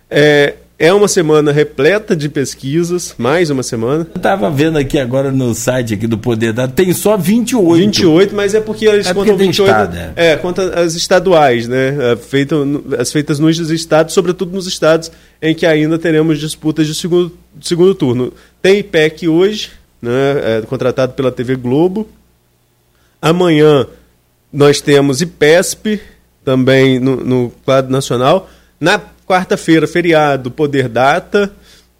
É, 0.08 0.54
é 0.80 0.94
uma 0.94 1.10
semana 1.10 1.52
repleta 1.52 2.16
de 2.16 2.30
pesquisas, 2.30 3.14
mais 3.18 3.50
uma 3.50 3.62
semana. 3.62 4.08
Eu 4.14 4.18
estava 4.18 4.50
vendo 4.50 4.78
aqui 4.78 4.98
agora 4.98 5.30
no 5.30 5.54
site 5.54 5.94
aqui 5.94 6.08
do 6.08 6.18
Poder 6.18 6.54
Dado, 6.54 6.72
tem 6.72 6.94
só 6.94 7.18
28. 7.18 7.76
28, 7.76 8.34
mas 8.36 8.56
é 8.56 8.62
porque 8.62 8.88
eles 8.88 9.06
é 9.06 9.14
contam 9.14 9.36
28. 9.36 9.70
Estado, 9.70 9.98
é. 10.16 10.32
é, 10.32 10.38
conta 10.38 10.80
as 10.80 10.96
estaduais, 10.96 11.68
né? 11.68 12.14
É, 12.14 12.16
feito, 12.16 12.86
as 12.98 13.12
feitas 13.12 13.40
nos 13.40 13.60
estados, 13.70 14.14
sobretudo 14.14 14.54
nos 14.54 14.68
estados 14.68 15.12
em 15.42 15.54
que 15.54 15.66
ainda 15.66 16.00
teremos 16.00 16.40
disputas 16.40 16.88
de 16.88 16.96
segundo, 16.96 17.38
segundo 17.60 17.94
turno. 17.94 18.32
Tem 18.62 18.80
IPEC 18.80 19.28
hoje, 19.28 19.72
né? 20.02 20.60
É, 20.60 20.62
contratado 20.62 21.12
pela 21.12 21.30
TV 21.30 21.58
Globo. 21.58 22.08
Amanhã 23.22 23.86
nós 24.52 24.80
temos 24.80 25.22
IPESP, 25.22 26.00
também 26.46 27.00
no, 27.00 27.18
no 27.18 27.54
quadro 27.66 27.92
nacional. 27.92 28.50
Na 28.80 28.98
Quarta-feira, 29.30 29.86
feriado, 29.86 30.50
Poder 30.50 30.90
Data. 30.90 31.52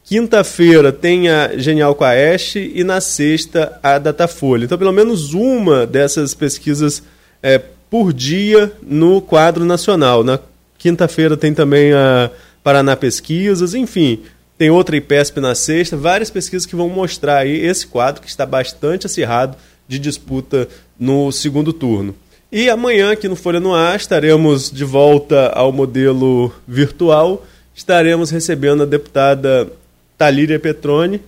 Quinta-feira 0.04 0.92
tem 0.92 1.30
a 1.30 1.56
Genial 1.60 1.94
Quaest 1.94 2.56
e 2.56 2.84
na 2.84 3.00
sexta 3.00 3.78
a 3.84 4.00
Datafolha. 4.00 4.66
Então, 4.66 4.80
pelo 4.80 4.92
menos 4.92 5.36
uma 5.36 5.86
dessas 5.86 6.34
pesquisas 6.34 7.04
é, 7.44 7.62
por 7.88 8.12
dia 8.14 8.74
no 8.82 9.22
quadro 9.22 9.64
nacional. 9.64 10.24
Na 10.24 10.40
Quinta-feira 10.80 11.38
tem 11.38 11.54
também 11.54 11.94
a 11.94 12.32
Paraná 12.64 12.96
Pesquisas, 12.96 13.76
enfim, 13.76 14.24
tem 14.58 14.72
outra 14.72 14.98
IPESP 14.98 15.40
na 15.40 15.54
sexta, 15.54 15.96
várias 15.96 16.32
pesquisas 16.32 16.66
que 16.66 16.76
vão 16.76 16.90
mostrar 16.90 17.38
aí 17.38 17.64
esse 17.64 17.86
quadro 17.86 18.24
que 18.24 18.28
está 18.28 18.44
bastante 18.44 19.06
acirrado 19.06 19.56
de 19.88 20.00
disputa 20.00 20.68
no 21.00 21.32
segundo 21.32 21.72
turno. 21.72 22.16
E 22.52 22.68
amanhã, 22.68 23.12
aqui 23.12 23.28
no 23.28 23.36
Folha 23.36 23.60
no 23.60 23.76
Ar, 23.76 23.96
estaremos 23.96 24.72
de 24.72 24.84
volta 24.84 25.50
ao 25.50 25.72
modelo 25.72 26.52
virtual. 26.68 27.46
Estaremos 27.76 28.32
recebendo 28.32 28.82
a 28.82 28.88
deputada 28.88 29.72
Talíria 30.18 30.60
Petroni, 30.60 31.22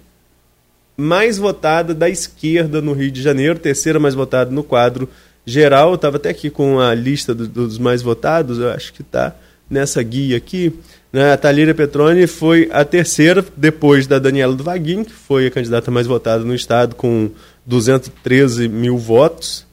mais 0.98 1.38
votada 1.38 1.93
da 1.93 2.10
esquerda 2.10 2.81
no 2.81 2.93
Rio 2.93 3.11
de 3.11 3.22
Janeiro, 3.22 3.60
terceira 3.60 3.99
mais 3.99 4.15
votada 4.15 4.49
no 4.49 4.64
quadro 4.64 5.07
geral. 5.45 5.89
Eu 5.89 5.95
estava 5.95 6.18
até 6.18 6.30
aqui 6.30 6.49
com 6.49 6.80
a 6.80 6.95
lista 6.95 7.35
do, 7.35 7.48
dos 7.48 7.77
mais 7.77 8.02
votados, 8.02 8.57
eu 8.57 8.72
acho 8.72 8.91
que 8.91 9.03
está 9.03 9.35
nessa 9.69 10.02
guia 10.02 10.38
aqui. 10.38 10.73
Né? 11.14 11.31
A 11.34 11.38
Talíria 11.38 11.76
Petroni 11.76 12.26
foi 12.26 12.68
a 12.73 12.84
terceira, 12.84 13.45
depois 13.56 14.07
da 14.07 14.18
Daniela 14.18 14.56
do 14.56 14.64
Vaguinho, 14.64 15.06
que 15.06 15.14
foi 15.14 15.45
a 15.45 15.52
candidata 15.52 15.91
mais 15.91 16.07
votada 16.07 16.43
no 16.43 16.56
Estado, 16.56 16.95
com 16.95 17.30
213 17.64 18.68
mil 18.68 18.98
votos, 18.98 19.69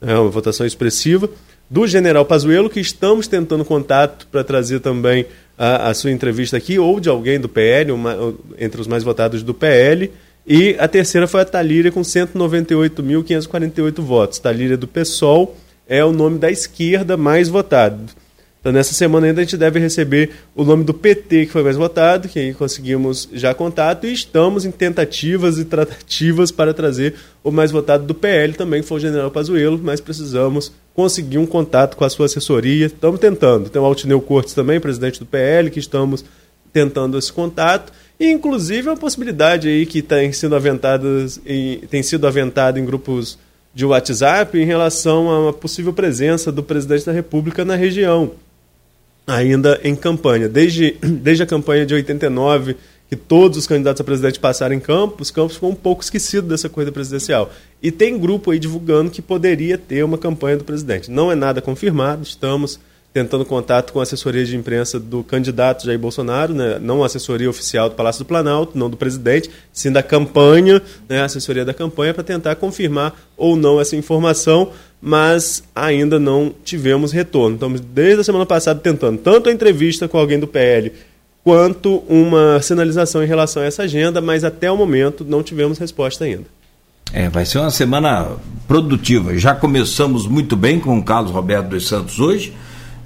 é 0.00 0.14
uma 0.14 0.30
votação 0.30 0.66
expressiva. 0.66 1.28
Do 1.68 1.86
general 1.86 2.24
Pazuello, 2.24 2.68
que 2.68 2.80
estamos 2.80 3.28
tentando 3.28 3.64
contato 3.64 4.26
para 4.26 4.42
trazer 4.42 4.80
também 4.80 5.26
a, 5.56 5.90
a, 5.90 5.94
sua 5.94 6.10
entrevista 6.10 6.56
aqui, 6.56 6.78
ou 6.78 6.98
de 6.98 7.08
alguém 7.08 7.38
do 7.38 7.48
PL, 7.48 7.92
uma, 7.92 8.34
entre 8.58 8.80
os 8.80 8.86
mais 8.86 9.04
votados 9.04 9.42
do 9.42 9.54
PL. 9.54 10.10
E 10.46 10.74
a 10.78 10.88
terceira 10.88 11.28
foi 11.28 11.42
a 11.42 11.44
Talíria, 11.44 11.92
com 11.92 12.00
198.548 12.00 14.00
votos. 14.00 14.38
Talíria 14.38 14.76
do 14.76 14.88
PSOL 14.88 15.56
é 15.86 16.04
o 16.04 16.12
nome 16.12 16.38
da 16.38 16.50
esquerda 16.50 17.16
mais 17.16 17.48
votado. 17.48 18.10
Então, 18.60 18.72
nessa 18.72 18.92
semana 18.92 19.26
ainda 19.26 19.40
a 19.40 19.44
gente 19.44 19.56
deve 19.56 19.80
receber 19.80 20.30
o 20.54 20.64
nome 20.64 20.84
do 20.84 20.92
PT, 20.92 21.46
que 21.46 21.52
foi 21.52 21.62
mais 21.62 21.76
votado, 21.76 22.28
que 22.28 22.38
aí 22.38 22.52
conseguimos 22.52 23.26
já 23.32 23.54
contato, 23.54 24.06
e 24.06 24.12
estamos 24.12 24.66
em 24.66 24.70
tentativas 24.70 25.58
e 25.58 25.64
tratativas 25.64 26.50
para 26.50 26.74
trazer 26.74 27.14
o 27.42 27.50
mais 27.50 27.70
votado 27.70 28.04
do 28.04 28.14
PL 28.14 28.52
também, 28.52 28.82
que 28.82 28.88
foi 28.88 28.98
o 28.98 29.00
general 29.00 29.30
Pazuello, 29.30 29.80
mas 29.82 29.98
precisamos 29.98 30.70
conseguir 30.94 31.38
um 31.38 31.46
contato 31.46 31.96
com 31.96 32.04
a 32.04 32.10
sua 32.10 32.26
assessoria. 32.26 32.86
Estamos 32.86 33.18
tentando. 33.18 33.70
Tem 33.70 33.80
o 33.80 33.84
Altineu 33.84 34.20
Cortes 34.20 34.52
também, 34.52 34.78
presidente 34.78 35.18
do 35.18 35.24
PL, 35.24 35.70
que 35.70 35.78
estamos 35.78 36.22
tentando 36.70 37.16
esse 37.16 37.32
contato. 37.32 37.90
E, 38.18 38.30
inclusive, 38.30 38.88
é 38.88 38.90
uma 38.90 38.96
possibilidade 38.96 39.68
aí 39.68 39.86
que 39.86 40.02
tem 40.02 40.30
sido 40.32 40.54
aventada 40.54 41.08
em, 41.46 41.78
tem 41.90 42.02
sido 42.02 42.26
aventada 42.26 42.78
em 42.78 42.84
grupos 42.84 43.38
de 43.74 43.86
WhatsApp 43.86 44.58
em 44.58 44.66
relação 44.66 45.30
a 45.30 45.40
uma 45.40 45.52
possível 45.52 45.94
presença 45.94 46.52
do 46.52 46.62
presidente 46.62 47.06
da 47.06 47.12
República 47.12 47.64
na 47.64 47.76
região 47.76 48.32
ainda 49.30 49.80
em 49.84 49.94
campanha. 49.94 50.48
Desde, 50.48 50.96
desde 51.00 51.42
a 51.42 51.46
campanha 51.46 51.86
de 51.86 51.94
89, 51.94 52.76
que 53.08 53.16
todos 53.16 53.58
os 53.58 53.66
candidatos 53.66 54.00
a 54.00 54.04
presidente 54.04 54.38
passaram 54.38 54.74
em 54.74 54.80
Campos, 54.80 55.30
Campos 55.30 55.54
ficou 55.54 55.70
um 55.70 55.74
pouco 55.74 56.02
esquecido 56.02 56.48
dessa 56.48 56.68
corrida 56.68 56.92
presidencial. 56.92 57.52
E 57.82 57.90
tem 57.90 58.18
grupo 58.18 58.50
aí 58.50 58.58
divulgando 58.58 59.10
que 59.10 59.22
poderia 59.22 59.78
ter 59.78 60.04
uma 60.04 60.18
campanha 60.18 60.56
do 60.56 60.64
presidente. 60.64 61.10
Não 61.10 61.30
é 61.30 61.34
nada 61.34 61.60
confirmado, 61.60 62.22
estamos 62.22 62.78
tentando 63.12 63.44
contato 63.44 63.92
com 63.92 64.00
a 64.00 64.02
assessoria 64.02 64.44
de 64.44 64.56
imprensa 64.56 65.00
do 65.00 65.24
candidato 65.24 65.84
Jair 65.84 65.98
Bolsonaro, 65.98 66.54
né? 66.54 66.78
não 66.80 67.02
a 67.02 67.06
assessoria 67.06 67.50
oficial 67.50 67.88
do 67.88 67.94
Palácio 67.94 68.24
do 68.24 68.28
Planalto, 68.28 68.78
não 68.78 68.88
do 68.88 68.96
presidente, 68.96 69.50
sim 69.72 69.90
da 69.90 70.02
campanha, 70.02 70.80
né? 71.08 71.20
a 71.20 71.24
assessoria 71.24 71.64
da 71.64 71.74
campanha, 71.74 72.14
para 72.14 72.22
tentar 72.22 72.54
confirmar 72.56 73.14
ou 73.36 73.56
não 73.56 73.80
essa 73.80 73.96
informação 73.96 74.70
mas 75.00 75.64
ainda 75.74 76.18
não 76.18 76.52
tivemos 76.62 77.10
retorno. 77.10 77.54
Estamos 77.54 77.80
desde 77.80 78.20
a 78.20 78.24
semana 78.24 78.44
passada 78.44 78.80
tentando 78.80 79.18
tanto 79.18 79.48
a 79.48 79.52
entrevista 79.52 80.06
com 80.06 80.18
alguém 80.18 80.38
do 80.38 80.46
PL 80.46 80.92
quanto 81.42 82.02
uma 82.08 82.60
sinalização 82.60 83.22
em 83.24 83.26
relação 83.26 83.62
a 83.62 83.66
essa 83.66 83.84
agenda, 83.84 84.20
mas 84.20 84.44
até 84.44 84.70
o 84.70 84.76
momento 84.76 85.24
não 85.24 85.42
tivemos 85.42 85.78
resposta 85.78 86.24
ainda. 86.24 86.44
É, 87.12 87.28
vai 87.28 87.44
ser 87.44 87.58
uma 87.58 87.70
semana 87.70 88.36
produtiva. 88.68 89.36
Já 89.36 89.54
começamos 89.54 90.26
muito 90.26 90.54
bem 90.54 90.78
com 90.78 90.98
o 90.98 91.02
Carlos 91.02 91.32
Roberto 91.32 91.68
dos 91.68 91.88
Santos 91.88 92.20
hoje, 92.20 92.52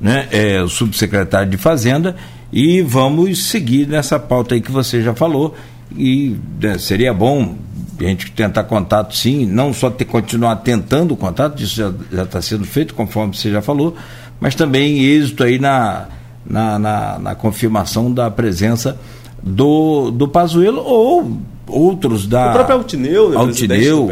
né, 0.05 0.29
é, 0.31 0.63
o 0.63 0.69
subsecretário 0.69 1.51
de 1.51 1.57
Fazenda, 1.57 2.15
e 2.53 2.83
vamos 2.83 3.47
seguir 3.47 3.89
nessa 3.89 4.19
pauta 4.19 4.55
aí 4.55 4.61
que 4.61 4.71
você 4.71 5.03
já 5.03 5.15
falou. 5.15 5.55
E 5.97 6.37
né, 6.61 6.77
seria 6.77 7.15
bom 7.15 7.57
a 7.99 8.05
gente 8.05 8.31
tentar 8.33 8.65
contato 8.65 9.17
sim, 9.17 9.47
não 9.47 9.73
só 9.73 9.89
ter, 9.89 10.05
continuar 10.05 10.57
tentando 10.57 11.15
o 11.15 11.17
contato, 11.17 11.63
isso 11.63 11.77
já 12.13 12.23
está 12.23 12.43
sendo 12.43 12.67
feito, 12.67 12.93
conforme 12.93 13.35
você 13.35 13.51
já 13.51 13.63
falou, 13.63 13.97
mas 14.39 14.55
também 14.55 15.03
êxito 15.03 15.43
aí 15.43 15.59
na, 15.59 16.09
na, 16.45 16.79
na, 16.79 17.19
na 17.19 17.35
confirmação 17.35 18.13
da 18.13 18.31
presença 18.31 19.01
do, 19.43 20.11
do 20.11 20.29
Pazuello 20.29 20.83
ou 20.85 21.41
outros 21.67 22.27
da. 22.27 22.51
O 22.51 22.53
próprio 22.53 22.77
Altineu, 22.77 23.31
né, 23.31 23.37
Altineu 23.39 24.11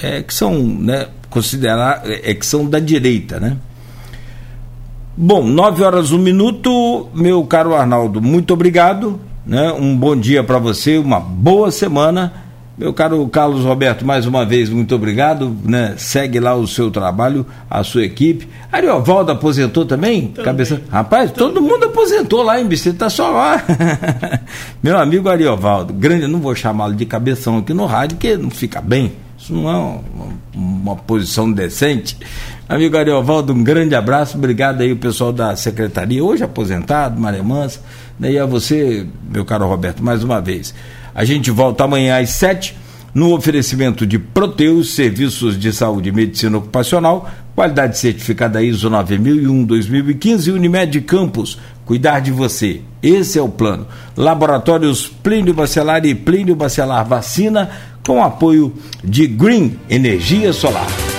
é, 0.00 0.22
que 0.22 0.32
são, 0.32 0.62
né, 0.62 1.08
considerar, 1.28 2.02
é, 2.04 2.32
que 2.34 2.46
são 2.46 2.64
da 2.64 2.78
direita, 2.78 3.40
né? 3.40 3.56
Bom, 5.16 5.46
nove 5.46 5.82
horas 5.82 6.12
um 6.12 6.18
minuto, 6.18 7.08
meu 7.14 7.44
caro 7.44 7.74
Arnaldo, 7.74 8.20
muito 8.20 8.52
obrigado, 8.52 9.20
né? 9.46 9.72
Um 9.72 9.96
bom 9.96 10.16
dia 10.16 10.42
para 10.42 10.58
você, 10.58 10.98
uma 10.98 11.20
boa 11.20 11.70
semana 11.70 12.44
meu 12.76 12.92
caro 12.92 13.24
Carlos 13.28 13.64
Roberto, 13.64 14.04
mais 14.04 14.26
uma 14.26 14.44
vez, 14.44 14.68
muito 14.68 14.92
obrigado. 14.96 15.56
Né? 15.64 15.94
Segue 15.96 16.40
lá 16.40 16.56
o 16.56 16.66
seu 16.66 16.90
trabalho, 16.90 17.46
a 17.70 17.84
sua 17.84 18.04
equipe. 18.04 18.48
Ariovaldo 18.70 19.30
aposentou 19.30 19.86
também? 19.86 20.22
também. 20.28 20.44
Cabeça... 20.44 20.82
Rapaz, 20.90 21.30
também. 21.30 21.54
todo 21.54 21.62
mundo 21.62 21.84
aposentou 21.84 22.42
lá 22.42 22.60
em 22.60 22.66
Bicete, 22.66 22.98
tá 22.98 23.08
só 23.08 23.30
lá. 23.30 23.62
Meu 24.82 24.98
amigo 24.98 25.28
Ariovaldo, 25.28 25.92
grande, 25.92 26.26
não 26.26 26.40
vou 26.40 26.54
chamá-lo 26.56 26.94
de 26.94 27.06
cabeção 27.06 27.58
aqui 27.58 27.72
no 27.72 27.86
rádio, 27.86 28.16
porque 28.16 28.36
não 28.36 28.50
fica 28.50 28.80
bem. 28.80 29.12
Isso 29.44 29.52
não 29.52 29.68
é 29.68 29.76
uma, 29.76 30.00
uma 30.54 30.96
posição 30.96 31.52
decente. 31.52 32.16
Amigo 32.66 32.96
Ariovaldo, 32.96 33.52
um 33.52 33.62
grande 33.62 33.94
abraço. 33.94 34.38
Obrigado 34.38 34.80
aí 34.80 34.90
o 34.90 34.96
pessoal 34.96 35.34
da 35.34 35.54
secretaria, 35.54 36.24
hoje 36.24 36.42
aposentado, 36.42 37.20
Maré 37.20 37.42
Mansa. 37.42 37.82
Daí 38.18 38.38
a 38.38 38.46
você, 38.46 39.06
meu 39.30 39.44
caro 39.44 39.68
Roberto, 39.68 40.02
mais 40.02 40.24
uma 40.24 40.40
vez. 40.40 40.74
A 41.14 41.26
gente 41.26 41.50
volta 41.50 41.84
amanhã 41.84 42.18
às 42.18 42.30
sete 42.30 42.74
no 43.12 43.34
oferecimento 43.34 44.06
de 44.06 44.18
Proteus, 44.18 44.94
Serviços 44.94 45.58
de 45.58 45.74
Saúde 45.74 46.08
e 46.08 46.12
Medicina 46.12 46.56
Ocupacional, 46.56 47.28
qualidade 47.54 47.98
certificada 47.98 48.62
ISO 48.62 48.90
9001-2015 48.90 50.48
e 50.48 50.50
Unimed 50.50 51.00
Campos, 51.02 51.58
cuidar 51.84 52.20
de 52.20 52.32
você. 52.32 52.80
Esse 53.02 53.38
é 53.38 53.42
o 53.42 53.48
plano. 53.48 53.86
Laboratórios 54.16 55.06
Plínio 55.06 55.54
Bacelar 55.54 56.04
e 56.04 56.14
Plínio 56.14 56.56
Bacelar 56.56 57.06
Vacina, 57.06 57.70
com 58.06 58.22
apoio 58.22 58.74
de 59.02 59.26
Green 59.26 59.78
Energia 59.88 60.52
Solar. 60.52 61.13